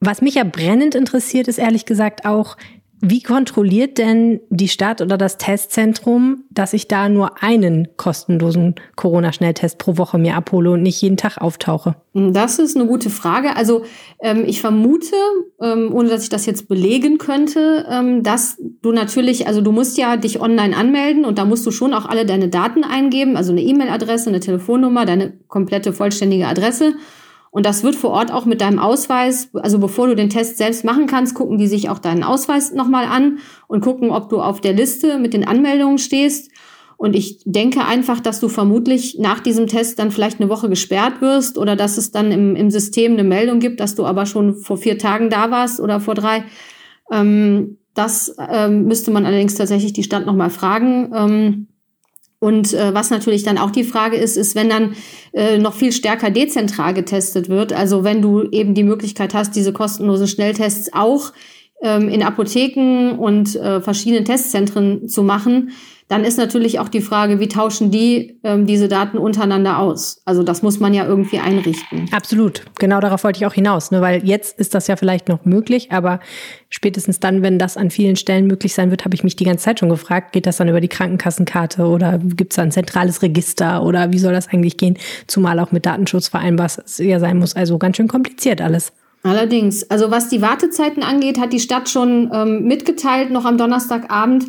Was 0.00 0.20
mich 0.20 0.34
ja 0.34 0.44
brennend 0.44 0.94
interessiert, 0.94 1.48
ist 1.48 1.58
ehrlich 1.58 1.86
gesagt 1.86 2.26
auch, 2.26 2.56
wie 3.00 3.22
kontrolliert 3.22 3.98
denn 3.98 4.40
die 4.48 4.68
Stadt 4.68 5.02
oder 5.02 5.18
das 5.18 5.36
Testzentrum, 5.36 6.44
dass 6.50 6.72
ich 6.72 6.88
da 6.88 7.08
nur 7.08 7.42
einen 7.42 7.88
kostenlosen 7.96 8.74
Corona-Schnelltest 8.96 9.78
pro 9.78 9.98
Woche 9.98 10.16
mir 10.16 10.34
abhole 10.34 10.70
und 10.70 10.82
nicht 10.82 11.02
jeden 11.02 11.18
Tag 11.18 11.38
auftauche? 11.38 11.96
Das 12.14 12.58
ist 12.58 12.74
eine 12.74 12.86
gute 12.86 13.10
Frage. 13.10 13.54
Also 13.54 13.84
ähm, 14.20 14.44
ich 14.46 14.62
vermute, 14.62 15.14
ähm, 15.60 15.90
ohne 15.92 16.08
dass 16.08 16.22
ich 16.22 16.30
das 16.30 16.46
jetzt 16.46 16.68
belegen 16.68 17.18
könnte, 17.18 17.84
ähm, 17.90 18.22
dass 18.22 18.56
du 18.80 18.92
natürlich, 18.92 19.46
also 19.46 19.60
du 19.60 19.72
musst 19.72 19.98
ja 19.98 20.16
dich 20.16 20.40
online 20.40 20.74
anmelden 20.74 21.26
und 21.26 21.36
da 21.36 21.44
musst 21.44 21.66
du 21.66 21.70
schon 21.70 21.92
auch 21.92 22.06
alle 22.06 22.24
deine 22.24 22.48
Daten 22.48 22.82
eingeben, 22.82 23.36
also 23.36 23.52
eine 23.52 23.62
E-Mail-Adresse, 23.62 24.30
eine 24.30 24.40
Telefonnummer, 24.40 25.04
deine 25.04 25.34
komplette 25.48 25.92
vollständige 25.92 26.46
Adresse. 26.46 26.94
Und 27.56 27.64
das 27.64 27.82
wird 27.82 27.96
vor 27.96 28.10
Ort 28.10 28.30
auch 28.30 28.44
mit 28.44 28.60
deinem 28.60 28.78
Ausweis, 28.78 29.48
also 29.54 29.78
bevor 29.78 30.08
du 30.08 30.14
den 30.14 30.28
Test 30.28 30.58
selbst 30.58 30.84
machen 30.84 31.06
kannst, 31.06 31.34
gucken 31.34 31.56
die 31.56 31.68
sich 31.68 31.88
auch 31.88 31.98
deinen 31.98 32.22
Ausweis 32.22 32.74
nochmal 32.74 33.06
an 33.06 33.38
und 33.66 33.80
gucken, 33.80 34.10
ob 34.10 34.28
du 34.28 34.42
auf 34.42 34.60
der 34.60 34.74
Liste 34.74 35.18
mit 35.18 35.32
den 35.32 35.48
Anmeldungen 35.48 35.96
stehst. 35.96 36.50
Und 36.98 37.16
ich 37.16 37.40
denke 37.46 37.86
einfach, 37.86 38.20
dass 38.20 38.40
du 38.40 38.50
vermutlich 38.50 39.16
nach 39.18 39.40
diesem 39.40 39.68
Test 39.68 39.98
dann 39.98 40.10
vielleicht 40.10 40.38
eine 40.38 40.50
Woche 40.50 40.68
gesperrt 40.68 41.22
wirst 41.22 41.56
oder 41.56 41.76
dass 41.76 41.96
es 41.96 42.10
dann 42.10 42.30
im, 42.30 42.56
im 42.56 42.70
System 42.70 43.14
eine 43.14 43.24
Meldung 43.24 43.58
gibt, 43.58 43.80
dass 43.80 43.94
du 43.94 44.04
aber 44.04 44.26
schon 44.26 44.56
vor 44.56 44.76
vier 44.76 44.98
Tagen 44.98 45.30
da 45.30 45.50
warst 45.50 45.80
oder 45.80 45.98
vor 45.98 46.14
drei. 46.14 46.44
Ähm, 47.10 47.78
das 47.94 48.36
ähm, 48.50 48.84
müsste 48.84 49.10
man 49.10 49.24
allerdings 49.24 49.54
tatsächlich 49.54 49.94
die 49.94 50.02
Stadt 50.04 50.26
nochmal 50.26 50.50
fragen. 50.50 51.10
Ähm, 51.14 51.68
und 52.38 52.74
äh, 52.74 52.92
was 52.92 53.10
natürlich 53.10 53.44
dann 53.44 53.58
auch 53.58 53.70
die 53.70 53.84
Frage 53.84 54.16
ist, 54.16 54.36
ist, 54.36 54.54
wenn 54.54 54.68
dann 54.68 54.94
äh, 55.32 55.58
noch 55.58 55.74
viel 55.74 55.92
stärker 55.92 56.30
dezentral 56.30 56.92
getestet 56.92 57.48
wird, 57.48 57.72
also 57.72 58.04
wenn 58.04 58.20
du 58.20 58.42
eben 58.50 58.74
die 58.74 58.84
Möglichkeit 58.84 59.34
hast, 59.34 59.56
diese 59.56 59.72
kostenlosen 59.72 60.28
Schnelltests 60.28 60.92
auch 60.92 61.32
ähm, 61.82 62.08
in 62.08 62.22
Apotheken 62.22 63.16
und 63.18 63.56
äh, 63.56 63.80
verschiedenen 63.80 64.24
Testzentren 64.24 65.08
zu 65.08 65.22
machen, 65.22 65.70
dann 66.08 66.24
ist 66.24 66.38
natürlich 66.38 66.78
auch 66.78 66.88
die 66.88 67.00
Frage, 67.00 67.40
wie 67.40 67.48
tauschen 67.48 67.90
die 67.90 68.38
ähm, 68.44 68.66
diese 68.66 68.86
Daten 68.86 69.18
untereinander 69.18 69.78
aus? 69.78 70.22
Also 70.24 70.44
das 70.44 70.62
muss 70.62 70.78
man 70.78 70.94
ja 70.94 71.04
irgendwie 71.04 71.40
einrichten. 71.40 72.08
Absolut. 72.12 72.62
Genau 72.78 73.00
darauf 73.00 73.24
wollte 73.24 73.38
ich 73.38 73.46
auch 73.46 73.52
hinaus, 73.52 73.90
ne? 73.90 74.00
weil 74.00 74.24
jetzt 74.24 74.58
ist 74.60 74.74
das 74.74 74.86
ja 74.86 74.94
vielleicht 74.94 75.28
noch 75.28 75.44
möglich, 75.44 75.90
aber 75.90 76.20
spätestens 76.68 77.18
dann, 77.18 77.42
wenn 77.42 77.58
das 77.58 77.76
an 77.76 77.90
vielen 77.90 78.14
Stellen 78.14 78.46
möglich 78.46 78.72
sein 78.72 78.90
wird, 78.90 79.04
habe 79.04 79.16
ich 79.16 79.24
mich 79.24 79.34
die 79.34 79.44
ganze 79.44 79.64
Zeit 79.64 79.80
schon 79.80 79.88
gefragt, 79.88 80.32
geht 80.32 80.46
das 80.46 80.58
dann 80.58 80.68
über 80.68 80.80
die 80.80 80.88
Krankenkassenkarte 80.88 81.84
oder 81.84 82.18
gibt 82.18 82.52
es 82.52 82.56
da 82.56 82.62
ein 82.62 82.72
zentrales 82.72 83.22
Register 83.22 83.82
oder 83.82 84.12
wie 84.12 84.18
soll 84.18 84.32
das 84.32 84.48
eigentlich 84.48 84.76
gehen? 84.76 84.96
Zumal 85.26 85.58
auch 85.58 85.72
mit 85.72 85.86
Datenschutz 85.86 86.28
vereinbar 86.28 86.70
ja 86.98 87.18
sein 87.18 87.38
muss. 87.38 87.56
Also 87.56 87.78
ganz 87.78 87.96
schön 87.96 88.08
kompliziert 88.08 88.60
alles. 88.60 88.92
Allerdings. 89.24 89.90
Also 89.90 90.12
was 90.12 90.28
die 90.28 90.40
Wartezeiten 90.40 91.02
angeht, 91.02 91.40
hat 91.40 91.52
die 91.52 91.58
Stadt 91.58 91.88
schon 91.88 92.30
ähm, 92.32 92.64
mitgeteilt, 92.64 93.30
noch 93.30 93.44
am 93.44 93.58
Donnerstagabend, 93.58 94.44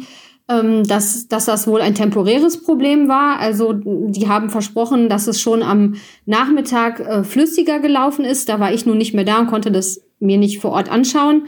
dass, 0.48 1.28
dass 1.28 1.46
das 1.46 1.68
wohl 1.68 1.82
ein 1.82 1.94
temporäres 1.94 2.64
Problem 2.64 3.10
war. 3.10 3.40
Also 3.40 3.74
die 3.74 4.30
haben 4.30 4.50
versprochen, 4.50 5.10
dass 5.10 5.28
es 5.28 5.42
schon 5.42 5.62
am 5.62 5.96
Nachmittag 6.26 7.02
äh, 7.02 7.24
flüssiger 7.24 7.80
gelaufen 7.80 8.24
ist. 8.24 8.48
Da 8.48 8.60
war 8.60 8.72
ich 8.72 8.86
nun 8.86 8.98
nicht 8.98 9.14
mehr 9.14 9.26
da 9.26 9.40
und 9.40 9.48
konnte 9.48 9.72
das 9.72 10.02
mir 10.20 10.38
nicht 10.38 10.62
vor 10.62 10.72
Ort 10.72 10.90
anschauen. 10.90 11.48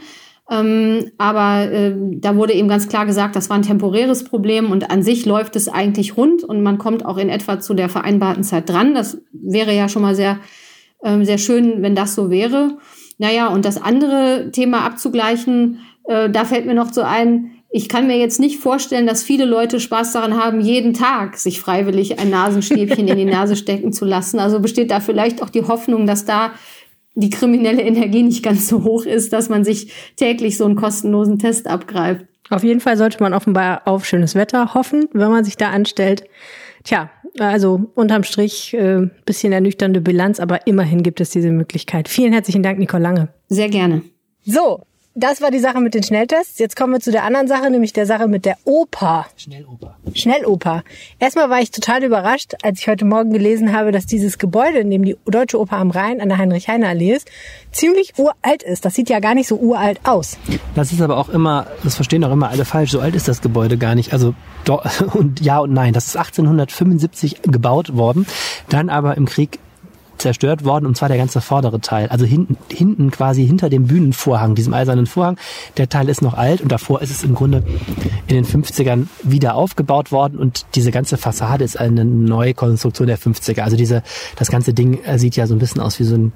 Ähm, 0.50 1.12
aber 1.16 1.70
äh, 1.70 1.94
da 1.96 2.36
wurde 2.36 2.52
eben 2.54 2.68
ganz 2.68 2.88
klar 2.88 3.06
gesagt, 3.06 3.36
das 3.36 3.48
war 3.48 3.56
ein 3.56 3.62
temporäres 3.62 4.24
Problem 4.24 4.72
und 4.72 4.90
an 4.90 5.02
sich 5.02 5.24
läuft 5.24 5.54
es 5.54 5.68
eigentlich 5.68 6.16
rund 6.16 6.42
und 6.42 6.62
man 6.62 6.76
kommt 6.76 7.06
auch 7.06 7.18
in 7.18 7.28
etwa 7.28 7.60
zu 7.60 7.72
der 7.72 7.88
vereinbarten 7.88 8.42
Zeit 8.42 8.68
dran. 8.68 8.92
Das 8.94 9.22
wäre 9.32 9.74
ja 9.74 9.88
schon 9.88 10.02
mal 10.02 10.16
sehr, 10.16 10.40
äh, 11.02 11.24
sehr 11.24 11.38
schön, 11.38 11.82
wenn 11.82 11.94
das 11.94 12.16
so 12.16 12.30
wäre. 12.30 12.78
Naja, 13.18 13.46
und 13.48 13.64
das 13.64 13.80
andere 13.80 14.50
Thema 14.50 14.84
abzugleichen, 14.84 15.78
äh, 16.04 16.28
da 16.28 16.44
fällt 16.44 16.66
mir 16.66 16.74
noch 16.74 16.92
so 16.92 17.02
ein, 17.02 17.52
ich 17.72 17.88
kann 17.88 18.08
mir 18.08 18.18
jetzt 18.18 18.40
nicht 18.40 18.58
vorstellen, 18.58 19.06
dass 19.06 19.22
viele 19.22 19.44
Leute 19.44 19.78
Spaß 19.78 20.12
daran 20.12 20.36
haben, 20.36 20.60
jeden 20.60 20.92
Tag 20.92 21.36
sich 21.36 21.60
freiwillig 21.60 22.18
ein 22.18 22.28
Nasenstäbchen 22.28 23.06
in 23.06 23.16
die 23.16 23.24
Nase 23.24 23.54
stecken 23.54 23.92
zu 23.92 24.04
lassen. 24.04 24.40
Also 24.40 24.58
besteht 24.58 24.90
da 24.90 24.98
vielleicht 24.98 25.40
auch 25.40 25.50
die 25.50 25.62
Hoffnung, 25.62 26.06
dass 26.06 26.24
da 26.24 26.52
die 27.14 27.30
kriminelle 27.30 27.82
Energie 27.82 28.24
nicht 28.24 28.42
ganz 28.42 28.68
so 28.68 28.82
hoch 28.82 29.04
ist, 29.04 29.32
dass 29.32 29.48
man 29.48 29.64
sich 29.64 29.92
täglich 30.16 30.56
so 30.56 30.64
einen 30.64 30.74
kostenlosen 30.74 31.38
Test 31.38 31.68
abgreift. 31.68 32.26
Auf 32.50 32.64
jeden 32.64 32.80
Fall 32.80 32.96
sollte 32.96 33.22
man 33.22 33.34
offenbar 33.34 33.82
auf 33.84 34.04
schönes 34.04 34.34
Wetter 34.34 34.74
hoffen, 34.74 35.08
wenn 35.12 35.30
man 35.30 35.44
sich 35.44 35.56
da 35.56 35.70
anstellt. 35.70 36.24
Tja, 36.82 37.10
also 37.38 37.90
unterm 37.94 38.24
Strich 38.24 38.74
äh, 38.74 39.08
bisschen 39.24 39.52
ernüchternde 39.52 40.00
Bilanz, 40.00 40.40
aber 40.40 40.66
immerhin 40.66 41.04
gibt 41.04 41.20
es 41.20 41.30
diese 41.30 41.52
Möglichkeit. 41.52 42.08
Vielen 42.08 42.32
herzlichen 42.32 42.64
Dank, 42.64 42.80
Nicole 42.80 43.02
Lange. 43.02 43.28
Sehr 43.48 43.68
gerne. 43.68 44.02
So, 44.44 44.82
das 45.20 45.40
war 45.42 45.50
die 45.50 45.58
Sache 45.58 45.80
mit 45.80 45.94
den 45.94 46.02
Schnelltests. 46.02 46.58
Jetzt 46.58 46.76
kommen 46.76 46.94
wir 46.94 47.00
zu 47.00 47.12
der 47.12 47.24
anderen 47.24 47.46
Sache, 47.46 47.70
nämlich 47.70 47.92
der 47.92 48.06
Sache 48.06 48.26
mit 48.26 48.44
der 48.44 48.56
Oper. 48.64 49.26
Schnelloper. 49.36 49.96
Schnelloper. 50.14 50.82
Erstmal 51.18 51.50
war 51.50 51.60
ich 51.60 51.70
total 51.70 52.02
überrascht, 52.02 52.54
als 52.62 52.80
ich 52.80 52.88
heute 52.88 53.04
Morgen 53.04 53.32
gelesen 53.32 53.72
habe, 53.72 53.92
dass 53.92 54.06
dieses 54.06 54.38
Gebäude, 54.38 54.78
in 54.78 54.90
dem 54.90 55.04
die 55.04 55.16
Deutsche 55.26 55.60
Oper 55.60 55.76
am 55.76 55.90
Rhein 55.90 56.20
an 56.20 56.28
der 56.28 56.38
Heinrich-Heine-Allee 56.38 57.14
ist, 57.14 57.30
ziemlich 57.70 58.14
uralt 58.18 58.62
ist. 58.62 58.84
Das 58.84 58.94
sieht 58.94 59.10
ja 59.10 59.20
gar 59.20 59.34
nicht 59.34 59.48
so 59.48 59.56
uralt 59.56 60.00
aus. 60.04 60.38
Das 60.74 60.92
ist 60.92 61.00
aber 61.02 61.18
auch 61.18 61.28
immer, 61.28 61.66
das 61.84 61.94
verstehen 61.94 62.24
auch 62.24 62.32
immer 62.32 62.48
alle 62.48 62.64
falsch. 62.64 62.90
So 62.90 63.00
alt 63.00 63.14
ist 63.14 63.28
das 63.28 63.42
Gebäude 63.42 63.78
gar 63.78 63.94
nicht. 63.94 64.12
Also 64.12 64.34
und 65.14 65.40
ja 65.40 65.58
und 65.58 65.72
nein. 65.72 65.92
Das 65.92 66.06
ist 66.06 66.16
1875 66.16 67.42
gebaut 67.42 67.96
worden, 67.96 68.26
dann 68.68 68.88
aber 68.88 69.16
im 69.16 69.26
Krieg 69.26 69.58
zerstört 70.20 70.64
worden, 70.64 70.86
und 70.86 70.96
zwar 70.96 71.08
der 71.08 71.18
ganze 71.18 71.40
vordere 71.40 71.80
Teil. 71.80 72.08
Also 72.08 72.24
hinten, 72.24 72.56
hinten 72.70 73.10
quasi 73.10 73.46
hinter 73.46 73.68
dem 73.68 73.86
Bühnenvorhang, 73.86 74.54
diesem 74.54 74.74
eisernen 74.74 75.06
Vorhang. 75.06 75.36
Der 75.76 75.88
Teil 75.88 76.08
ist 76.08 76.22
noch 76.22 76.34
alt 76.34 76.60
und 76.60 76.70
davor 76.70 77.02
ist 77.02 77.10
es 77.10 77.24
im 77.24 77.34
Grunde 77.34 77.62
in 78.26 78.34
den 78.34 78.44
50ern 78.44 79.06
wieder 79.22 79.54
aufgebaut 79.54 80.12
worden 80.12 80.38
und 80.38 80.66
diese 80.74 80.90
ganze 80.90 81.16
Fassade 81.16 81.64
ist 81.64 81.78
eine 81.78 82.04
neue 82.04 82.54
Konstruktion 82.54 83.08
der 83.08 83.18
50er. 83.18 83.62
Also 83.62 83.76
diese, 83.76 84.02
das 84.36 84.50
ganze 84.50 84.74
Ding 84.74 85.02
äh, 85.04 85.18
sieht 85.18 85.36
ja 85.36 85.46
so 85.46 85.54
ein 85.54 85.58
bisschen 85.58 85.80
aus 85.80 85.98
wie 85.98 86.04
so 86.04 86.16
ein 86.16 86.32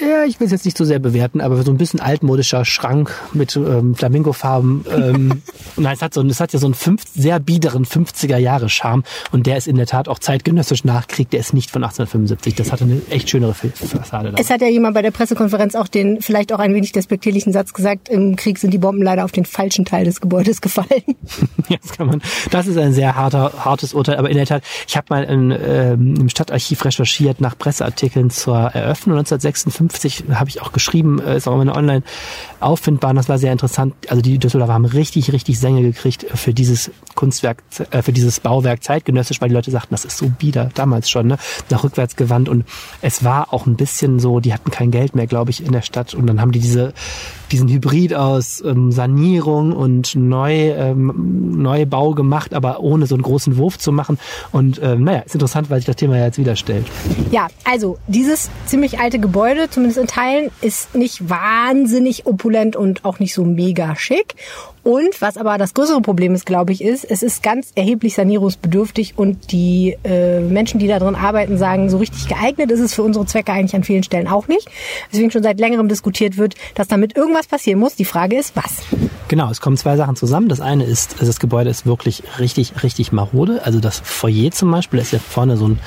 ja, 0.00 0.24
ich 0.24 0.38
will 0.38 0.46
es 0.46 0.52
jetzt 0.52 0.64
nicht 0.64 0.76
so 0.76 0.84
sehr 0.84 0.98
bewerten, 0.98 1.40
aber 1.40 1.62
so 1.62 1.70
ein 1.70 1.76
bisschen 1.76 2.00
altmodischer 2.00 2.64
Schrank 2.64 3.12
mit 3.32 3.56
ähm, 3.56 3.94
Flamingofarben. 3.94 4.84
Ähm, 4.90 5.42
nein, 5.76 5.94
es 5.94 6.02
hat, 6.02 6.14
so, 6.14 6.22
es 6.22 6.40
hat 6.40 6.52
ja 6.52 6.58
so 6.58 6.66
einen 6.66 6.74
fünf, 6.74 7.02
sehr 7.12 7.40
biederen 7.40 7.84
50er-Jahre-Charme 7.84 9.02
und 9.32 9.46
der 9.46 9.56
ist 9.56 9.66
in 9.66 9.76
der 9.76 9.86
Tat 9.86 10.08
auch 10.08 10.18
zeitgenössisch 10.18 10.84
nachkriegt. 10.84 11.32
Der 11.32 11.40
ist 11.40 11.52
nicht 11.54 11.70
von 11.70 11.82
1875. 11.82 12.54
Das 12.54 12.72
hatte 12.72 12.84
eine 12.84 13.02
echt 13.10 13.30
schönere 13.30 13.54
Fassade. 13.54 14.30
Da. 14.30 14.38
Es 14.38 14.50
hat 14.50 14.60
ja 14.60 14.68
jemand 14.68 14.94
bei 14.94 15.02
der 15.02 15.10
Pressekonferenz 15.10 15.74
auch 15.74 15.88
den 15.88 16.20
vielleicht 16.20 16.52
auch 16.52 16.60
ein 16.60 16.74
wenig 16.74 16.92
despektierlichen 16.92 17.52
Satz 17.52 17.72
gesagt, 17.72 18.08
im 18.08 18.36
Krieg 18.36 18.58
sind 18.58 18.72
die 18.72 18.78
Bomben 18.78 19.02
leider 19.02 19.24
auf 19.24 19.32
den 19.32 19.44
falschen 19.44 19.84
Teil 19.84 20.04
des 20.04 20.20
Gebäudes 20.20 20.60
gefallen. 20.60 20.86
ja, 21.68 21.76
das 21.82 21.92
kann 21.92 22.06
man. 22.06 22.22
Das 22.50 22.66
ist 22.66 22.76
ein 22.76 22.92
sehr 22.92 23.16
harter, 23.16 23.52
hartes 23.64 23.94
Urteil, 23.94 24.16
aber 24.16 24.30
in 24.30 24.36
der 24.36 24.46
Tat, 24.46 24.62
ich 24.86 24.96
habe 24.96 25.06
mal 25.10 25.24
in, 25.24 25.50
ähm, 25.50 26.14
im 26.18 26.28
Stadtarchiv 26.28 26.84
recherchiert 26.84 27.40
nach 27.40 27.58
Presseartikeln 27.58 28.30
zur 28.30 28.56
Eröffnung 28.56 29.18
1956 29.18 29.79
50 29.80 30.24
habe 30.34 30.50
ich 30.50 30.60
auch 30.60 30.72
geschrieben, 30.72 31.20
äh, 31.20 31.38
ist 31.38 31.48
auch 31.48 31.58
immer 31.58 31.74
online 31.74 32.02
auffindbar. 32.60 33.14
Das 33.14 33.30
war 33.30 33.38
sehr 33.38 33.50
interessant. 33.50 33.94
Also 34.08 34.20
die 34.20 34.38
Düsseldorfer 34.38 34.74
haben 34.74 34.84
richtig, 34.84 35.32
richtig 35.32 35.58
Sänge 35.58 35.80
gekriegt 35.80 36.26
für 36.34 36.52
dieses 36.52 36.90
Kunstwerk, 37.14 37.62
äh, 37.90 38.02
für 38.02 38.12
dieses 38.12 38.40
Bauwerk 38.40 38.82
zeitgenössisch, 38.82 39.40
weil 39.40 39.48
die 39.48 39.54
Leute 39.54 39.70
sagten, 39.70 39.94
das 39.94 40.04
ist 40.04 40.18
so 40.18 40.28
bieder, 40.28 40.68
damals 40.74 41.08
schon, 41.08 41.28
ne? 41.28 41.38
nach 41.70 41.82
rückwärts 41.82 42.16
gewandt. 42.16 42.50
Und 42.50 42.66
es 43.00 43.24
war 43.24 43.54
auch 43.54 43.66
ein 43.66 43.76
bisschen 43.76 44.20
so, 44.20 44.40
die 44.40 44.52
hatten 44.52 44.70
kein 44.70 44.90
Geld 44.90 45.14
mehr, 45.14 45.26
glaube 45.26 45.50
ich, 45.50 45.64
in 45.64 45.72
der 45.72 45.82
Stadt. 45.82 46.14
Und 46.14 46.26
dann 46.26 46.42
haben 46.42 46.52
die 46.52 46.60
diese 46.60 46.92
diesen 47.52 47.68
Hybrid 47.68 48.14
aus 48.14 48.62
ähm, 48.64 48.92
Sanierung 48.92 49.72
und 49.72 50.14
Neu, 50.14 50.70
ähm, 50.70 51.60
Neubau 51.62 52.12
gemacht, 52.12 52.54
aber 52.54 52.80
ohne 52.80 53.06
so 53.06 53.14
einen 53.14 53.22
großen 53.22 53.56
Wurf 53.56 53.78
zu 53.78 53.92
machen. 53.92 54.18
Und 54.52 54.80
ähm, 54.82 55.04
naja, 55.04 55.20
ist 55.20 55.34
interessant, 55.34 55.70
weil 55.70 55.78
sich 55.78 55.86
das 55.86 55.96
Thema 55.96 56.18
ja 56.18 56.26
jetzt 56.26 56.38
wieder 56.38 56.56
stellt. 56.56 56.86
Ja, 57.30 57.48
also 57.64 57.98
dieses 58.06 58.50
ziemlich 58.66 58.98
alte 59.00 59.18
Gebäude, 59.18 59.68
zumindest 59.70 59.98
in 59.98 60.06
Teilen, 60.06 60.50
ist 60.60 60.94
nicht 60.94 61.28
wahnsinnig 61.28 62.26
opulent 62.26 62.76
und 62.76 63.04
auch 63.04 63.18
nicht 63.18 63.34
so 63.34 63.44
mega 63.44 63.96
schick. 63.96 64.36
Und 64.82 65.20
was 65.20 65.36
aber 65.36 65.58
das 65.58 65.74
größere 65.74 66.00
Problem 66.00 66.34
ist, 66.34 66.46
glaube 66.46 66.72
ich, 66.72 66.82
ist, 66.82 67.04
es 67.04 67.22
ist 67.22 67.42
ganz 67.42 67.72
erheblich 67.74 68.14
sanierungsbedürftig 68.14 69.14
und 69.16 69.52
die 69.52 69.96
äh, 70.04 70.40
Menschen, 70.40 70.80
die 70.80 70.88
da 70.88 70.98
drin 70.98 71.14
arbeiten, 71.14 71.58
sagen, 71.58 71.90
so 71.90 71.98
richtig 71.98 72.28
geeignet 72.28 72.70
ist 72.70 72.80
es 72.80 72.94
für 72.94 73.02
unsere 73.02 73.26
Zwecke 73.26 73.52
eigentlich 73.52 73.76
an 73.76 73.84
vielen 73.84 74.02
Stellen 74.02 74.26
auch 74.26 74.48
nicht. 74.48 74.70
Deswegen 75.12 75.30
schon 75.30 75.42
seit 75.42 75.60
längerem 75.60 75.88
diskutiert 75.88 76.38
wird, 76.38 76.54
dass 76.74 76.88
damit 76.88 77.14
irgendwas 77.14 77.39
passieren 77.46 77.78
muss. 77.78 77.94
Die 77.94 78.04
Frage 78.04 78.36
ist, 78.36 78.56
was? 78.56 78.82
Genau, 79.28 79.50
es 79.50 79.60
kommen 79.60 79.76
zwei 79.76 79.96
Sachen 79.96 80.16
zusammen. 80.16 80.48
Das 80.48 80.60
eine 80.60 80.84
ist, 80.84 81.16
das 81.20 81.40
Gebäude 81.40 81.70
ist 81.70 81.86
wirklich 81.86 82.22
richtig, 82.38 82.82
richtig 82.82 83.12
marode. 83.12 83.64
Also 83.64 83.80
das 83.80 84.00
Foyer 84.00 84.50
zum 84.50 84.70
Beispiel, 84.70 85.00
ist 85.00 85.12
ja 85.12 85.18
vorne 85.18 85.56
so 85.56 85.68
ein 85.68 85.78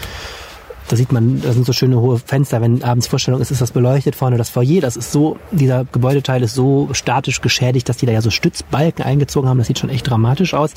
da 0.89 0.95
sieht 0.95 1.11
man, 1.11 1.41
da 1.41 1.53
sind 1.53 1.65
so 1.65 1.73
schöne 1.73 1.99
hohe 1.99 2.19
Fenster, 2.19 2.61
wenn 2.61 2.83
abends 2.83 3.07
Vorstellung 3.07 3.41
ist, 3.41 3.51
ist 3.51 3.61
das 3.61 3.71
beleuchtet 3.71 4.15
vorne 4.15 4.37
das 4.37 4.49
Foyer. 4.49 4.81
Das 4.81 4.97
ist 4.97 5.11
so, 5.11 5.37
dieser 5.51 5.85
Gebäudeteil 5.85 6.43
ist 6.43 6.55
so 6.55 6.89
statisch 6.91 7.41
geschädigt, 7.41 7.87
dass 7.87 7.97
die 7.97 8.05
da 8.05 8.11
ja 8.11 8.21
so 8.21 8.29
Stützbalken 8.29 9.03
eingezogen 9.03 9.49
haben. 9.49 9.57
Das 9.57 9.67
sieht 9.67 9.79
schon 9.79 9.89
echt 9.89 10.09
dramatisch 10.09 10.53
aus. 10.53 10.71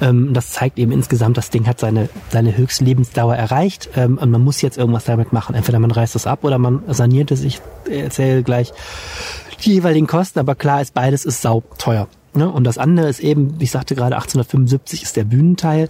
Ähm, 0.00 0.32
das 0.32 0.50
zeigt 0.50 0.78
eben 0.78 0.92
insgesamt, 0.92 1.36
das 1.36 1.50
Ding 1.50 1.66
hat 1.66 1.78
seine, 1.78 2.08
seine 2.30 2.56
Höchstlebensdauer 2.56 3.36
erreicht. 3.36 3.90
Ähm, 3.96 4.18
und 4.18 4.30
man 4.30 4.42
muss 4.42 4.62
jetzt 4.62 4.78
irgendwas 4.78 5.04
damit 5.04 5.32
machen. 5.32 5.54
Entweder 5.54 5.78
man 5.78 5.90
reißt 5.90 6.16
es 6.16 6.26
ab 6.26 6.42
oder 6.42 6.58
man 6.58 6.82
saniert 6.88 7.30
es. 7.30 7.44
Ich 7.44 7.60
erzähle 7.88 8.42
gleich 8.42 8.72
die 9.64 9.74
jeweiligen 9.74 10.06
Kosten, 10.06 10.38
aber 10.38 10.54
klar 10.54 10.80
ist, 10.80 10.94
beides 10.94 11.24
ist 11.24 11.42
sau 11.42 11.62
teuer. 11.78 12.08
Ne? 12.32 12.48
Und 12.48 12.64
das 12.64 12.78
andere 12.78 13.08
ist 13.08 13.20
eben, 13.20 13.56
ich 13.58 13.72
sagte 13.72 13.94
gerade, 13.94 14.14
1875 14.14 15.02
ist 15.02 15.16
der 15.16 15.24
Bühnenteil. 15.24 15.88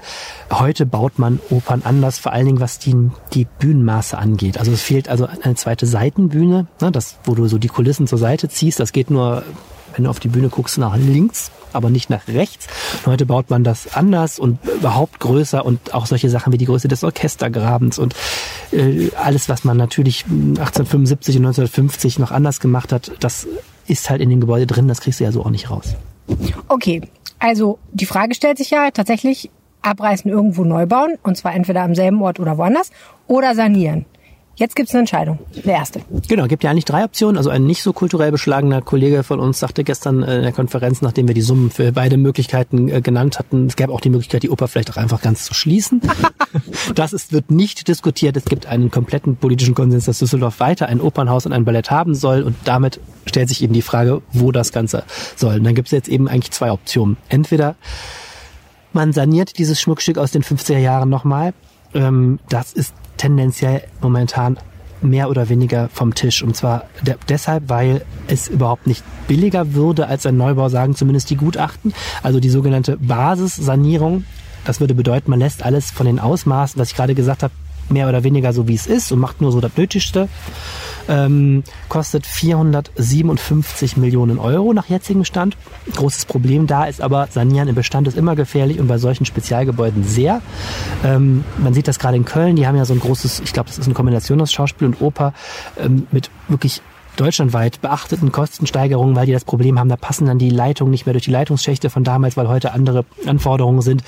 Heute 0.51 0.87
baut 0.87 1.19
man 1.19 1.39
Opern 1.51 1.83
anders, 1.85 2.19
vor 2.19 2.33
allen 2.33 2.47
Dingen 2.47 2.61
was 2.61 2.79
die, 2.79 2.95
die 3.35 3.47
Bühnenmaße 3.59 4.17
angeht. 4.17 4.59
Also 4.59 4.73
es 4.73 4.83
fehlt 4.83 5.09
also 5.09 5.27
eine 5.27 5.55
zweite 5.55 5.87
Seitenbühne, 5.87 6.67
ne? 6.81 6.91
das, 6.91 7.19
wo 7.25 7.35
du 7.35 7.47
so 7.47 7.59
die 7.59 7.69
Kulissen 7.69 8.07
zur 8.07 8.19
Seite 8.19 8.49
ziehst. 8.49 8.81
Das 8.81 8.93
geht 8.93 9.11
nur, 9.11 9.43
wenn 9.95 10.05
du 10.05 10.11
auf 10.11 10.21
die 10.21 10.29
Bühne 10.29 10.49
guckst, 10.49 10.79
nach 10.79 10.97
links, 10.97 11.51
aber 11.75 11.91
nicht 11.91 12.09
nach 12.09 12.27
rechts. 12.27 12.69
Und 13.05 13.13
heute 13.13 13.27
baut 13.27 13.51
man 13.51 13.63
das 13.63 13.95
anders 13.95 14.39
und 14.39 14.59
überhaupt 14.65 15.21
größer 15.21 15.65
und 15.65 15.93
auch 15.93 16.07
solche 16.07 16.31
Sachen 16.31 16.53
wie 16.55 16.59
die 16.59 16.67
Größe 16.67 16.89
des 16.89 17.05
Orchestergrabens 17.05 17.99
und 17.99 18.15
äh, 18.73 19.11
alles, 19.17 19.49
was 19.49 19.65
man 19.65 19.77
natürlich 19.77 20.25
1875 20.25 21.37
und 21.37 21.47
1950 21.47 22.19
noch 22.19 22.31
anders 22.31 22.61
gemacht 22.61 22.93
hat, 22.93 23.13
das 23.21 23.47
ist 23.87 24.11
halt 24.11 24.21
in 24.21 24.31
dem 24.31 24.41
Gebäude 24.41 24.67
drin, 24.67 24.89
das 24.89 25.01
kriegst 25.01 25.21
du 25.21 25.25
ja 25.25 25.33
so 25.33 25.45
auch 25.45 25.51
nicht 25.51 25.71
raus. 25.71 25.97
Okay, 26.69 27.03
also 27.39 27.79
die 27.93 28.07
Frage 28.07 28.35
stellt 28.35 28.59
sich 28.59 28.71
ja 28.71 28.91
tatsächlich, 28.91 29.51
abreißen, 29.83 30.31
irgendwo 30.31 30.65
neu 30.65 30.87
bauen, 30.87 31.17
und 31.23 31.37
zwar 31.37 31.55
entweder 31.55 31.83
am 31.83 31.95
selben 31.95 32.21
Ort 32.23 32.39
oder 32.39 32.59
woanders, 32.59 32.91
oder 33.27 33.55
sanieren. 33.55 34.05
Jetzt 34.57 34.77
gibt 34.77 34.89
es 34.89 34.95
eine 34.95 35.01
Entscheidung. 35.01 35.39
Der 35.65 35.75
erste. 35.75 36.01
Genau, 36.29 36.47
gibt 36.47 36.65
ja 36.65 36.71
eigentlich 36.71 36.85
drei 36.85 37.05
Optionen. 37.05 37.39
Also 37.39 37.49
ein 37.49 37.65
nicht 37.65 37.83
so 37.83 37.95
kulturell 37.95 38.31
beschlagener 38.31 38.83
Kollege 38.83 39.23
von 39.23 39.41
uns 39.41 39.59
sagte 39.59 39.85
gestern 39.85 40.23
in 40.23 40.43
der 40.43 40.53
Konferenz, 40.53 41.01
nachdem 41.01 41.29
wir 41.29 41.35
die 41.35 41.41
Summen 41.41 41.71
für 41.71 41.93
beide 41.93 42.19
Möglichkeiten 42.19 42.89
äh, 42.89 43.01
genannt 43.01 43.39
hatten, 43.39 43.67
es 43.67 43.77
gäbe 43.77 43.93
auch 43.93 44.03
die 44.03 44.11
Möglichkeit, 44.11 44.43
die 44.43 44.51
Oper 44.51 44.69
vielleicht 44.69 44.91
auch 44.91 44.99
einfach 44.99 45.23
ganz 45.23 45.47
zu 45.47 45.55
schließen. 45.55 46.03
das 46.95 47.15
ist, 47.15 47.33
wird 47.33 47.51
nicht 47.51 47.89
diskutiert. 47.89 48.37
Es 48.37 48.45
gibt 48.45 48.67
einen 48.67 48.91
kompletten 48.91 49.37
politischen 49.37 49.75
Konsens, 49.75 50.05
dass 50.05 50.19
Düsseldorf 50.19 50.61
weiter 50.61 50.87
ein 50.87 51.01
Opernhaus 51.01 51.47
und 51.47 51.53
ein 51.53 51.65
Ballett 51.65 51.91
haben 51.91 52.15
soll. 52.15 52.43
Und 52.43 52.57
damit 52.65 53.01
stellt 53.25 53.49
sich 53.49 53.63
eben 53.63 53.73
die 53.73 53.83
Frage, 53.83 54.21
wo 54.33 54.53
das 54.53 54.73
Ganze 54.73 55.05
soll. 55.37 55.57
Und 55.57 55.65
dann 55.65 55.75
gibt 55.75 55.89
es 55.89 55.93
jetzt 55.93 56.09
eben 56.09 56.29
eigentlich 56.29 56.51
zwei 56.51 56.71
Optionen. 56.71 57.17
Entweder 57.29 57.77
man 58.93 59.13
saniert 59.13 59.59
dieses 59.59 59.81
Schmuckstück 59.81 60.19
aus 60.19 60.33
den 60.33 60.43
50er 60.43 60.79
Jahren 60.79 61.09
nochmal. 61.09 61.55
Ähm, 61.95 62.39
das 62.49 62.73
ist 62.73 62.95
tendenziell 63.17 63.83
momentan 64.01 64.59
mehr 65.03 65.31
oder 65.31 65.49
weniger 65.49 65.89
vom 65.89 66.15
Tisch. 66.15 66.43
Und 66.43 66.57
zwar 66.57 66.85
de 67.03 67.17
deshalb, 67.29 67.69
weil 67.69 68.05
es 68.27 68.49
überhaupt 68.49 68.87
nicht 68.87 69.03
billiger 69.27 69.75
würde 69.75 70.07
als 70.07 70.27
ein 70.27 70.37
Neubau, 70.37 70.69
sagen 70.69 70.95
zumindest 70.95 71.31
die 71.31 71.37
Gutachten. 71.37 71.95
Also 72.23 72.41
die 72.41 72.51
sogenannte 72.51 72.97
Basissanierung. 72.99 74.25
Das 74.65 74.81
würde 74.81 74.95
bedeuten, 74.95 75.31
man 75.31 75.39
lässt 75.39 75.63
alles 75.63 75.91
von 75.91 76.05
den 76.05 76.19
Ausmaßen, 76.19 76.79
was 76.79 76.91
ich 76.91 76.97
gerade 76.97 77.15
gesagt 77.15 77.43
habe, 77.43 77.55
mehr 77.93 78.09
oder 78.09 78.25
weniger 78.25 78.53
so 78.53 78.69
wie 78.69 78.75
es 78.75 78.87
ist 78.87 79.13
und 79.13 79.19
macht 79.19 79.41
nur 79.41 79.53
so 79.53 79.61
das 79.61 79.77
Nötigste 79.77 80.29
ähm, 81.11 81.65
kostet 81.89 82.27
457 82.27 83.97
Millionen 83.97 84.39
Euro 84.39 84.73
nach 84.73 84.89
jetzigem 84.89 85.25
Stand. 85.25 85.57
Großes 85.95 86.25
Problem 86.25 86.67
da 86.67 86.85
ist 86.85 87.01
aber, 87.01 87.29
Sanieren 87.31 87.69
im 87.69 87.75
Bestand 87.75 88.07
ist 88.09 88.17
immer 88.17 88.37
gefährlich 88.37 88.79
und 88.79 88.87
bei 88.87 88.99
solchen 88.99 89.25
Spezialgebäuden 89.25 90.05
sehr. 90.05 90.41
Ähm, 91.05 91.45
man 91.59 91.75
sieht 91.75 91.89
das 91.89 91.99
gerade 91.99 92.17
in 92.17 92.25
Köln, 92.25 92.57
die 92.57 92.67
haben 92.67 92.77
ja 92.77 92.85
so 92.85 92.95
ein 92.95 93.01
großes, 93.01 93.41
ich 93.41 93.53
glaube, 93.53 93.69
das 93.69 93.79
ist 93.79 93.87
eine 93.87 93.95
Kombination 93.95 94.41
aus 94.41 94.53
Schauspiel 94.53 94.87
und 94.87 95.01
Oper 95.01 95.35
ähm, 95.79 96.07
mit 96.13 96.31
wirklich 96.49 96.81
deutschlandweit 97.17 97.81
beachteten 97.81 98.33
Kostensteigerungen, 98.33 99.17
weil 99.17 99.27
die 99.27 99.33
das 99.33 99.45
Problem 99.45 99.79
haben, 99.79 99.89
da 99.89 99.97
passen 99.97 100.27
dann 100.27 100.39
die 100.39 100.51
Leitungen 100.51 100.91
nicht 100.91 101.07
mehr 101.07 101.13
durch 101.13 101.25
die 101.25 101.31
Leitungsschächte 101.31 101.91
von 101.91 102.05
damals, 102.05 102.37
weil 102.37 102.49
heute 102.49 102.73
andere 102.73 103.05
Anforderungen 103.27 103.83
sind. 103.83 104.03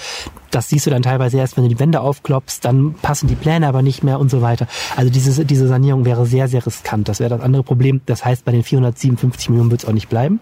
Das 0.51 0.69
siehst 0.69 0.87
du 0.87 0.91
dann 0.91 1.03
teilweise 1.03 1.39
erst, 1.39 1.57
wenn 1.57 1.65
du 1.65 1.71
die 1.71 1.79
Wände 1.79 2.01
aufklopfst, 2.01 2.61
dann 2.63 2.95
passen 2.95 3.27
die 3.27 3.35
Pläne 3.35 3.67
aber 3.67 3.83
nicht 3.83 4.03
mehr 4.03 4.21
und 4.21 4.31
so 4.31 4.43
weiter. 4.43 4.67
Also 4.97 5.11
diese, 5.11 5.45
diese 5.45 5.67
Sanierung 5.67 6.05
wäre 6.05 6.27
sehr, 6.27 6.49
sehr 6.49 6.65
riskant. 6.65 7.09
Das 7.09 7.21
wäre 7.21 7.31
das 7.31 7.41
andere 7.41 7.63
Problem. 7.63 8.01
Das 8.07 8.25
heißt, 8.25 8.45
bei 8.45 8.53
den 8.53 8.63
457 8.63 9.51
Millionen 9.51 9.71
wird 9.71 9.83
es 9.83 9.89
auch 9.89 9.93
nicht 9.93 10.09
bleiben. 10.09 10.41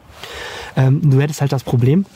Ähm, 0.77 1.01
du 1.11 1.21
hättest 1.21 1.41
halt 1.41 1.53
das 1.53 1.65
Problem, 1.65 2.07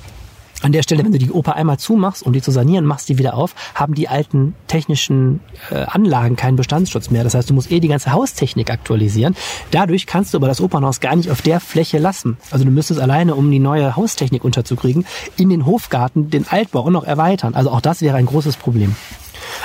an 0.64 0.72
der 0.72 0.83
Stelle, 0.83 1.05
wenn 1.05 1.12
du 1.12 1.18
die 1.18 1.31
Oper 1.31 1.57
einmal 1.57 1.79
zumachst, 1.79 2.22
um 2.24 2.33
die 2.33 2.40
zu 2.40 2.50
sanieren, 2.50 2.87
machst 2.87 3.09
die 3.11 3.18
wieder 3.18 3.35
auf, 3.35 3.55
haben 3.74 3.94
die 3.94 4.09
alten 4.09 4.55
technischen 4.66 5.40
äh, 5.70 5.85
Anlagen 5.85 6.37
keinen 6.37 6.57
Bestandsschutz 6.57 7.11
mehr. 7.11 7.22
Das 7.22 7.35
heißt, 7.35 7.50
du 7.50 7.55
musst 7.55 7.70
eh 7.70 7.81
die 7.81 7.88
ganze 7.88 8.12
Haustechnik 8.12 8.70
aktualisieren. 8.70 9.37
Dadurch 9.70 10.07
kannst 10.07 10.33
du 10.33 10.38
aber 10.38 10.48
das 10.48 10.62
Opernhaus 10.62 11.00
gar 11.00 11.14
nicht 11.16 11.31
auf 11.31 11.42
der 11.42 11.61
Fläche 11.61 11.98
lassen. 11.98 12.38
Also 12.50 12.64
du 12.64 12.70
müsstest 12.70 12.98
alleine, 12.98 13.35
um 13.35 13.50
die 13.50 13.59
neue 13.59 13.94
Haustechnik 13.94 14.42
unterzukriegen, 14.42 15.05
in 15.37 15.50
den 15.50 15.66
Hofgarten 15.66 16.31
den 16.31 16.48
Altbau 16.48 16.88
noch 16.88 17.05
erweitern. 17.05 17.55
Also 17.55 17.70
auch 17.70 17.83
das 17.83 18.00
wäre 18.00 18.16
ein 18.16 18.27
großes 18.27 18.57
Problem. 18.57 18.96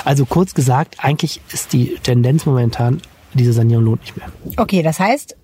Also 0.04 0.26
kurz 0.26 0.52
gesagt, 0.52 0.96
eigentlich 0.98 1.40
ist 1.50 1.72
die 1.72 1.96
Tendenz 2.02 2.44
momentan, 2.44 3.00
diese 3.32 3.54
Sanierung 3.54 3.84
lohnt 3.84 4.00
nicht 4.02 4.16
mehr. 4.18 4.26
Okay, 4.58 4.82
das 4.82 5.00
heißt, 5.00 5.36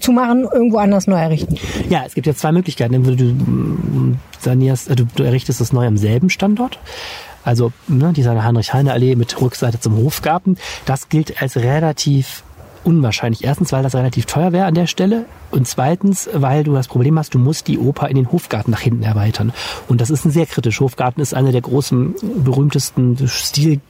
zu 0.00 0.12
machen, 0.12 0.46
irgendwo 0.50 0.78
anders 0.78 1.06
neu 1.06 1.16
errichten. 1.16 1.56
Ja, 1.88 2.02
es 2.06 2.14
gibt 2.14 2.26
ja 2.26 2.34
zwei 2.34 2.52
Möglichkeiten. 2.52 2.94
Entweder 2.94 3.16
du 3.16 3.24
mm, 3.24 4.18
sanierst, 4.40 4.90
äh, 4.90 4.96
du, 4.96 5.06
du 5.14 5.22
errichtest 5.22 5.60
das 5.60 5.72
neu 5.72 5.86
am 5.86 5.96
selben 5.96 6.30
Standort. 6.30 6.78
Also 7.44 7.72
ne, 7.88 8.12
dieser 8.12 8.42
Heinrich-Heine-Allee 8.42 9.16
mit 9.16 9.40
Rückseite 9.40 9.80
zum 9.80 9.96
Hofgarten. 9.96 10.56
Das 10.86 11.08
gilt 11.08 11.42
als 11.42 11.56
relativ 11.56 12.44
unwahrscheinlich. 12.84 13.44
Erstens, 13.44 13.72
weil 13.72 13.82
das 13.82 13.94
relativ 13.94 14.26
teuer 14.26 14.52
wäre 14.52 14.66
an 14.66 14.74
der 14.74 14.86
Stelle. 14.86 15.26
Und 15.50 15.66
zweitens, 15.66 16.28
weil 16.32 16.64
du 16.64 16.72
das 16.74 16.88
Problem 16.88 17.18
hast, 17.18 17.34
du 17.34 17.38
musst 17.38 17.68
die 17.68 17.78
Oper 17.78 18.08
in 18.08 18.16
den 18.16 18.30
Hofgarten 18.30 18.70
nach 18.70 18.80
hinten 18.80 19.02
erweitern. 19.02 19.52
Und 19.88 20.00
das 20.00 20.10
ist 20.10 20.24
ein 20.24 20.30
sehr 20.30 20.46
kritisch. 20.46 20.80
Hofgarten 20.80 21.20
ist 21.20 21.34
eine 21.34 21.52
der 21.52 21.60
großen, 21.60 22.14
berühmtesten 22.44 23.16
Stil 23.28 23.80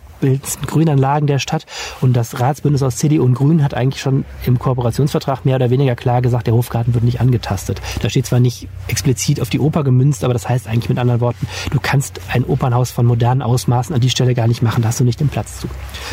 Grünanlagen 0.66 1.26
der 1.26 1.38
Stadt. 1.38 1.66
Und 2.00 2.14
das 2.14 2.40
Ratsbündnis 2.40 2.82
aus 2.82 2.96
CDU 2.96 3.24
und 3.24 3.34
Grünen 3.34 3.62
hat 3.62 3.74
eigentlich 3.74 4.00
schon 4.00 4.24
im 4.44 4.58
Kooperationsvertrag 4.58 5.44
mehr 5.44 5.56
oder 5.56 5.70
weniger 5.70 5.96
klar 5.96 6.22
gesagt, 6.22 6.46
der 6.46 6.54
Hofgarten 6.54 6.94
wird 6.94 7.04
nicht 7.04 7.20
angetastet. 7.20 7.80
Da 8.00 8.08
steht 8.08 8.26
zwar 8.26 8.40
nicht 8.40 8.68
explizit 8.88 9.40
auf 9.40 9.50
die 9.50 9.60
Oper 9.60 9.84
gemünzt, 9.84 10.24
aber 10.24 10.32
das 10.32 10.48
heißt 10.48 10.66
eigentlich 10.66 10.88
mit 10.88 10.98
anderen 10.98 11.20
Worten, 11.20 11.46
du 11.70 11.78
kannst 11.80 12.20
ein 12.32 12.44
Opernhaus 12.44 12.90
von 12.90 13.06
modernen 13.06 13.42
Ausmaßen 13.42 13.94
an 13.94 14.00
die 14.00 14.10
Stelle 14.10 14.34
gar 14.34 14.46
nicht 14.46 14.62
machen, 14.62 14.82
da 14.82 14.88
hast 14.88 15.00
du 15.00 15.04
nicht 15.04 15.20
den 15.20 15.28
Platz 15.28 15.60
zu. 15.60 15.68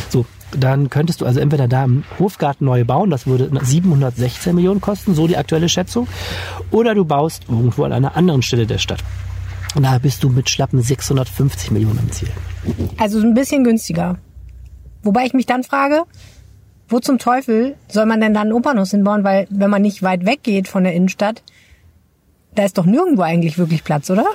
So, 0.09 0.25
dann 0.51 0.89
könntest 0.89 1.21
du 1.21 1.25
also 1.25 1.39
entweder 1.39 1.67
da 1.67 1.83
im 1.83 2.03
Hofgarten 2.17 2.65
neu 2.65 2.83
bauen, 2.85 3.09
das 3.09 3.27
würde 3.27 3.49
716 3.61 4.55
Millionen 4.55 4.81
kosten, 4.81 5.13
so 5.13 5.27
die 5.27 5.37
aktuelle 5.37 5.69
Schätzung, 5.69 6.07
oder 6.71 6.95
du 6.95 7.05
baust 7.05 7.43
irgendwo 7.47 7.83
an 7.83 7.93
einer 7.93 8.15
anderen 8.15 8.41
Stelle 8.41 8.65
der 8.65 8.77
Stadt. 8.77 9.03
Und 9.75 9.83
da 9.83 9.97
bist 9.99 10.23
du 10.23 10.29
mit 10.29 10.49
schlappen 10.49 10.81
650 10.81 11.71
Millionen 11.71 11.99
am 11.99 12.11
Ziel. 12.11 12.29
Also 12.97 13.19
ein 13.19 13.33
bisschen 13.33 13.63
günstiger. 13.63 14.17
Wobei 15.03 15.25
ich 15.25 15.33
mich 15.33 15.45
dann 15.45 15.63
frage, 15.63 16.03
wo 16.87 16.99
zum 16.99 17.19
Teufel 17.19 17.75
soll 17.87 18.05
man 18.05 18.19
denn 18.19 18.33
dann 18.33 18.47
ein 18.47 18.53
Opernhaus 18.53 18.91
hinbauen? 18.91 19.23
Weil 19.23 19.47
wenn 19.49 19.69
man 19.69 19.81
nicht 19.81 20.01
weit 20.01 20.25
weggeht 20.25 20.67
von 20.67 20.83
der 20.83 20.93
Innenstadt, 20.93 21.43
da 22.55 22.65
ist 22.65 22.77
doch 22.77 22.85
nirgendwo 22.85 23.21
eigentlich 23.21 23.57
wirklich 23.57 23.83
Platz, 23.83 24.09
oder? 24.09 24.25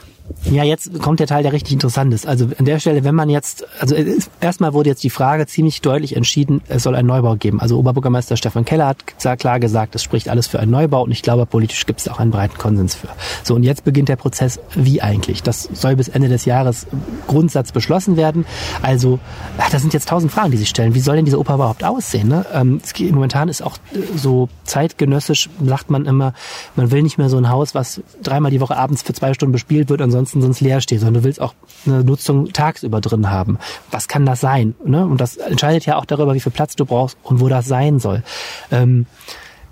Ja, 0.50 0.62
jetzt 0.62 1.00
kommt 1.00 1.20
der 1.20 1.26
Teil, 1.26 1.42
der 1.42 1.52
richtig 1.52 1.74
interessant 1.74 2.12
ist. 2.14 2.26
Also 2.26 2.48
an 2.58 2.64
der 2.64 2.78
Stelle, 2.78 3.04
wenn 3.04 3.14
man 3.14 3.28
jetzt, 3.28 3.66
also 3.80 3.94
erstmal 4.40 4.72
wurde 4.72 4.88
jetzt 4.88 5.02
die 5.04 5.10
Frage 5.10 5.46
ziemlich 5.46 5.82
deutlich 5.82 6.16
entschieden, 6.16 6.62
es 6.68 6.82
soll 6.82 6.94
einen 6.94 7.08
Neubau 7.08 7.37
geben. 7.37 7.60
Also 7.60 7.78
Oberbürgermeister 7.78 8.37
Stefan 8.37 8.64
Keller 8.64 8.87
hat 8.87 9.38
klar 9.38 9.60
gesagt, 9.60 9.94
es 9.94 10.02
spricht 10.02 10.28
alles 10.28 10.46
für 10.46 10.60
einen 10.60 10.70
Neubau 10.70 11.02
und 11.02 11.10
ich 11.10 11.22
glaube, 11.22 11.44
politisch 11.44 11.84
gibt 11.87 12.00
es 12.00 12.08
auch 12.08 12.20
einen 12.20 12.30
breiten 12.30 12.56
Konsens 12.56 12.94
für. 12.94 13.08
So, 13.42 13.54
und 13.54 13.64
jetzt 13.64 13.84
beginnt 13.84 14.08
der 14.08 14.16
Prozess, 14.16 14.60
wie 14.74 15.02
eigentlich? 15.02 15.42
Das 15.42 15.68
soll 15.72 15.96
bis 15.96 16.08
Ende 16.08 16.28
des 16.28 16.44
Jahres 16.46 16.87
Grundsatz 17.26 17.72
beschlossen 17.72 18.16
werden. 18.16 18.46
Also, 18.80 19.18
ach, 19.58 19.70
das 19.70 19.82
sind 19.82 19.92
jetzt 19.92 20.08
tausend 20.08 20.32
Fragen, 20.32 20.50
die 20.50 20.56
sich 20.56 20.68
stellen. 20.68 20.94
Wie 20.94 21.00
soll 21.00 21.16
denn 21.16 21.24
diese 21.24 21.38
Oper 21.38 21.54
überhaupt 21.54 21.84
aussehen? 21.84 22.28
Ne? 22.28 22.46
Ähm, 22.52 22.80
momentan 23.12 23.48
ist 23.48 23.62
auch 23.62 23.77
äh, 23.92 24.16
so 24.16 24.48
zeitgenössisch, 24.64 25.50
sagt 25.64 25.90
man 25.90 26.06
immer, 26.06 26.33
man 26.77 26.90
will 26.90 27.02
nicht 27.02 27.18
mehr 27.18 27.29
so 27.29 27.37
ein 27.37 27.48
Haus, 27.50 27.75
was 27.75 28.00
dreimal 28.22 28.50
die 28.50 28.60
Woche 28.60 28.77
abends 28.77 29.02
für 29.02 29.12
zwei 29.12 29.35
Stunden 29.35 29.52
bespielt 29.52 29.88
wird, 29.88 30.00
ansonsten 30.15 30.40
sonst 30.40 30.60
leer 30.60 30.81
steht, 30.81 31.00
sondern 31.00 31.23
du 31.23 31.25
willst 31.25 31.40
auch 31.40 31.54
eine 31.87 32.04
Nutzung 32.04 32.52
tagsüber 32.52 33.00
drin 33.00 33.31
haben. 33.31 33.58
Was 33.90 34.06
kann 34.06 34.25
das 34.25 34.40
sein? 34.40 34.75
Ne? 34.85 35.04
Und 35.04 35.21
das 35.21 35.37
entscheidet 35.37 35.87
ja 35.87 35.96
auch 35.96 36.04
darüber, 36.04 36.35
wie 36.35 36.40
viel 36.40 36.52
Platz 36.52 36.77
du 36.77 36.87
brauchst 36.87 37.19
und 37.23 37.40
wo 37.40 37.48
das 37.48 37.67
sein 37.67 37.98
soll. 37.98 38.23
Ähm, 38.71 39.06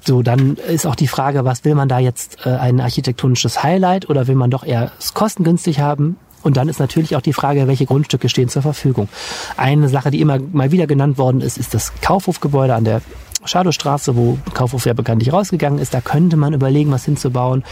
so, 0.04 0.22
dann 0.22 0.56
ist 0.56 0.84
auch 0.84 0.96
die 0.96 1.06
Frage, 1.06 1.44
was 1.44 1.64
will 1.64 1.76
man 1.76 1.88
da 1.88 2.00
jetzt, 2.00 2.44
äh, 2.44 2.50
ein 2.50 2.80
architektonisches 2.80 3.62
Highlight 3.62 4.10
oder 4.10 4.26
will 4.26 4.34
man 4.34 4.50
doch 4.50 4.64
eher 4.64 4.90
es 4.98 5.14
kostengünstig 5.14 5.78
haben? 5.78 6.16
Und 6.42 6.56
dann 6.56 6.68
ist 6.68 6.80
natürlich 6.80 7.14
auch 7.14 7.20
die 7.20 7.32
Frage, 7.32 7.68
welche 7.68 7.86
Grundstücke 7.86 8.28
stehen 8.28 8.48
zur 8.48 8.62
Verfügung. 8.62 9.08
Eine 9.56 9.88
Sache, 9.88 10.10
die 10.10 10.20
immer 10.20 10.40
mal 10.40 10.72
wieder 10.72 10.88
genannt 10.88 11.18
worden 11.18 11.40
ist, 11.40 11.56
ist 11.56 11.72
das 11.72 11.92
Kaufhofgebäude 12.00 12.74
an 12.74 12.82
der 12.82 13.00
Schadowstraße, 13.44 14.16
wo 14.16 14.38
Kaufhof 14.54 14.86
ja 14.86 14.92
bekanntlich 14.92 15.32
rausgegangen 15.32 15.78
ist. 15.78 15.94
Da 15.94 16.00
könnte 16.00 16.36
man 16.36 16.52
überlegen, 16.52 16.90
was 16.90 17.04
hinzubauen. 17.04 17.64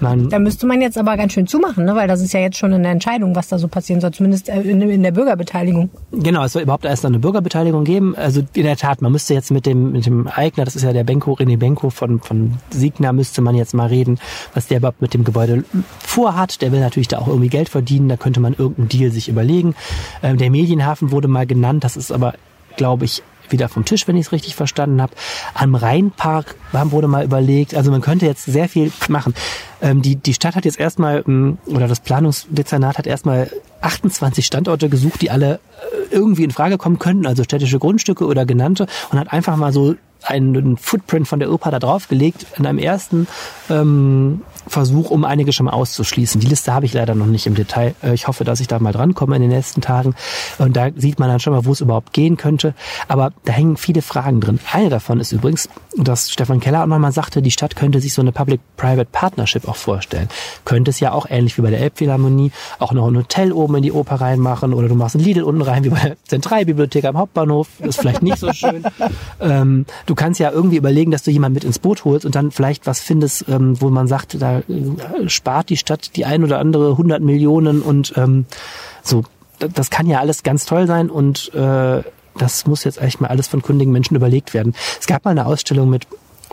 Man 0.00 0.30
da 0.30 0.38
müsste 0.38 0.66
man 0.66 0.80
jetzt 0.80 0.96
aber 0.96 1.16
ganz 1.16 1.34
schön 1.34 1.46
zumachen, 1.46 1.84
ne? 1.84 1.94
weil 1.94 2.08
das 2.08 2.20
ist 2.20 2.32
ja 2.32 2.40
jetzt 2.40 2.56
schon 2.56 2.72
eine 2.72 2.88
Entscheidung, 2.88 3.36
was 3.36 3.48
da 3.48 3.58
so 3.58 3.68
passieren 3.68 4.00
soll, 4.00 4.12
zumindest 4.12 4.48
äh, 4.48 4.60
in, 4.62 5.02
der 5.02 5.12
Bürgerbeteiligung. 5.12 5.90
Genau, 6.10 6.44
es 6.44 6.52
soll 6.52 6.62
überhaupt 6.62 6.84
erst 6.84 7.04
eine 7.04 7.18
Bürgerbeteiligung 7.18 7.84
geben. 7.84 8.14
Also 8.16 8.42
in 8.54 8.64
der 8.64 8.76
Tat, 8.76 9.02
man 9.02 9.12
müsste 9.12 9.34
jetzt 9.34 9.50
mit 9.50 9.66
dem, 9.66 9.92
mit 9.92 10.06
dem 10.06 10.26
Eigner, 10.26 10.64
das 10.64 10.76
ist 10.76 10.82
ja 10.82 10.92
der 10.92 11.04
Benko, 11.04 11.34
René 11.34 11.58
Benko 11.58 11.90
von, 11.90 12.20
von 12.20 12.54
Signa, 12.70 13.12
müsste 13.12 13.42
man 13.42 13.54
jetzt 13.54 13.74
mal 13.74 13.88
reden, 13.88 14.18
was 14.54 14.68
der 14.68 14.78
überhaupt 14.78 15.02
mit 15.02 15.12
dem 15.12 15.24
Gebäude 15.24 15.64
vorhat. 15.98 16.62
Der 16.62 16.72
will 16.72 16.80
natürlich 16.80 17.08
da 17.08 17.18
auch 17.18 17.28
irgendwie 17.28 17.48
Geld 17.48 17.68
verdienen, 17.68 18.08
da 18.08 18.16
könnte 18.16 18.40
man 18.40 18.54
irgendeinen 18.54 18.88
Deal 18.88 19.10
sich 19.10 19.28
überlegen. 19.28 19.74
Ähm, 20.22 20.38
der 20.38 20.50
Medienhafen 20.50 21.10
wurde 21.10 21.28
mal 21.28 21.46
genannt, 21.46 21.84
das 21.84 21.96
ist 21.96 22.10
aber, 22.10 22.34
glaube 22.76 23.04
ich, 23.04 23.22
wieder 23.52 23.68
vom 23.68 23.84
Tisch, 23.84 24.06
wenn 24.08 24.16
ich 24.16 24.26
es 24.26 24.32
richtig 24.32 24.54
verstanden 24.54 25.00
habe. 25.00 25.12
Am 25.54 25.74
Rheinpark 25.74 26.54
wurde 26.72 27.08
mal 27.08 27.24
überlegt, 27.24 27.74
also 27.74 27.90
man 27.90 28.00
könnte 28.00 28.26
jetzt 28.26 28.44
sehr 28.44 28.68
viel 28.68 28.92
machen. 29.08 29.34
Ähm, 29.82 30.02
die, 30.02 30.16
die 30.16 30.34
Stadt 30.34 30.56
hat 30.56 30.64
jetzt 30.64 30.78
erstmal, 30.78 31.24
ähm, 31.26 31.58
oder 31.66 31.88
das 31.88 32.00
Planungsdezernat 32.00 32.98
hat 32.98 33.06
erstmal 33.06 33.50
28 33.80 34.44
Standorte 34.44 34.88
gesucht, 34.88 35.22
die 35.22 35.30
alle 35.30 35.54
äh, 35.54 36.14
irgendwie 36.14 36.44
in 36.44 36.50
Frage 36.50 36.78
kommen 36.78 36.98
könnten, 36.98 37.26
also 37.26 37.44
städtische 37.44 37.78
Grundstücke 37.78 38.26
oder 38.26 38.44
genannte, 38.44 38.86
und 39.10 39.18
hat 39.18 39.32
einfach 39.32 39.56
mal 39.56 39.72
so 39.72 39.94
einen 40.22 40.76
Footprint 40.76 41.26
von 41.28 41.38
der 41.38 41.50
Oper 41.50 41.70
da 41.70 41.78
draufgelegt 41.78 42.46
in 42.58 42.66
einem 42.66 42.78
ersten 42.78 43.26
ähm, 43.70 44.42
Versuch, 44.66 45.10
um 45.10 45.24
einige 45.24 45.52
schon 45.52 45.66
mal 45.66 45.72
auszuschließen. 45.72 46.40
Die 46.40 46.46
Liste 46.46 46.72
habe 46.72 46.86
ich 46.86 46.92
leider 46.92 47.14
noch 47.14 47.26
nicht 47.26 47.46
im 47.46 47.54
Detail. 47.54 47.94
Äh, 48.02 48.14
ich 48.14 48.28
hoffe, 48.28 48.44
dass 48.44 48.60
ich 48.60 48.68
da 48.68 48.78
mal 48.78 48.92
drankomme 48.92 49.36
in 49.36 49.42
den 49.42 49.50
nächsten 49.50 49.80
Tagen. 49.80 50.14
Und 50.58 50.76
da 50.76 50.88
sieht 50.94 51.18
man 51.18 51.28
dann 51.28 51.40
schon 51.40 51.52
mal, 51.52 51.64
wo 51.64 51.72
es 51.72 51.80
überhaupt 51.80 52.12
gehen 52.12 52.36
könnte. 52.36 52.74
Aber 53.08 53.32
da 53.44 53.52
hängen 53.52 53.76
viele 53.76 54.02
Fragen 54.02 54.40
drin. 54.40 54.60
Eine 54.72 54.90
davon 54.90 55.20
ist 55.20 55.32
übrigens, 55.32 55.68
dass 55.96 56.30
Stefan 56.30 56.60
Keller 56.60 56.82
auch 56.82 56.86
nochmal 56.86 57.12
sagte, 57.12 57.42
die 57.42 57.50
Stadt 57.50 57.76
könnte 57.76 58.00
sich 58.00 58.14
so 58.14 58.22
eine 58.22 58.32
Public-Private 58.32 59.08
Partnership 59.10 59.68
auch 59.68 59.76
vorstellen. 59.76 60.28
Könnte 60.64 60.90
es 60.90 61.00
ja 61.00 61.12
auch 61.12 61.26
ähnlich 61.28 61.56
wie 61.58 61.62
bei 61.62 61.70
der 61.70 61.80
Elbphilharmonie 61.80 62.52
auch 62.78 62.92
noch 62.92 63.08
ein 63.08 63.16
Hotel 63.16 63.52
oben 63.52 63.76
in 63.76 63.82
die 63.82 63.92
Oper 63.92 64.20
reinmachen 64.20 64.74
oder 64.74 64.88
du 64.88 64.94
machst 64.94 65.16
ein 65.16 65.20
Lidl 65.20 65.42
unten 65.42 65.62
rein 65.62 65.84
wie 65.84 65.90
bei 65.90 66.00
der 66.00 66.16
Zentralbibliothek 66.24 67.04
am 67.04 67.18
Hauptbahnhof. 67.18 67.68
Das 67.78 67.88
ist 67.88 68.00
vielleicht 68.00 68.22
nicht 68.22 68.38
so 68.38 68.52
schön. 68.52 68.84
ähm, 69.40 69.86
du 70.06 70.14
kannst 70.14 70.40
ja 70.40 70.50
irgendwie 70.50 70.76
überlegen, 70.76 71.10
dass 71.10 71.22
du 71.22 71.30
jemanden 71.30 71.54
mit 71.54 71.64
ins 71.64 71.78
Boot 71.78 72.04
holst 72.04 72.24
und 72.26 72.34
dann 72.34 72.50
vielleicht 72.50 72.86
was 72.86 73.00
findest, 73.00 73.48
ähm, 73.48 73.80
wo 73.80 73.90
man 73.90 74.06
sagt, 74.06 74.40
da 74.40 74.59
äh, 74.68 75.28
spart 75.28 75.68
die 75.68 75.76
Stadt 75.76 76.16
die 76.16 76.24
ein 76.24 76.44
oder 76.44 76.58
andere 76.58 76.90
100 76.92 77.22
Millionen 77.22 77.82
und 77.82 78.14
ähm, 78.16 78.46
so. 79.02 79.24
Das 79.58 79.90
kann 79.90 80.06
ja 80.06 80.20
alles 80.20 80.42
ganz 80.42 80.64
toll 80.64 80.86
sein 80.86 81.10
und 81.10 81.52
äh, 81.54 82.02
das 82.38 82.66
muss 82.66 82.84
jetzt 82.84 82.98
eigentlich 82.98 83.20
mal 83.20 83.28
alles 83.28 83.46
von 83.46 83.60
kundigen 83.60 83.92
Menschen 83.92 84.16
überlegt 84.16 84.54
werden. 84.54 84.74
Es 84.98 85.06
gab 85.06 85.26
mal 85.26 85.32
eine 85.32 85.44
Ausstellung 85.44 85.90
mit 85.90 86.06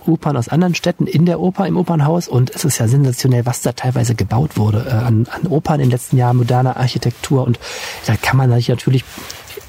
Opern 0.07 0.37
aus 0.37 0.47
anderen 0.47 0.75
Städten 0.75 1.07
in 1.07 1.25
der 1.25 1.39
Oper, 1.39 1.67
im 1.67 1.77
Opernhaus. 1.77 2.27
Und 2.27 2.49
es 2.55 2.65
ist 2.65 2.77
ja 2.79 2.87
sensationell, 2.87 3.45
was 3.45 3.61
da 3.61 3.73
teilweise 3.73 4.15
gebaut 4.15 4.57
wurde 4.57 4.85
äh, 4.87 4.91
an, 4.91 5.27
an 5.29 5.47
Opern 5.47 5.79
in 5.79 5.87
den 5.87 5.91
letzten 5.91 6.17
Jahren, 6.17 6.37
moderner 6.37 6.77
Architektur. 6.77 7.45
Und 7.45 7.59
da 8.05 8.15
kann 8.15 8.37
man 8.37 8.51
sich 8.53 8.69
natürlich, 8.69 9.03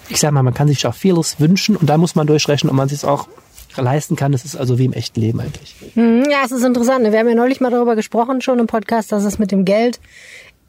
ich 0.08 0.20
sag 0.20 0.32
mal, 0.32 0.42
man 0.42 0.54
kann 0.54 0.68
sich 0.68 0.86
auch 0.86 0.94
vieles 0.94 1.40
wünschen 1.40 1.76
und 1.76 1.88
da 1.88 1.98
muss 1.98 2.14
man 2.14 2.26
durchrechnen, 2.26 2.70
ob 2.70 2.76
man 2.76 2.88
sich 2.88 3.04
auch 3.04 3.28
leisten 3.76 4.16
kann. 4.16 4.32
Es 4.34 4.44
ist 4.44 4.56
also 4.56 4.78
wie 4.78 4.84
im 4.86 4.92
echten 4.92 5.20
Leben 5.20 5.40
eigentlich. 5.40 5.74
Hm, 5.94 6.24
ja, 6.30 6.38
es 6.44 6.52
ist 6.52 6.64
interessant. 6.64 7.10
Wir 7.10 7.18
haben 7.18 7.28
ja 7.28 7.34
neulich 7.34 7.60
mal 7.60 7.70
darüber 7.70 7.96
gesprochen, 7.96 8.40
schon 8.40 8.58
im 8.58 8.66
Podcast, 8.66 9.12
dass 9.12 9.24
es 9.24 9.38
mit 9.38 9.52
dem 9.52 9.64
Geld 9.64 10.00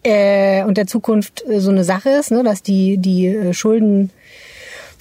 äh, 0.04 0.64
und 0.64 0.78
der 0.78 0.88
Zukunft 0.88 1.43
äh, 1.47 1.60
so 1.60 1.72
eine 1.72 1.84
Sache 1.84 2.10
ist, 2.10 2.32
ne? 2.32 2.43
dass 2.43 2.64
die, 2.64 2.97
die 2.97 3.28
äh, 3.28 3.54
Schulden 3.54 4.12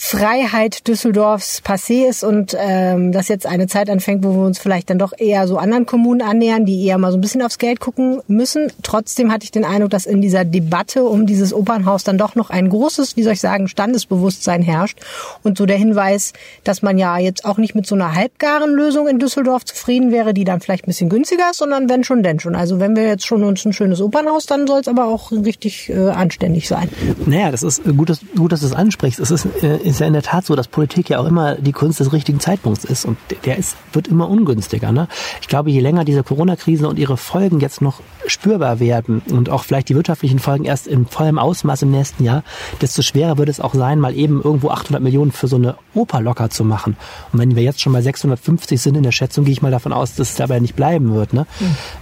Freiheit 0.01 0.87
Düsseldorfs 0.87 1.61
passé 1.65 2.09
ist 2.09 2.23
und 2.23 2.57
ähm, 2.57 3.11
das 3.11 3.27
jetzt 3.27 3.47
eine 3.47 3.67
Zeit 3.67 3.91
anfängt, 3.91 4.25
wo 4.25 4.33
wir 4.33 4.47
uns 4.47 4.61
vielleicht 4.61 4.91
dann 4.91 4.99
doch 4.99 5.13
eher 5.19 5.49
so 5.49 5.59
anderen 5.59 5.87
Kommunen 5.87 6.23
annähern, 6.23 6.65
die 6.65 6.87
eher 6.87 6.99
mal 6.99 7.11
so 7.11 7.19
ein 7.19 7.21
bisschen 7.21 7.43
aufs 7.43 7.59
Geld 7.59 7.81
gucken 7.81 8.21
müssen. 8.29 8.73
Trotzdem 8.85 9.33
hatte 9.33 9.43
ich 9.43 9.51
den 9.51 9.65
Eindruck, 9.65 9.91
dass 9.91 10.07
in 10.07 10.21
dieser 10.21 10.45
Debatte 10.45 11.03
um 11.03 11.27
dieses 11.27 11.53
Opernhaus 11.53 12.05
dann 12.05 12.17
doch 12.17 12.37
noch 12.37 12.51
ein 12.51 12.69
großes, 12.69 13.17
wie 13.17 13.25
soll 13.25 13.33
ich 13.33 13.41
sagen, 13.41 13.67
Standesbewusstsein 13.67 14.63
herrscht 14.63 15.01
und 15.43 15.59
so 15.59 15.67
der 15.67 15.77
Hinweis, 15.77 16.33
dass 16.63 16.81
man 16.81 16.97
ja 16.97 17.19
jetzt 17.19 17.45
auch 17.45 17.59
nicht 17.59 17.75
mit 17.75 17.85
so 17.85 17.97
einer 17.97 18.15
halbgaren 18.15 18.71
Lösung 18.71 19.09
in 19.09 19.19
Düsseldorf 19.19 19.65
zufrieden 19.65 20.13
wäre, 20.13 20.33
die 20.33 20.45
dann 20.45 20.61
vielleicht 20.61 20.85
ein 20.85 20.91
bisschen 20.91 21.09
günstiger 21.09 21.51
ist, 21.51 21.59
sondern 21.59 21.89
wenn 21.89 22.05
schon, 22.05 22.23
denn 22.23 22.39
schon. 22.39 22.55
Also 22.55 22.79
wenn 22.79 22.95
wir 22.95 23.05
jetzt 23.05 23.27
schon 23.27 23.43
uns 23.43 23.65
ein 23.65 23.73
schönes 23.73 24.01
Opernhaus, 24.01 24.47
dann 24.47 24.69
soll 24.69 24.81
es 24.81 24.87
aber 24.87 25.07
auch 25.07 25.33
richtig 25.33 25.91
äh, 25.91 26.11
anständig 26.11 26.69
sein. 26.69 26.89
Naja, 27.27 27.51
das 27.51 27.65
ist 27.65 27.83
gut, 27.85 28.09
dass, 28.11 28.21
gut, 28.37 28.53
dass 28.53 28.61
du 28.61 28.67
es 28.67 28.73
ansprichst. 28.73 29.19
Es 29.19 29.33
ist 29.33 29.45
äh, 29.61 29.88
ist 29.89 30.01
ja 30.01 30.07
in 30.07 30.13
der 30.13 30.23
Tat 30.23 30.45
so, 30.45 30.55
dass 30.55 30.69
Politik 30.69 31.09
ja 31.11 31.19
auch 31.19 31.27
immer 31.27 31.55
die 31.55 31.73
Kunst 31.73 32.01
des 32.01 32.13
richtigen 32.13 32.41
Zeitpunkts 32.41 32.85
ist 32.85 33.05
und 33.05 33.17
der 33.45 33.57
ist, 33.57 33.77
wird 33.93 34.09
immer 34.09 34.29
ungünstiger. 34.29 34.93
Ne? 34.93 35.09
Ich 35.41 35.49
glaube, 35.49 35.71
je 35.71 35.81
länger 35.81 36.05
diese 36.05 36.23
Corona-Krise 36.23 36.89
und 36.89 36.99
ihre 36.99 37.17
Folgen 37.17 37.61
jetzt 37.61 37.81
noch 37.81 38.01
spürbar 38.27 38.81
werden 38.81 39.23
und 39.31 39.49
auch 39.49 39.65
vielleicht 39.65 39.89
die 39.89 39.95
wirtschaftlichen 39.95 40.39
Folgen 40.39 40.65
erst 40.65 40.87
in 40.87 41.07
vollem 41.07 41.39
Ausmaß 41.39 41.83
im 41.83 41.91
nächsten 41.91 42.25
Jahr, 42.25 42.43
desto 42.81 43.03
schwerer 43.03 43.39
wird 43.39 43.49
es 43.49 43.61
auch 43.61 43.75
sein, 43.75 43.99
mal 43.99 44.15
eben 44.15 44.43
irgendwo 44.43 44.69
800 44.71 45.03
Millionen 45.03 45.33
für 45.33 45.49
so 45.49 45.57
eine 45.57 45.77
Oper 45.95 46.21
locker 46.21 46.51
zu 46.51 46.65
machen. 46.65 46.97
Und 47.33 47.39
wenn 47.39 47.57
wir 47.57 47.63
jetzt 47.63 47.81
schon 47.81 47.93
bei 47.93 48.03
650 48.03 48.81
sind 48.81 48.97
in 48.97 49.03
der 49.03 49.13
Schätzung, 49.13 49.45
gehe 49.45 49.53
ich 49.53 49.63
mal 49.63 49.71
davon 49.71 49.93
aus, 49.93 50.15
dass 50.15 50.31
es 50.31 50.37
dabei 50.37 50.61
nicht 50.61 50.77
bleiben 50.77 51.15
wird. 51.15 51.33
Ne? 51.33 51.47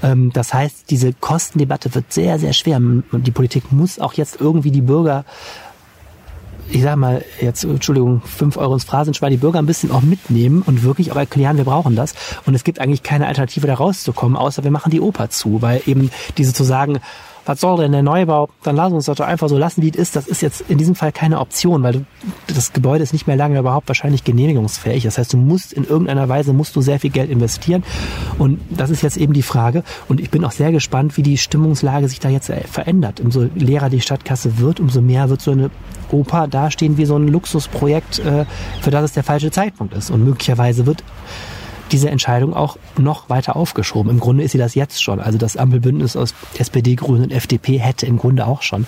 Mhm. 0.03 0.33
das 0.33 0.53
heißt, 0.53 0.91
diese 0.91 1.13
Kostendebatte 1.13 1.95
wird 1.95 2.13
sehr, 2.13 2.39
sehr 2.39 2.53
schwer. 2.53 2.81
Die 2.81 3.31
Politik 3.31 3.71
muss 3.73 3.99
auch 3.99 4.15
jetzt 4.15 4.41
irgendwie 4.41 4.71
die 4.71 4.83
Bürger 4.83 5.25
ich 6.71 6.83
sag 6.83 6.97
mal, 6.97 7.25
jetzt, 7.41 7.65
Entschuldigung, 7.65 8.23
fünf 8.23 8.57
Euro 8.57 8.75
ins 8.75 8.85
Phrasenschwein, 8.85 9.31
die 9.31 9.37
Bürger 9.37 9.59
ein 9.59 9.67
bisschen 9.67 9.91
auch 9.91 10.03
mitnehmen 10.03 10.63
und 10.63 10.83
wirklich 10.83 11.13
auch 11.13 11.17
erklären, 11.17 11.57
wir 11.57 11.65
brauchen 11.65 11.97
das. 11.97 12.15
Und 12.45 12.55
es 12.55 12.65
gibt 12.65 12.81
eigentlich 12.81 13.03
keine 13.03 13.27
Alternative, 13.27 13.67
da 13.67 13.75
rauszukommen, 13.75 14.37
außer 14.37 14.65
wir 14.65 14.71
machen 14.71 14.91
die 14.91 15.01
Oper 15.01 15.31
zu, 15.31 15.63
weil 15.63 15.83
eben 15.87 16.11
diese 16.37 16.53
zu 16.53 16.65
sagen, 16.65 16.99
was 17.47 17.61
soll 17.61 17.79
denn 17.79 17.93
der 17.93 18.03
Neubau? 18.03 18.49
Dann 18.65 18.77
lass 18.77 18.93
uns 18.93 19.07
das 19.07 19.17
doch 19.17 19.27
einfach 19.27 19.49
so 19.49 19.57
lassen, 19.57 19.81
wie 19.81 19.89
es 19.89 19.97
ist. 19.97 20.17
Das 20.17 20.27
ist 20.27 20.43
jetzt 20.43 20.65
in 20.69 20.79
diesem 20.79 20.97
Fall 20.97 21.13
keine 21.13 21.41
Option, 21.41 21.83
weil 21.83 21.93
du, 21.93 22.07
das 22.49 22.73
Gebäude 22.73 23.05
ist 23.05 23.13
nicht 23.13 23.27
mehr 23.27 23.37
lange 23.37 23.59
überhaupt 23.59 23.89
wahrscheinlich 23.89 24.25
genehmigungsfähig. 24.25 25.05
Das 25.05 25.17
heißt, 25.17 25.33
du 25.33 25.37
musst 25.37 25.73
in 25.73 25.85
irgendeiner 25.85 26.29
Weise 26.29 26.53
musst 26.53 26.75
du 26.75 26.81
sehr 26.81 26.99
viel 26.99 27.11
Geld 27.11 27.31
investieren. 27.31 27.85
Und 28.39 28.61
das 28.71 28.91
ist 28.91 29.03
jetzt 29.03 29.17
eben 29.17 29.33
die 29.33 29.43
Frage. 29.43 29.85
Und 30.09 30.21
ich 30.21 30.31
bin 30.31 30.45
auch 30.45 30.51
sehr 30.51 30.73
gespannt, 30.73 31.17
wie 31.17 31.23
die 31.23 31.39
Stimmungslage 31.39 32.09
sich 32.09 32.19
da 32.19 32.29
jetzt 32.29 32.51
verändert. 32.71 33.21
Umso 33.21 33.49
leerer 33.55 33.91
die 33.91 34.01
Stadtkasse 34.01 34.59
wird, 34.59 34.81
umso 34.81 35.01
mehr 35.01 35.31
wird 35.31 35.41
so 35.41 35.53
eine 35.53 35.71
Oper 36.11 36.49
dastehen 36.49 36.99
wie 36.99 37.07
so 37.07 37.17
ein 37.17 37.29
Luxusprojekt, 37.29 38.19
äh, 38.19 38.45
für 38.81 38.91
das 38.91 39.05
es 39.05 39.13
der 39.13 39.25
falsche 39.25 39.51
Zeitpunkt 39.51 39.95
ist. 39.95 40.11
Und 40.11 40.25
möglicherweise 40.25 40.87
wird 40.87 41.05
diese 41.93 42.11
Entscheidung 42.11 42.55
auch 42.55 42.77
noch 42.99 43.29
weiter 43.29 43.57
aufgeschoben. 43.57 44.11
Im 44.11 44.21
Grunde 44.21 44.43
ist 44.43 44.53
sie 44.53 44.59
das 44.59 44.75
jetzt 44.75 45.03
schon. 45.03 45.21
Also 45.21 45.39
das 45.39 45.57
Ampelbündnis 45.57 46.17
aus 46.17 46.35
SPD, 46.59 46.95
Grünen 46.95 47.25
und 47.25 47.33
FDP 47.33 47.79
hätte 47.79 48.07
im 48.07 48.19
Grunde 48.19 48.47
auch 48.47 48.63
schon. 48.63 48.87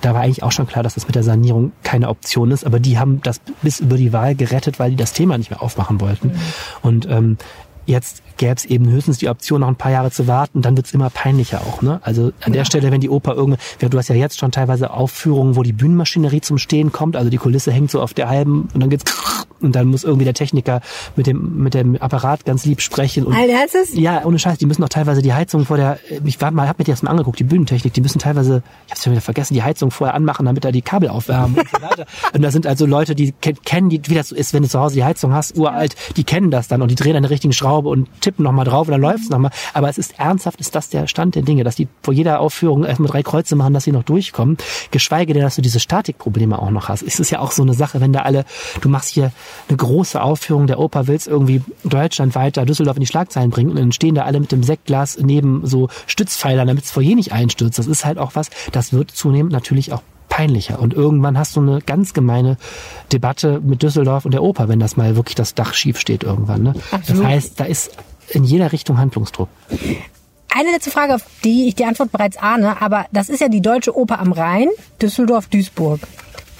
Da 0.00 0.14
war 0.14 0.22
eigentlich 0.22 0.42
auch 0.42 0.50
schon 0.50 0.66
klar, 0.66 0.82
dass 0.82 0.94
das 0.94 1.06
mit 1.06 1.14
der 1.14 1.22
Sanierung 1.22 1.72
keine 1.84 2.08
Option 2.08 2.50
ist, 2.50 2.66
aber 2.66 2.80
die 2.80 2.98
haben 2.98 3.20
das 3.22 3.40
bis 3.62 3.78
über 3.78 3.96
die 3.96 4.12
Wahl 4.12 4.34
gerettet, 4.34 4.80
weil 4.80 4.90
die 4.90 4.96
das 4.96 5.12
Thema 5.12 5.38
nicht 5.38 5.50
mehr 5.50 5.62
aufmachen 5.62 6.00
wollten. 6.00 6.28
Mhm. 6.28 6.34
Und 6.82 7.08
ähm, 7.08 7.38
Jetzt 7.86 8.22
gäbe 8.36 8.54
es 8.54 8.64
eben 8.64 8.88
höchstens 8.88 9.18
die 9.18 9.28
Option, 9.28 9.60
noch 9.60 9.68
ein 9.68 9.76
paar 9.76 9.92
Jahre 9.92 10.10
zu 10.10 10.26
warten, 10.26 10.62
dann 10.62 10.76
wird's 10.76 10.92
immer 10.92 11.10
peinlicher 11.10 11.60
auch. 11.60 11.82
Ne? 11.82 12.00
Also 12.02 12.32
an 12.44 12.52
der 12.52 12.64
Stelle, 12.64 12.90
wenn 12.90 13.00
die 13.00 13.10
Oper 13.10 13.34
irgendwie, 13.34 13.60
ja, 13.80 13.88
du 13.88 13.98
hast 13.98 14.08
ja 14.08 14.14
jetzt 14.14 14.38
schon 14.38 14.52
teilweise 14.52 14.90
Aufführungen, 14.90 15.56
wo 15.56 15.62
die 15.62 15.72
Bühnenmaschinerie 15.72 16.40
zum 16.40 16.58
Stehen 16.58 16.92
kommt, 16.92 17.16
also 17.16 17.30
die 17.30 17.36
Kulisse 17.36 17.72
hängt 17.72 17.90
so 17.90 18.00
auf 18.00 18.14
der 18.14 18.28
halben 18.28 18.68
und 18.74 18.80
dann 18.80 18.90
geht's 18.90 19.04
und 19.60 19.76
dann 19.76 19.86
muss 19.86 20.02
irgendwie 20.02 20.24
der 20.24 20.34
Techniker 20.34 20.80
mit 21.14 21.26
dem 21.26 21.62
mit 21.62 21.74
dem 21.74 21.96
Apparat 21.96 22.44
ganz 22.44 22.64
lieb 22.64 22.80
sprechen. 22.80 23.24
Und, 23.24 23.34
Alter, 23.34 23.64
ist 23.64 23.74
es? 23.74 23.94
Ja, 23.94 24.24
ohne 24.24 24.38
Scheiß, 24.38 24.58
die 24.58 24.66
müssen 24.66 24.82
auch 24.82 24.88
teilweise 24.88 25.22
die 25.22 25.32
Heizung 25.32 25.64
vor 25.64 25.76
der, 25.76 25.98
ich 26.24 26.40
war 26.40 26.50
mal, 26.50 26.68
hab 26.68 26.78
mir 26.78 26.84
das 26.84 27.02
mal 27.02 27.10
angeguckt, 27.10 27.38
die 27.38 27.44
Bühnentechnik, 27.44 27.92
die 27.92 28.00
müssen 28.00 28.18
teilweise, 28.18 28.62
ich 28.86 28.92
hab's 28.92 29.04
schon 29.04 29.12
wieder 29.12 29.20
vergessen, 29.20 29.54
die 29.54 29.62
Heizung 29.62 29.90
vorher 29.90 30.14
anmachen, 30.14 30.46
damit 30.46 30.64
da 30.64 30.72
die 30.72 30.82
Kabel 30.82 31.08
aufwärmen 31.08 31.58
und 31.58 31.68
so 31.68 31.80
weiter. 31.82 32.06
und 32.34 32.42
da 32.42 32.50
sind 32.50 32.66
also 32.66 32.86
Leute, 32.86 33.14
die 33.14 33.32
kennen, 33.32 33.88
die, 33.88 34.00
wie 34.06 34.14
das 34.14 34.28
so 34.28 34.36
ist, 34.36 34.52
wenn 34.52 34.62
du 34.62 34.68
zu 34.68 34.80
Hause 34.80 34.96
die 34.96 35.04
Heizung 35.04 35.32
hast, 35.32 35.56
uralt, 35.56 35.94
die 36.16 36.24
kennen 36.24 36.50
das 36.50 36.68
dann 36.68 36.82
und 36.82 36.90
die 36.90 36.94
drehen 36.94 37.20
der 37.20 37.30
richtigen 37.30 37.52
Schraube 37.72 37.88
und 37.88 38.08
tippen 38.20 38.44
nochmal 38.44 38.66
drauf 38.66 38.86
und 38.86 38.92
dann 38.92 39.00
läuft's 39.00 39.30
nochmal. 39.30 39.50
Aber 39.72 39.88
es 39.88 39.96
ist 39.96 40.18
ernsthaft, 40.18 40.60
ist 40.60 40.74
das 40.74 40.90
der 40.90 41.06
Stand 41.06 41.34
der 41.34 41.42
Dinge, 41.42 41.64
dass 41.64 41.76
die 41.76 41.88
vor 42.02 42.12
jeder 42.12 42.40
Aufführung 42.40 42.84
erstmal 42.84 43.10
drei 43.10 43.22
Kreuze 43.22 43.56
machen, 43.56 43.72
dass 43.72 43.84
sie 43.84 43.92
noch 43.92 44.02
durchkommen. 44.02 44.58
Geschweige 44.90 45.32
denn, 45.32 45.42
dass 45.42 45.56
du 45.56 45.62
diese 45.62 45.80
Statikprobleme 45.80 46.58
auch 46.58 46.70
noch 46.70 46.88
hast. 46.88 47.02
Es 47.02 47.18
ist 47.18 47.30
ja 47.30 47.38
auch 47.38 47.50
so 47.50 47.62
eine 47.62 47.72
Sache, 47.72 48.00
wenn 48.00 48.12
da 48.12 48.20
alle, 48.20 48.44
du 48.82 48.88
machst 48.88 49.08
hier 49.08 49.32
eine 49.68 49.76
große 49.76 50.20
Aufführung 50.22 50.66
der 50.66 50.78
Oper, 50.78 51.06
willst 51.06 51.26
irgendwie 51.26 51.62
Deutschland 51.84 52.34
weiter, 52.34 52.66
Düsseldorf 52.66 52.96
in 52.96 53.02
die 53.02 53.06
Schlagzeilen 53.06 53.50
bringen 53.50 53.70
und 53.70 53.76
dann 53.78 53.92
stehen 53.92 54.14
da 54.14 54.24
alle 54.24 54.40
mit 54.40 54.52
dem 54.52 54.62
Sektglas 54.62 55.18
neben 55.18 55.66
so 55.66 55.88
Stützpfeilern, 56.06 56.66
damit 56.66 56.84
es 56.84 56.90
vor 56.90 57.02
je 57.02 57.14
nicht 57.14 57.32
einstürzt. 57.32 57.78
Das 57.78 57.86
ist 57.86 58.04
halt 58.04 58.18
auch 58.18 58.32
was, 58.34 58.50
das 58.72 58.92
wird 58.92 59.10
zunehmend 59.10 59.52
natürlich 59.52 59.92
auch 59.92 60.02
peinlicher. 60.32 60.78
Und 60.78 60.94
irgendwann 60.94 61.36
hast 61.36 61.56
du 61.56 61.60
eine 61.60 61.82
ganz 61.82 62.14
gemeine 62.14 62.56
Debatte 63.12 63.60
mit 63.60 63.82
Düsseldorf 63.82 64.24
und 64.24 64.32
der 64.32 64.42
Oper, 64.42 64.66
wenn 64.66 64.80
das 64.80 64.96
mal 64.96 65.14
wirklich 65.14 65.34
das 65.34 65.54
Dach 65.54 65.74
schief 65.74 66.00
steht 66.00 66.24
irgendwann. 66.24 66.62
Ne? 66.62 66.74
Das 67.06 67.22
heißt, 67.22 67.60
da 67.60 67.64
ist 67.64 67.90
in 68.30 68.42
jeder 68.42 68.72
Richtung 68.72 68.96
Handlungsdruck. 68.96 69.50
Eine 70.48 70.70
letzte 70.72 70.90
Frage, 70.90 71.16
auf 71.16 71.22
die 71.44 71.68
ich 71.68 71.74
die 71.74 71.84
Antwort 71.84 72.12
bereits 72.12 72.38
ahne, 72.38 72.80
aber 72.80 73.04
das 73.12 73.28
ist 73.28 73.40
ja 73.40 73.48
die 73.48 73.60
Deutsche 73.60 73.94
Oper 73.94 74.20
am 74.20 74.32
Rhein, 74.32 74.68
Düsseldorf, 75.02 75.48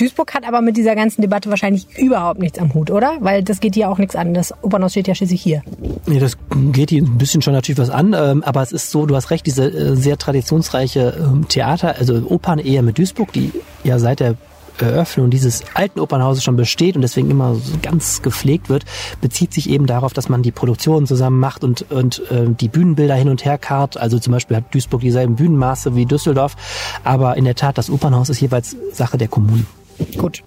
Duisburg. 0.03 0.35
Hat 0.35 0.47
aber 0.47 0.61
mit 0.61 0.77
dieser 0.77 0.95
ganzen 0.95 1.23
Debatte 1.23 1.49
wahrscheinlich 1.51 1.87
überhaupt 1.99 2.41
nichts 2.41 2.59
am 2.59 2.75
Hut, 2.75 2.91
oder? 2.91 3.19
Weil 3.21 3.43
das 3.43 3.61
geht 3.61 3.75
hier 3.75 3.89
auch 3.89 3.99
nichts 3.99 4.17
an. 4.17 4.35
Das 4.35 4.53
Opernhaus 4.63 4.93
steht 4.93 5.09
ja 5.09 5.15
schließlich 5.15 5.41
hier. 5.41 5.63
Nee, 6.07 6.19
das 6.19 6.37
geht 6.73 6.91
hier 6.91 7.03
ein 7.03 7.19
bisschen 7.19 7.43
schon 7.43 7.53
natürlich 7.53 7.79
was 7.79 7.91
an, 7.91 8.15
ähm, 8.17 8.43
aber 8.43 8.63
es 8.63 8.73
ist 8.73 8.91
so, 8.91 9.07
du 9.07 9.15
hast 9.15 9.31
recht, 9.31 9.47
diese 9.47 9.65
äh, 9.67 9.97
sehr 9.97 10.19
traditionsreiche 10.19 11.15
ähm, 11.19 11.49
Theater, 11.49 11.97
also 11.99 12.15
Opern 12.29 12.59
eher 12.59 12.83
mit 12.83 12.99
Duisburg, 12.99 13.33
die 13.33 13.53
ja 13.85 13.99
seit 13.99 14.21
der 14.21 14.35
Eröffnung 14.79 15.31
dieses 15.31 15.63
alten 15.75 16.01
Opernhauses 16.01 16.43
schon 16.43 16.57
besteht 16.57 16.97
und 16.97 17.03
deswegen 17.03 17.31
immer 17.31 17.55
so 17.55 17.75
ganz 17.83 18.23
gepflegt 18.23 18.69
wird, 18.69 18.85
bezieht 19.21 19.53
sich 19.53 19.69
eben 19.69 19.87
darauf, 19.87 20.13
dass 20.13 20.29
man 20.29 20.43
die 20.43 20.51
Produktion 20.51 21.07
zusammen 21.07 21.39
macht 21.39 21.63
und, 21.63 21.91
und 21.91 22.23
äh, 22.31 22.47
die 22.49 22.69
Bühnenbilder 22.69 23.15
hin 23.15 23.29
und 23.29 23.45
her 23.45 23.59
karrt. 23.59 23.97
Also 23.97 24.19
zum 24.19 24.33
Beispiel 24.33 24.57
hat 24.57 24.75
Duisburg 24.75 25.03
dieselben 25.03 25.37
Bühnenmaße 25.37 25.95
wie 25.95 26.07
Düsseldorf, 26.07 26.57
aber 27.05 27.37
in 27.37 27.45
der 27.45 27.55
Tat, 27.55 27.79
das 27.79 27.91
Opernhaus 27.91 28.29
ist 28.31 28.41
jeweils 28.41 28.77
Sache 28.93 29.19
der 29.19 29.29
Kommunen. 29.29 29.67
Gut. 30.17 30.43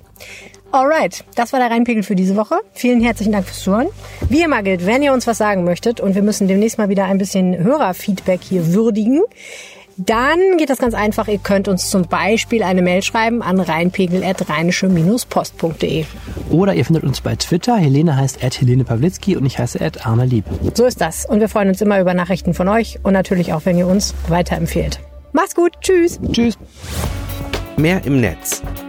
Alright, 0.72 1.24
das 1.36 1.54
war 1.54 1.60
der 1.60 1.70
Reinpegel 1.72 2.04
für 2.04 2.16
diese 2.16 2.36
Woche. 2.36 2.56
Vielen 2.74 3.02
herzlichen 3.02 3.32
Dank 3.32 3.46
fürs 3.46 3.62
Zuhören. 3.62 3.88
Wie 4.30 4.44
immer 4.44 4.62
gilt, 4.62 4.86
wenn 4.86 5.02
ihr 5.02 5.14
uns 5.14 5.26
was 5.26 5.38
sagen 5.38 5.64
möchtet 5.64 6.02
und 6.02 6.16
wir 6.16 6.22
müssen 6.22 6.50
demnächst 6.50 6.78
mal 6.78 6.90
wieder 6.90 7.06
ein 7.06 7.18
bisschen 7.18 7.58
Hörerfeedback 7.58 8.42
hier 8.42 8.74
würdigen, 8.74 9.22
dann 9.98 10.58
geht 10.58 10.70
das 10.70 10.80
ganz 10.80 10.94
einfach. 10.94 11.30
Ihr 11.30 11.38
könnt 11.38 11.70
uns 11.70 11.90
zum 11.90 12.04
Beispiel 12.04 12.64
eine 12.64 12.82
Mail 12.82 13.02
schreiben 13.02 13.42
an 13.42 13.62
reinpegel.rheinische-post.de. 13.62 16.04
Oder 16.50 16.74
ihr 16.74 16.84
findet 16.84 17.06
uns 17.06 17.22
bei 17.22 17.38
Twitter. 17.38 17.78
Helene 17.78 18.18
heißt 18.18 18.44
at 18.44 18.60
Helene 18.60 18.84
Pawlitzki 18.84 19.38
und 19.38 19.46
ich 19.46 19.58
heiße 19.58 19.80
at 19.80 20.06
Arne 20.06 20.26
Lieb. 20.26 20.44
So 20.74 20.84
ist 20.86 21.00
das. 21.00 21.26
Und 21.26 21.40
wir 21.40 21.48
freuen 21.48 21.70
uns 21.70 21.80
immer 21.82 22.02
über 22.02 22.14
Nachrichten 22.14 22.54
von 22.54 22.68
euch 22.68 23.00
und 23.04 23.14
natürlich 23.14 23.54
auch, 23.54 23.62
wenn 23.64 23.78
ihr 23.78 23.88
uns 23.88 24.14
weiterempfehlt. 24.28 25.00
Macht's 25.32 25.56
gut. 25.56 25.72
Tschüss. 25.80 26.20
Tschüss. 26.32 26.58
Mehr 27.78 28.04
im 28.04 28.20
Netz. 28.20 28.62